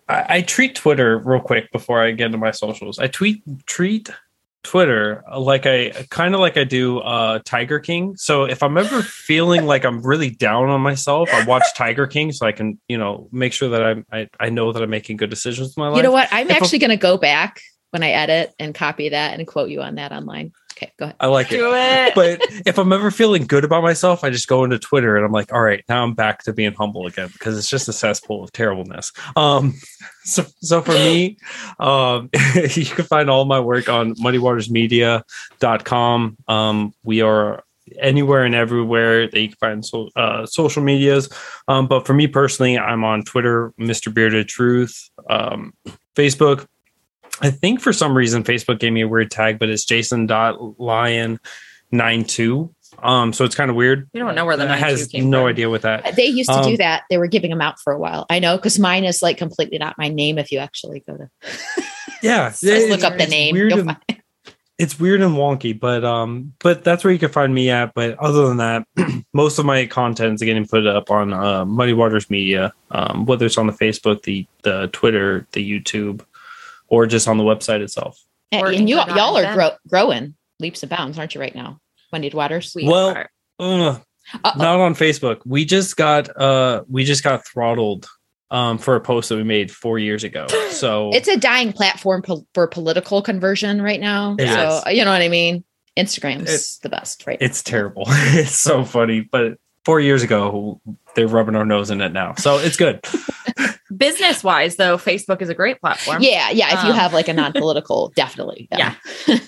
I, 0.09 0.26
I 0.28 0.43
treat 0.43 0.74
Twitter 0.74 1.18
real 1.18 1.41
quick 1.41 1.70
before 1.72 2.01
I 2.03 2.12
get 2.12 2.26
into 2.26 2.39
my 2.39 2.53
socials. 2.53 2.99
I 2.99 3.09
tweet 3.09 3.43
treat 3.66 4.09
Twitter 4.66 5.22
like 5.38 5.64
I 5.64 5.90
kind 6.10 6.34
of 6.34 6.40
like 6.40 6.56
I 6.56 6.64
do 6.64 6.98
uh 6.98 7.38
Tiger 7.44 7.78
King. 7.78 8.16
So 8.16 8.44
if 8.44 8.64
I'm 8.64 8.76
ever 8.76 9.00
feeling 9.02 9.64
like 9.64 9.84
I'm 9.84 10.02
really 10.02 10.30
down 10.30 10.68
on 10.68 10.80
myself, 10.80 11.30
I 11.32 11.44
watch 11.44 11.62
Tiger 11.76 12.08
King 12.08 12.32
so 12.32 12.46
I 12.46 12.52
can, 12.52 12.80
you 12.88 12.98
know, 12.98 13.28
make 13.30 13.52
sure 13.52 13.68
that 13.68 13.82
I'm 13.82 14.04
I, 14.10 14.28
I 14.40 14.50
know 14.50 14.72
that 14.72 14.82
I'm 14.82 14.90
making 14.90 15.18
good 15.18 15.30
decisions 15.30 15.68
with 15.68 15.78
my 15.78 15.88
life. 15.88 15.98
you 15.98 16.02
know 16.02 16.10
what? 16.10 16.28
I'm 16.32 16.50
If 16.50 16.56
actually 16.56 16.80
going 16.80 16.90
to 16.90 16.96
go 16.96 17.16
back 17.16 17.60
when 17.90 18.02
I 18.02 18.10
edit 18.10 18.54
and 18.58 18.74
copy 18.74 19.10
that 19.10 19.38
and 19.38 19.46
quote 19.46 19.70
you 19.70 19.82
on 19.82 19.94
that 19.94 20.10
online. 20.10 20.52
Okay, 20.76 20.92
go 20.98 21.06
ahead. 21.06 21.16
I 21.20 21.28
like 21.28 21.50
it. 21.50 21.56
do 21.56 21.72
it 21.74 22.14
but 22.14 22.38
if 22.66 22.78
I'm 22.78 22.92
ever 22.92 23.10
feeling 23.10 23.46
good 23.46 23.64
about 23.64 23.82
myself, 23.82 24.22
I 24.24 24.30
just 24.30 24.48
go 24.48 24.64
into 24.64 24.78
Twitter 24.78 25.16
and 25.16 25.24
I'm 25.24 25.32
like, 25.32 25.50
all 25.52 25.62
right, 25.62 25.82
now 25.88 26.02
I'm 26.02 26.12
back 26.14 26.42
to 26.44 26.52
being 26.52 26.74
humble 26.74 27.06
again 27.06 27.28
because 27.32 27.56
it's 27.56 27.70
just 27.70 27.88
a 27.88 27.94
cesspool 27.94 28.44
of 28.44 28.52
terribleness. 28.52 29.12
Um, 29.36 29.74
so, 30.24 30.44
so 30.60 30.82
for 30.82 30.92
me, 30.92 31.38
um, 31.78 32.28
you 32.54 32.84
can 32.84 33.04
find 33.04 33.30
all 33.30 33.46
my 33.46 33.60
work 33.60 33.88
on 33.88 34.14
muddiedwatersmedia.com. 34.16 36.36
Um, 36.48 36.94
we 37.04 37.22
are 37.22 37.62
anywhere 37.98 38.44
and 38.44 38.54
everywhere 38.54 39.28
that 39.28 39.40
you 39.40 39.48
can 39.48 39.56
find 39.56 39.84
so, 39.84 40.08
uh, 40.16 40.46
social 40.46 40.82
medias. 40.82 41.28
Um, 41.68 41.86
but 41.86 42.06
for 42.06 42.14
me 42.14 42.26
personally, 42.26 42.78
I'm 42.78 43.04
on 43.04 43.22
Twitter, 43.22 43.72
Mr. 43.80 44.12
Bearded 44.12 44.48
Truth, 44.48 45.10
um, 45.30 45.72
Facebook. 46.14 46.66
I 47.41 47.51
think 47.51 47.80
for 47.80 47.93
some 47.93 48.16
reason 48.16 48.45
Facebook 48.45 48.78
gave 48.78 48.93
me 48.93 49.03
a 49.03 49.09
weird 49.09 49.30
tag, 49.30 49.59
but 49.59 49.68
it's 49.68 49.84
Jason 49.84 50.26
dot 50.26 50.55
jason.lyon92. 51.93 52.72
Um, 53.03 53.32
so 53.34 53.45
it's 53.45 53.55
kind 53.55 53.68
of 53.70 53.76
weird. 53.76 54.09
You 54.14 54.20
don't 54.22 54.34
know 54.34 54.47
where 54.47 54.57
the 54.57 54.64
It 54.64 54.68
92 54.68 54.87
has 54.89 55.07
came 55.09 55.28
no 55.30 55.41
from. 55.43 55.49
idea 55.49 55.68
what 55.68 55.82
that. 55.82 56.16
They 56.16 56.26
used 56.26 56.49
to 56.51 56.62
do 56.62 56.70
Um, 56.70 56.76
that. 56.76 57.03
They 57.11 57.18
were 57.18 57.26
giving 57.26 57.51
them 57.51 57.61
out 57.61 57.78
for 57.80 57.93
a 57.93 57.99
while. 57.99 58.24
I 58.30 58.39
know 58.39 58.57
because 58.57 58.78
mine 58.78 59.05
is 59.05 59.22
like 59.22 59.37
completely 59.37 59.76
not 59.78 59.97
my 59.99 60.09
name. 60.09 60.39
If 60.39 60.51
you 60.51 60.59
actually 60.61 61.01
go 61.07 61.16
to 61.16 61.28
Yeah, 62.22 62.49
just 62.51 62.89
look 62.89 63.03
up 63.05 63.18
the 63.18 63.26
name, 63.26 63.53
weird 63.55 63.72
you'll 63.72 63.80
and- 63.91 63.99
find- 64.09 64.22
it's 64.78 64.99
weird 64.99 65.20
and 65.20 65.34
wonky, 65.34 65.78
but 65.78 66.05
um, 66.05 66.55
but 66.61 66.84
that's 66.84 67.05
where 67.05 67.12
you 67.12 67.18
can 67.18 67.28
find 67.30 67.55
me 67.55 67.68
at. 67.70 67.93
But 67.95 68.18
other 68.18 68.47
than 68.49 68.57
that, 68.59 68.87
most 69.34 69.59
of 69.59 69.66
my 69.66 69.84
content 69.87 70.34
is 70.37 70.43
getting 70.43 70.66
put 70.66 70.87
up 70.87 71.11
on 71.11 71.32
uh, 71.34 71.64
Muddied 71.66 71.97
Waters 71.97 72.30
Media, 72.30 72.72
um, 72.93 73.26
whether 73.26 73.45
it's 73.47 73.59
on 73.59 73.66
the 73.66 73.72
Facebook, 73.74 74.22
the 74.22 74.47
the 74.62 74.89
Twitter, 74.93 75.47
the 75.53 75.68
YouTube, 75.70 76.22
or 76.89 77.07
just 77.07 77.28
on 77.28 77.39
the 77.39 77.45
website 77.45 77.80
itself. 77.80 78.18
and, 78.53 78.66
and 78.66 78.89
you, 78.89 78.97
y'all 78.97 79.37
are 79.37 79.43
Event. 79.43 79.55
grow, 79.57 79.70
growing 79.89 80.34
leaps 80.61 80.82
and 80.82 80.91
bounds, 80.91 81.18
aren't 81.18 81.34
you? 81.34 81.41
Right 81.41 81.55
now, 81.55 81.80
Wendy 82.12 82.30
Waters. 82.30 82.72
We 82.74 82.87
Well, 82.89 83.09
are. 83.11 83.30
Ugh, 83.59 84.03
Uh-oh. 84.45 84.59
not 84.59 84.80
on 84.80 84.95
Facebook. 84.95 85.41
We 85.45 85.64
just 85.64 85.97
got 85.97 86.28
uh, 86.41 86.84
we 86.89 87.05
just 87.05 87.22
got 87.24 87.47
throttled 87.47 88.07
um 88.53 88.78
for 88.78 88.95
a 88.95 89.01
post 89.01 89.28
that 89.28 89.37
we 89.37 89.43
made 89.43 89.70
four 89.72 89.99
years 89.99 90.22
ago. 90.24 90.47
So 90.70 91.11
It's 91.14 91.26
a 91.26 91.37
dying 91.39 91.72
platform 91.72 92.20
po- 92.22 92.47
for 92.53 92.66
political 92.66 93.22
conversion 93.22 93.80
right 93.80 93.99
now. 94.01 94.37
It 94.39 94.47
so 94.49 94.82
is. 94.87 94.97
you 94.97 95.05
know 95.07 95.11
what 95.11 95.22
I 95.22 95.28
mean. 95.28 95.64
Instagram's 95.97 96.51
It- 96.78 96.82
the 96.82 96.91
best, 96.91 97.26
right? 97.26 97.39
it's 97.41 97.62
terrible. 97.62 98.05
it's 98.09 98.51
so 98.55 98.84
funny, 98.84 99.22
but 99.22 99.55
four 99.87 99.99
years 100.01 100.22
ago 100.22 100.80
they're 101.16 101.26
rubbing 101.26 101.56
our 101.56 101.64
nose 101.64 101.90
in 101.90 102.00
it 102.00 102.12
now. 102.12 102.34
So 102.36 102.58
it's 102.58 102.76
good. 102.76 103.04
Business 103.96 104.44
wise, 104.44 104.76
though, 104.76 104.98
Facebook 104.98 105.40
is 105.40 105.48
a 105.48 105.54
great 105.54 105.80
platform. 105.80 106.22
Yeah, 106.22 106.50
yeah. 106.50 106.78
If 106.78 106.84
you 106.84 106.90
Um, 106.90 106.96
have 106.96 107.12
like 107.14 107.28
a 107.28 107.32
non-political, 107.42 108.12
definitely. 108.14 108.68
Yeah, 108.70 108.94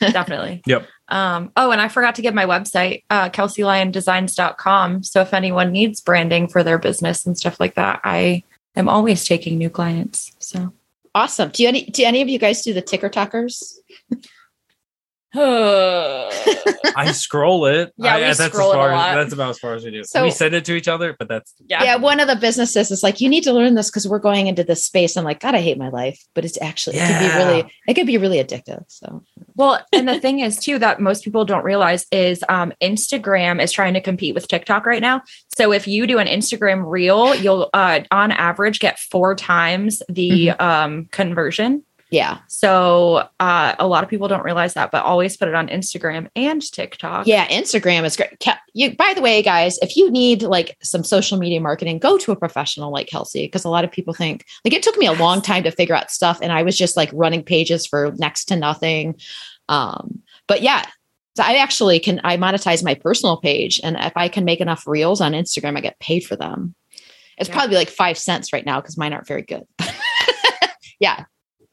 definitely. 0.00 0.62
Yep. 0.66 0.86
Um, 1.10 1.52
oh, 1.56 1.70
and 1.70 1.80
I 1.80 1.88
forgot 1.88 2.14
to 2.16 2.22
give 2.22 2.34
my 2.34 2.44
website, 2.44 3.02
uh, 3.10 3.30
kelseylyondesigns.com. 3.30 5.02
So 5.04 5.20
if 5.22 5.32
anyone 5.32 5.72
needs 5.72 6.00
branding 6.00 6.48
for 6.48 6.62
their 6.62 6.78
business 6.78 7.24
and 7.24 7.36
stuff 7.38 7.58
like 7.60 7.74
that, 7.76 8.00
I 8.04 8.42
am 8.76 8.88
always 8.88 9.24
taking 9.24 9.56
new 9.58 9.70
clients. 9.70 10.32
So 10.38 10.72
Awesome. 11.14 11.48
Do 11.50 11.62
you 11.62 11.68
any 11.70 11.84
do 11.86 12.04
any 12.04 12.20
of 12.22 12.28
you 12.28 12.38
guys 12.38 12.62
do 12.62 12.72
the 12.74 12.82
ticker 12.82 13.08
talkers? 13.08 13.80
I 15.34 17.12
scroll 17.12 17.66
it. 17.66 17.92
Yeah, 17.96 18.14
I- 18.14 18.16
we 18.18 18.22
that's 18.24 18.38
scroll 18.44 18.70
as 18.72 18.74
it 18.74 18.78
a 18.78 18.94
lot. 18.96 19.10
As, 19.10 19.24
that's 19.24 19.32
about 19.34 19.50
as 19.50 19.58
far 19.58 19.74
as 19.74 19.84
we 19.84 19.90
do. 19.90 20.04
So- 20.04 20.22
we 20.22 20.30
send 20.30 20.54
it 20.54 20.64
to 20.66 20.74
each 20.74 20.88
other, 20.88 21.14
but 21.18 21.28
that's 21.28 21.54
yeah. 21.66 21.82
yeah, 21.82 21.96
one 21.96 22.20
of 22.20 22.28
the 22.28 22.36
businesses 22.36 22.90
is 22.90 23.02
like, 23.02 23.20
you 23.20 23.28
need 23.28 23.44
to 23.44 23.52
learn 23.52 23.74
this 23.74 23.90
because 23.90 24.08
we're 24.08 24.18
going 24.18 24.46
into 24.46 24.64
this 24.64 24.84
space. 24.84 25.16
I'm 25.16 25.24
like, 25.24 25.40
God, 25.40 25.54
I 25.54 25.60
hate 25.60 25.78
my 25.78 25.88
life, 25.90 26.22
but 26.34 26.44
it's 26.44 26.60
actually 26.60 26.96
it 26.96 27.06
could 27.06 27.18
be 27.18 27.24
Yeah. 27.26 27.38
really 27.46 27.72
it 27.86 27.94
could 27.94 28.06
be 28.06 28.18
really 28.18 28.42
addictive. 28.42 28.84
So 28.88 29.22
Well, 29.54 29.84
and 29.92 30.08
the 30.08 30.18
thing 30.20 30.40
is 30.40 30.58
too 30.58 30.78
that 30.78 31.00
most 31.00 31.24
people 31.24 31.44
don't 31.44 31.64
realize 31.64 32.06
is 32.10 32.42
um, 32.48 32.72
Instagram 32.82 33.62
is 33.62 33.70
trying 33.72 33.94
to 33.94 34.00
compete 34.00 34.34
with 34.34 34.48
TikTok 34.48 34.86
right 34.86 35.02
now. 35.02 35.22
So 35.56 35.72
if 35.72 35.86
you 35.86 36.06
do 36.06 36.18
an 36.18 36.26
Instagram 36.26 36.84
reel, 36.90 37.34
you'll 37.34 37.68
uh, 37.74 38.00
on 38.10 38.32
average 38.32 38.80
get 38.80 38.98
four 38.98 39.34
times 39.34 40.02
the 40.08 40.50
um, 40.50 41.06
conversion. 41.10 41.84
Yeah. 42.11 42.38
So 42.48 43.28
uh, 43.38 43.74
a 43.78 43.86
lot 43.86 44.02
of 44.02 44.11
people 44.11 44.28
don't 44.28 44.44
realize 44.44 44.74
that, 44.74 44.90
but 44.90 45.04
always 45.04 45.36
put 45.36 45.48
it 45.48 45.54
on 45.54 45.68
Instagram 45.68 46.28
and 46.34 46.62
TikTok. 46.62 47.26
Yeah, 47.26 47.46
Instagram 47.48 48.04
is 48.04 48.16
great. 48.16 48.30
You, 48.72 48.96
by 48.96 49.12
the 49.14 49.20
way, 49.20 49.42
guys, 49.42 49.78
if 49.82 49.96
you 49.96 50.11
need 50.11 50.42
like 50.42 50.76
some 50.82 51.04
social 51.04 51.38
media 51.38 51.61
marketing, 51.61 51.98
go 51.98 52.16
to 52.18 52.32
a 52.32 52.36
professional 52.36 52.90
like 52.92 53.09
Kelsey 53.09 53.46
because 53.46 53.64
a 53.64 53.68
lot 53.70 53.84
of 53.84 53.90
people 53.92 54.14
think 54.14 54.44
like 54.64 54.72
it 54.74 54.82
took 54.82 54.96
me 54.96 55.06
a 55.06 55.12
long 55.12 55.42
time 55.42 55.62
to 55.64 55.70
figure 55.70 55.94
out 55.94 56.11
stuff, 56.11 56.38
and 56.42 56.52
I 56.52 56.62
was 56.62 56.78
just 56.78 56.96
like 56.96 57.11
running 57.12 57.42
pages 57.42 57.86
for 57.86 58.12
next 58.18 58.46
to 58.46 58.56
nothing. 58.56 59.14
Um, 59.68 60.22
but 60.46 60.62
yeah, 60.62 60.84
so 61.36 61.42
I 61.44 61.56
actually 61.56 62.00
can 62.00 62.20
I 62.24 62.36
monetize 62.36 62.82
my 62.82 62.94
personal 62.94 63.36
page, 63.36 63.80
and 63.84 63.96
if 63.98 64.12
I 64.16 64.28
can 64.28 64.44
make 64.44 64.61
enough 64.61 64.86
reels 64.86 65.20
on 65.20 65.32
Instagram, 65.32 65.76
I 65.76 65.80
get 65.82 65.98
paid 66.00 66.24
for 66.24 66.36
them. 66.36 66.74
It's 67.36 67.48
Yeah. 67.48 67.54
probably 67.54 67.76
like 67.76 67.90
five 67.90 68.16
cents 68.18 68.52
right 68.52 68.64
now 68.66 68.80
because 68.80 68.96
mine 68.96 69.12
aren't 69.12 69.26
very 69.28 69.42
good. 69.42 69.62
yeah, 71.00 71.24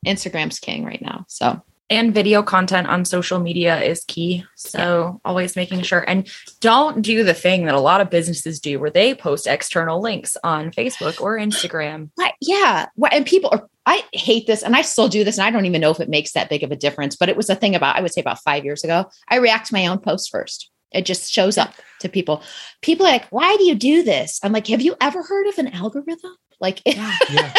Instagram's 0.06 0.60
king 0.60 0.86
right 0.86 1.02
now. 1.02 1.26
So 1.28 1.62
and 1.90 2.14
video 2.14 2.42
content 2.42 2.88
on 2.88 3.06
social 3.06 3.40
media 3.40 3.80
is 3.82 4.04
key. 4.06 4.44
So 4.56 5.22
always 5.24 5.56
making 5.56 5.84
sure 5.84 6.04
and 6.08 6.28
don't 6.60 7.02
do 7.02 7.24
the 7.24 7.34
thing 7.34 7.66
that 7.66 7.76
a 7.76 7.80
lot 7.80 8.02
of 8.02 8.10
businesses 8.10 8.60
do 8.60 8.80
where 8.80 8.90
they 8.90 9.14
post 9.14 9.46
external 9.46 10.02
links 10.02 10.36
on 10.44 10.72
Facebook 10.72 11.22
or 11.22 11.38
Instagram. 11.38 12.10
Right. 12.26 12.34
Yeah. 12.42 12.88
Well, 12.96 13.12
and 13.14 13.26
people 13.26 13.50
are, 13.52 13.68
I 13.86 14.04
hate 14.14 14.48
this 14.48 14.64
and 14.64 14.76
I 14.76 14.82
still 14.82 15.08
do 15.08 15.24
this 15.24 15.38
and 15.38 15.46
I 15.46 15.52
don't 15.52 15.66
even 15.66 15.82
know 15.82 15.92
if 15.92 16.00
it 16.00 16.10
makes 16.10 16.32
that 16.32 16.50
big 16.50 16.64
of 16.64 16.72
a 16.72 16.76
difference, 16.76 17.16
but 17.16 17.30
it 17.30 17.38
was 17.38 17.50
a 17.50 17.56
thing 17.56 17.76
about, 17.76 17.96
I 17.96 18.02
would 18.02 18.12
say 18.12 18.22
about 18.22 18.42
five 18.42 18.66
years 18.66 18.84
ago. 18.84 19.10
I 19.28 19.36
react 19.36 19.68
to 19.68 19.74
my 19.74 19.86
own 19.86 20.00
post 20.00 20.32
first. 20.32 20.72
It 20.92 21.06
just 21.06 21.32
shows 21.32 21.58
up 21.58 21.74
to 22.00 22.10
people. 22.10 22.42
People 22.82 23.06
are 23.06 23.12
like, 23.12 23.28
why 23.30 23.56
do 23.58 23.64
you 23.66 23.76
do 23.76 24.02
this? 24.02 24.40
I'm 24.42 24.54
like, 24.54 24.68
have 24.68 24.82
you 24.82 24.96
ever 25.02 25.22
heard 25.22 25.48
of 25.48 25.58
an 25.58 25.68
algorithm? 25.68 26.36
Like, 26.60 26.82
yeah. 26.86 27.54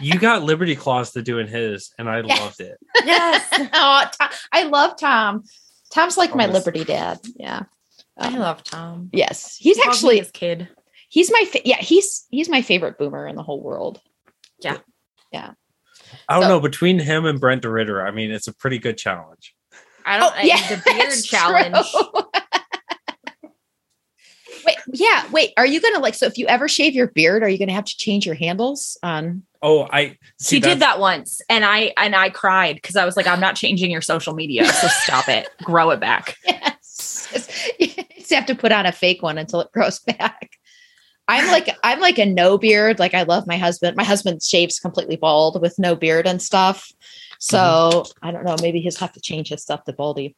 You 0.00 0.18
got 0.18 0.42
Liberty 0.42 0.76
Claws 0.76 1.12
to 1.12 1.22
doing 1.22 1.46
his, 1.46 1.92
and 1.98 2.08
I 2.08 2.20
Yeah. 2.20 2.34
loved 2.40 2.60
it. 2.60 2.78
Yes. 3.04 3.46
oh, 3.72 4.04
Tom, 4.18 4.30
I 4.52 4.62
love 4.64 4.96
Tom. 4.98 5.44
Tom's 5.92 6.16
like 6.16 6.34
my 6.34 6.46
Liberty 6.46 6.84
dad. 6.84 7.18
Yeah. 7.36 7.62
I 8.18 8.28
Um, 8.28 8.36
love 8.38 8.62
Tom. 8.64 9.10
Yes. 9.12 9.56
He's 9.56 9.76
He 9.76 9.82
actually, 9.86 10.18
his 10.18 10.30
kid. 10.30 10.68
he's 11.08 11.30
my, 11.30 11.44
fa- 11.50 11.60
yeah, 11.64 11.78
he's, 11.78 12.26
he's 12.30 12.48
my 12.48 12.62
favorite 12.62 12.98
boomer 12.98 13.26
in 13.26 13.36
the 13.36 13.42
whole 13.42 13.62
world. 13.62 14.00
Yeah. 14.60 14.78
Yeah. 15.32 15.52
I 16.28 16.34
don't 16.34 16.42
So- 16.44 16.48
know 16.48 16.60
between 16.60 16.98
him 16.98 17.24
and 17.26 17.40
Brent 17.40 17.62
DeRitter. 17.62 18.04
I 18.06 18.10
mean, 18.10 18.30
it's 18.30 18.48
a 18.48 18.54
pretty 18.54 18.78
good 18.78 18.98
challenge. 18.98 19.54
I 20.04 20.18
don't 20.18 20.32
Oh, 20.36 20.40
yeah, 20.42 20.56
the 20.68 20.82
beard 20.84 21.00
that's 21.10 21.26
challenge. 21.26 21.76
true. 21.90 22.22
wait, 24.66 24.76
yeah, 24.92 25.30
wait. 25.30 25.52
Are 25.56 25.66
you 25.66 25.80
gonna 25.80 25.98
like? 25.98 26.14
So, 26.14 26.24
if 26.26 26.38
you 26.38 26.46
ever 26.46 26.66
shave 26.68 26.94
your 26.94 27.08
beard, 27.08 27.42
are 27.42 27.48
you 27.48 27.58
gonna 27.58 27.72
have 27.74 27.84
to 27.84 27.96
change 27.96 28.24
your 28.26 28.34
handles 28.34 28.96
on? 29.02 29.42
Oh, 29.60 29.88
I 29.90 30.16
see. 30.38 30.56
She 30.56 30.60
did 30.60 30.80
that 30.80 31.00
once 31.00 31.40
and 31.48 31.64
I 31.64 31.92
and 31.96 32.14
I 32.14 32.30
cried 32.30 32.76
because 32.76 32.96
I 32.96 33.04
was 33.04 33.16
like, 33.16 33.26
I'm 33.26 33.40
not 33.40 33.56
changing 33.56 33.90
your 33.90 34.00
social 34.00 34.34
media. 34.34 34.64
So 34.66 34.88
stop 34.88 35.28
it. 35.28 35.48
Grow 35.62 35.90
it 35.90 36.00
back. 36.00 36.36
Yes, 36.46 37.68
you 37.78 37.88
just 38.16 38.32
have 38.32 38.46
to 38.46 38.54
put 38.54 38.72
on 38.72 38.86
a 38.86 38.92
fake 38.92 39.22
one 39.22 39.38
until 39.38 39.60
it 39.60 39.72
grows 39.72 39.98
back. 40.00 40.50
I'm 41.26 41.46
like 41.48 41.68
I'm 41.82 42.00
like 42.00 42.18
a 42.18 42.26
no 42.26 42.56
beard. 42.56 42.98
Like 42.98 43.14
I 43.14 43.24
love 43.24 43.46
my 43.46 43.56
husband. 43.56 43.96
My 43.96 44.04
husband 44.04 44.42
shaves 44.42 44.78
completely 44.78 45.16
bald 45.16 45.60
with 45.60 45.78
no 45.78 45.94
beard 45.94 46.26
and 46.26 46.40
stuff. 46.40 46.90
So 47.40 47.58
mm-hmm. 47.58 48.26
I 48.26 48.30
don't 48.30 48.44
know. 48.44 48.56
Maybe 48.62 48.80
he'll 48.80 48.94
have 48.96 49.12
to 49.12 49.20
change 49.20 49.48
his 49.48 49.62
stuff 49.62 49.84
to 49.84 49.92
baldy. 49.92 50.36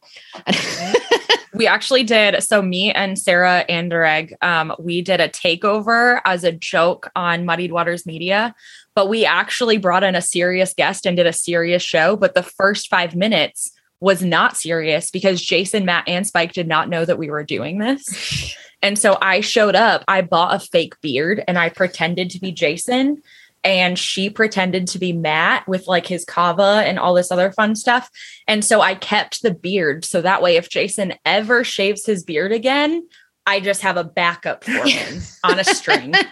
We 1.53 1.67
actually 1.67 2.05
did. 2.05 2.43
So 2.43 2.63
me 2.63 2.93
and 2.93 3.19
Sarah 3.19 3.65
Anderegg, 3.69 4.33
um, 4.43 4.75
we 4.79 5.03
did 5.03 5.21
a 5.21 5.29
takeover 5.29 6.21
as 6.25 6.45
a 6.45 6.53
joke 6.53 7.11
on 7.17 7.45
Muddied 7.45 7.73
Waters 7.73 8.07
Media, 8.07 8.55
but 8.95 9.09
we 9.09 9.25
actually 9.25 9.79
brought 9.79 10.05
in 10.05 10.15
a 10.15 10.23
serious 10.23 10.75
guest 10.75 11.07
and 11.07 11.17
did 11.17 11.27
a 11.27 11.33
serious 11.33 11.83
show. 11.83 12.17
But 12.17 12.35
the 12.35 12.43
first 12.43 12.89
five 12.89 13.17
minutes 13.17 13.73
was 14.01 14.23
not 14.23 14.57
serious 14.57 15.11
because 15.11 15.43
Jason, 15.43 15.85
Matt, 15.85 16.09
and 16.09 16.27
Spike 16.27 16.53
did 16.53 16.69
not 16.69 16.89
know 16.89 17.05
that 17.05 17.19
we 17.19 17.31
were 17.31 17.45
doing 17.45 17.79
this. 17.79 18.57
And 18.83 18.99
so 18.99 19.19
I 19.21 19.41
showed 19.41 19.75
up, 19.75 20.05
I 20.09 20.23
bought 20.23 20.55
a 20.55 20.59
fake 20.59 20.99
beard 21.01 21.45
and 21.47 21.59
I 21.59 21.69
pretended 21.69 22.31
to 22.31 22.41
be 22.41 22.53
Jason. 22.53 23.23
And 23.63 23.99
she 23.99 24.31
pretended 24.31 24.89
to 24.89 24.99
be 24.99 25.13
Matt 25.13 25.69
with 25.69 25.87
like 25.87 26.07
his 26.07 26.25
kava 26.25 26.83
and 26.85 26.99
all 26.99 27.15
this 27.15 27.31
other 27.31 27.53
fun 27.53 27.77
stuff. 27.77 28.09
And 28.49 28.65
so 28.65 28.81
I 28.81 28.95
kept 28.95 29.43
the 29.43 29.53
beard. 29.53 30.05
So 30.05 30.23
that 30.23 30.41
way, 30.41 30.57
if 30.57 30.71
Jason 30.71 31.15
ever 31.25 31.63
shaves 31.63 32.07
his 32.07 32.25
beard 32.25 32.53
again, 32.53 33.07
I 33.47 33.61
just 33.61 33.83
have 33.83 33.97
a 33.97 34.05
backup 34.05 34.65
for 34.65 34.87
him 34.87 35.21
on 35.45 35.59
a 35.59 35.65
string. 35.65 36.15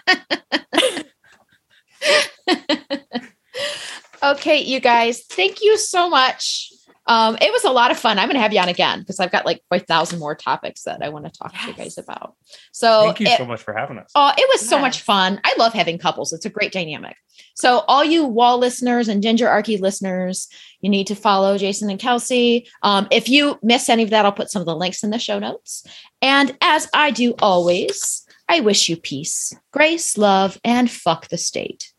Okay, 4.20 4.58
you 4.58 4.80
guys, 4.80 5.22
thank 5.22 5.62
you 5.62 5.78
so 5.78 6.10
much. 6.10 6.72
Um, 7.08 7.36
it 7.40 7.50
was 7.50 7.64
a 7.64 7.70
lot 7.70 7.90
of 7.90 7.98
fun. 7.98 8.18
I'm 8.18 8.26
going 8.26 8.36
to 8.36 8.40
have 8.40 8.52
you 8.52 8.60
on 8.60 8.68
again 8.68 9.00
because 9.00 9.18
I've 9.18 9.32
got 9.32 9.46
like 9.46 9.62
5,000 9.70 10.18
more 10.18 10.34
topics 10.34 10.82
that 10.82 11.02
I 11.02 11.08
want 11.08 11.24
to 11.24 11.30
talk 11.30 11.52
to 11.52 11.66
you 11.66 11.72
guys 11.72 11.96
about. 11.96 12.34
So, 12.72 13.04
Thank 13.04 13.20
you 13.20 13.26
it, 13.28 13.38
so 13.38 13.46
much 13.46 13.62
for 13.62 13.72
having 13.72 13.98
us. 13.98 14.10
oh, 14.14 14.32
it 14.36 14.48
was 14.50 14.68
so 14.68 14.78
much 14.78 15.00
fun. 15.00 15.40
I 15.42 15.54
love 15.58 15.72
having 15.72 15.98
couples. 15.98 16.32
It's 16.32 16.44
a 16.44 16.50
great 16.50 16.70
dynamic. 16.70 17.16
So, 17.54 17.78
all 17.88 18.04
you 18.04 18.26
wall 18.26 18.58
listeners 18.58 19.08
and 19.08 19.22
Ginger 19.22 19.48
Archie 19.48 19.78
listeners, 19.78 20.48
you 20.80 20.90
need 20.90 21.06
to 21.06 21.14
follow 21.14 21.56
Jason 21.56 21.88
and 21.90 21.98
Kelsey. 21.98 22.68
Um, 22.82 23.08
if 23.10 23.28
you 23.28 23.58
miss 23.62 23.88
any 23.88 24.02
of 24.02 24.10
that, 24.10 24.24
I'll 24.24 24.32
put 24.32 24.50
some 24.50 24.60
of 24.60 24.66
the 24.66 24.76
links 24.76 25.02
in 25.02 25.10
the 25.10 25.18
show 25.18 25.38
notes. 25.38 25.84
And 26.20 26.56
as 26.60 26.88
I 26.92 27.10
do 27.10 27.34
always, 27.40 28.26
I 28.48 28.60
wish 28.60 28.88
you 28.88 28.96
peace, 28.96 29.54
grace, 29.72 30.18
love, 30.18 30.58
and 30.64 30.90
fuck 30.90 31.28
the 31.28 31.38
state. 31.38 31.92